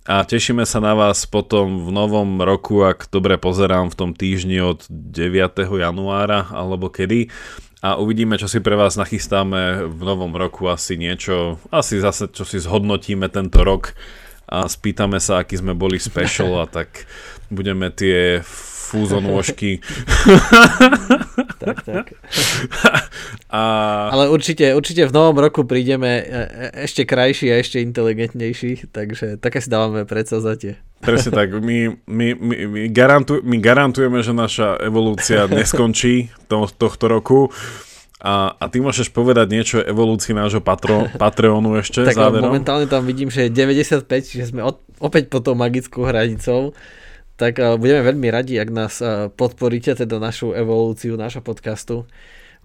a 0.08 0.24
tešíme 0.24 0.64
sa 0.64 0.80
na 0.80 0.96
vás 0.96 1.28
potom 1.28 1.84
v 1.84 1.92
novom 1.92 2.40
roku, 2.40 2.80
ak 2.80 3.12
dobre 3.12 3.36
pozerám 3.36 3.92
v 3.92 3.98
tom 4.00 4.10
týždni 4.16 4.64
od 4.64 4.88
9. 4.88 5.68
januára 5.68 6.48
alebo 6.48 6.88
kedy 6.88 7.28
a 7.78 7.94
uvidíme, 7.94 8.34
čo 8.34 8.50
si 8.50 8.58
pre 8.58 8.74
vás 8.74 8.98
nachystáme 8.98 9.86
v 9.86 10.00
novom 10.02 10.34
roku, 10.34 10.66
asi 10.66 10.98
niečo, 10.98 11.62
asi 11.70 12.02
zase 12.02 12.26
čo 12.26 12.42
si 12.42 12.58
zhodnotíme 12.58 13.30
tento 13.30 13.62
rok 13.62 13.94
a 14.50 14.66
spýtame 14.66 15.22
sa, 15.22 15.44
aký 15.44 15.60
sme 15.60 15.78
boli 15.78 16.02
special 16.02 16.58
a 16.58 16.66
tak 16.66 17.06
budeme 17.52 17.92
tie 17.94 18.42
fúzonôžky. 18.88 19.78
tak, 21.68 21.84
tak. 21.84 22.06
A... 23.52 23.60
Ale 24.12 24.28
určite, 24.28 24.76
určite 24.76 25.08
v 25.08 25.12
novom 25.12 25.40
roku 25.40 25.64
prídeme 25.64 26.20
e, 26.20 26.24
e, 26.24 26.84
ešte 26.84 27.08
krajší 27.08 27.48
a 27.48 27.56
ešte 27.56 27.80
inteligentnejší, 27.80 28.92
takže 28.92 29.40
také 29.40 29.64
si 29.64 29.72
dávame 29.72 30.04
predsavzatie. 30.04 30.76
Presne 31.00 31.30
tak. 31.32 31.56
My, 31.56 31.96
my, 32.04 32.26
my, 32.36 32.54
my, 32.68 32.80
garantu, 32.92 33.40
my 33.40 33.56
garantujeme, 33.56 34.20
že 34.20 34.36
naša 34.36 34.76
evolúcia 34.82 35.48
neskončí 35.48 36.28
to, 36.50 36.68
tohto 36.68 37.08
roku. 37.08 37.48
A, 38.18 38.50
a 38.58 38.64
ty 38.66 38.82
môžeš 38.82 39.14
povedať 39.14 39.46
niečo 39.46 39.78
o 39.78 39.86
evolúcii 39.86 40.34
nášho 40.34 40.58
patro, 40.58 41.06
Patreonu 41.22 41.78
ešte 41.78 42.02
tak 42.02 42.18
záverom? 42.18 42.50
momentálne 42.50 42.90
tam 42.90 43.06
vidím, 43.06 43.30
že 43.30 43.46
je 43.46 43.54
95, 43.54 44.02
čiže 44.10 44.44
sme 44.50 44.66
od, 44.66 44.82
opäť 44.98 45.30
pod 45.30 45.46
tou 45.46 45.54
magickou 45.54 46.02
hranicou. 46.02 46.74
Tak 47.38 47.62
uh, 47.62 47.78
budeme 47.78 48.02
veľmi 48.02 48.28
radi, 48.34 48.58
ak 48.58 48.68
nás 48.74 48.98
uh, 48.98 49.30
podporíte, 49.30 49.94
teda 49.94 50.18
našu 50.18 50.50
evolúciu, 50.52 51.14
nášho 51.14 51.40
podcastu. 51.40 52.04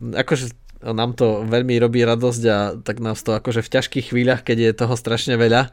Akože 0.02 0.58
nám 0.84 1.16
to 1.16 1.48
veľmi 1.48 1.80
robí 1.80 2.04
radosť 2.04 2.44
a 2.52 2.58
tak 2.76 3.00
nás 3.00 3.24
to 3.24 3.32
akože 3.32 3.64
v 3.64 3.72
ťažkých 3.80 4.12
chvíľach, 4.12 4.44
keď 4.44 4.58
je 4.60 4.80
toho 4.84 4.96
strašne 5.00 5.40
veľa, 5.40 5.72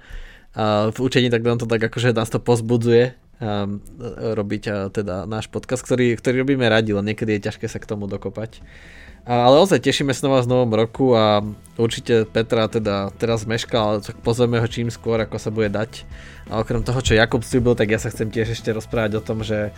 a 0.55 0.91
v 0.91 0.99
učení, 0.99 1.31
tak 1.31 1.43
nám 1.43 1.63
to 1.63 1.67
tak 1.67 1.83
akože 1.83 2.15
nás 2.15 2.31
to 2.31 2.43
pozbudzuje 2.43 3.15
um, 3.39 3.79
robiť 4.11 4.63
a 4.71 4.77
teda 4.91 5.27
náš 5.27 5.47
podcast, 5.47 5.83
ktorý, 5.83 6.15
ktorý 6.19 6.43
robíme 6.43 6.67
radi, 6.67 6.91
len 6.95 7.07
niekedy 7.07 7.39
je 7.39 7.51
ťažké 7.51 7.67
sa 7.67 7.79
k 7.79 7.87
tomu 7.87 8.07
dokopať. 8.11 8.63
Ale 9.29 9.57
ozaj 9.61 9.85
tešíme 9.85 10.17
sa 10.17 10.27
na 10.27 10.39
vás 10.39 10.49
v 10.49 10.53
novom 10.57 10.73
roku 10.73 11.13
a 11.13 11.45
určite 11.77 12.25
Petra 12.25 12.67
teda 12.67 13.13
teraz 13.21 13.45
meška, 13.45 13.77
ale 13.77 13.97
tak 14.01 14.17
pozveme 14.25 14.57
ho 14.57 14.67
čím 14.67 14.89
skôr, 14.89 15.21
ako 15.21 15.37
sa 15.37 15.53
bude 15.53 15.69
dať. 15.69 16.09
A 16.49 16.65
okrem 16.65 16.81
toho, 16.83 16.99
čo 17.05 17.15
Jakub 17.15 17.45
slúbil, 17.45 17.77
tak 17.77 17.93
ja 17.93 18.01
sa 18.01 18.09
chcem 18.09 18.33
tiež 18.33 18.57
ešte 18.57 18.73
rozprávať 18.73 19.21
o 19.21 19.23
tom, 19.23 19.45
že 19.45 19.71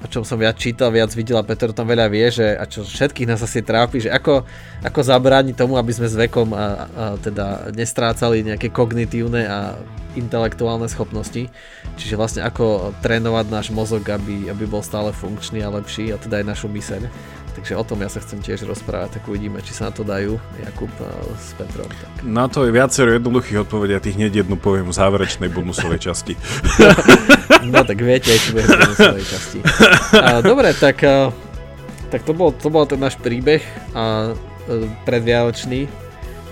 o 0.00 0.06
čom 0.08 0.24
som 0.24 0.40
viac 0.40 0.56
čítal, 0.56 0.88
viac 0.88 1.12
videl 1.12 1.36
a 1.36 1.44
Peter 1.44 1.68
tam 1.76 1.84
veľa 1.84 2.08
vie, 2.08 2.24
že 2.32 2.56
a 2.56 2.64
čo 2.64 2.80
všetkých 2.80 3.28
nás 3.28 3.44
asi 3.44 3.60
trápi, 3.60 4.00
že 4.00 4.08
ako, 4.08 4.48
ako 4.80 5.00
zabrániť 5.04 5.54
tomu, 5.56 5.76
aby 5.76 5.92
sme 5.92 6.08
s 6.08 6.16
vekom 6.16 6.56
a, 6.56 6.56
a 6.56 6.66
teda 7.20 7.68
nestrácali 7.76 8.40
nejaké 8.40 8.72
kognitívne 8.72 9.44
a 9.44 9.76
intelektuálne 10.16 10.88
schopnosti. 10.88 11.52
Čiže 12.00 12.16
vlastne 12.16 12.42
ako 12.48 12.96
trénovať 13.04 13.46
náš 13.52 13.68
mozog, 13.68 14.08
aby, 14.08 14.48
aby 14.48 14.64
bol 14.64 14.80
stále 14.80 15.12
funkčný 15.12 15.60
a 15.60 15.68
lepší 15.68 16.16
a 16.16 16.16
teda 16.16 16.40
aj 16.40 16.46
našu 16.48 16.72
myseľ. 16.72 17.04
Takže 17.60 17.76
o 17.76 17.84
tom 17.84 18.00
ja 18.00 18.08
sa 18.08 18.24
chcem 18.24 18.40
tiež 18.40 18.64
rozprávať, 18.64 19.20
tak 19.20 19.28
uvidíme, 19.28 19.60
či 19.60 19.76
sa 19.76 19.92
na 19.92 19.92
to 19.92 20.00
dajú 20.00 20.40
Jakub 20.64 20.88
s 21.36 21.52
Petrom. 21.60 21.92
Tak. 21.92 22.24
Na 22.24 22.48
to 22.48 22.64
je 22.64 22.72
viacero 22.72 23.12
jednoduchých 23.12 23.68
odpovedí 23.68 23.92
a 23.92 24.00
tých 24.00 24.16
hneď 24.16 24.48
jednu 24.48 24.56
poviem 24.56 24.88
v 24.88 24.96
záverečnej 24.96 25.52
bonusovej 25.52 26.00
časti. 26.00 26.40
no 27.68 27.84
tak 27.84 28.00
viete, 28.00 28.32
bude 28.48 28.64
v 28.64 28.80
bonusovej 28.80 29.24
časti. 29.28 29.58
Dobre, 30.40 30.72
tak, 30.72 31.04
tak 32.08 32.20
to, 32.24 32.32
bol, 32.32 32.48
to 32.56 32.72
bol 32.72 32.88
ten 32.88 32.96
náš 32.96 33.20
príbeh 33.20 33.60
a, 33.92 34.32
e, 34.64 34.88
predvianočný 35.04 35.84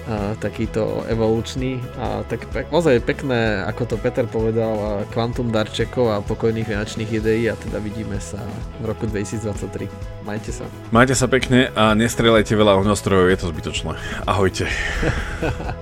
a 0.09 0.33
takýto 0.41 1.05
evolučný 1.05 1.85
a 2.01 2.25
tak 2.25 2.49
pek, 2.49 2.73
ozaj 2.73 3.05
pekné, 3.05 3.61
ako 3.69 3.95
to 3.95 3.97
Peter 4.01 4.25
povedal, 4.25 5.05
kvantum 5.13 5.53
darčekov 5.53 6.09
a 6.09 6.25
pokojných 6.25 6.65
vianočných 6.65 7.11
ideí 7.13 7.53
a 7.53 7.55
teda 7.61 7.77
vidíme 7.77 8.17
sa 8.17 8.41
v 8.81 8.89
roku 8.89 9.05
2023. 9.05 10.25
Majte 10.25 10.49
sa. 10.49 10.65
Majte 10.89 11.13
sa 11.13 11.29
pekne 11.29 11.69
a 11.77 11.93
nestrelajte 11.93 12.57
veľa 12.57 12.81
ohňostrojov, 12.81 13.29
je 13.29 13.37
to 13.37 13.47
zbytočné. 13.53 13.93
Ahojte. 14.25 14.65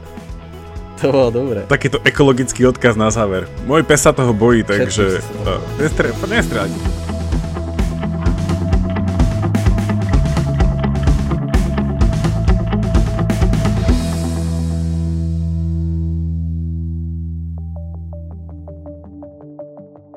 to 0.98 1.06
bolo 1.14 1.30
dobre. 1.30 1.62
Takýto 1.70 2.02
ekologický 2.02 2.66
odkaz 2.66 2.98
na 2.98 3.14
záver. 3.14 3.46
Môj 3.62 3.86
pes 3.86 4.02
sa 4.02 4.10
toho 4.10 4.34
bojí, 4.34 4.66
takže 4.66 5.22
nestrelajte. 5.78 7.05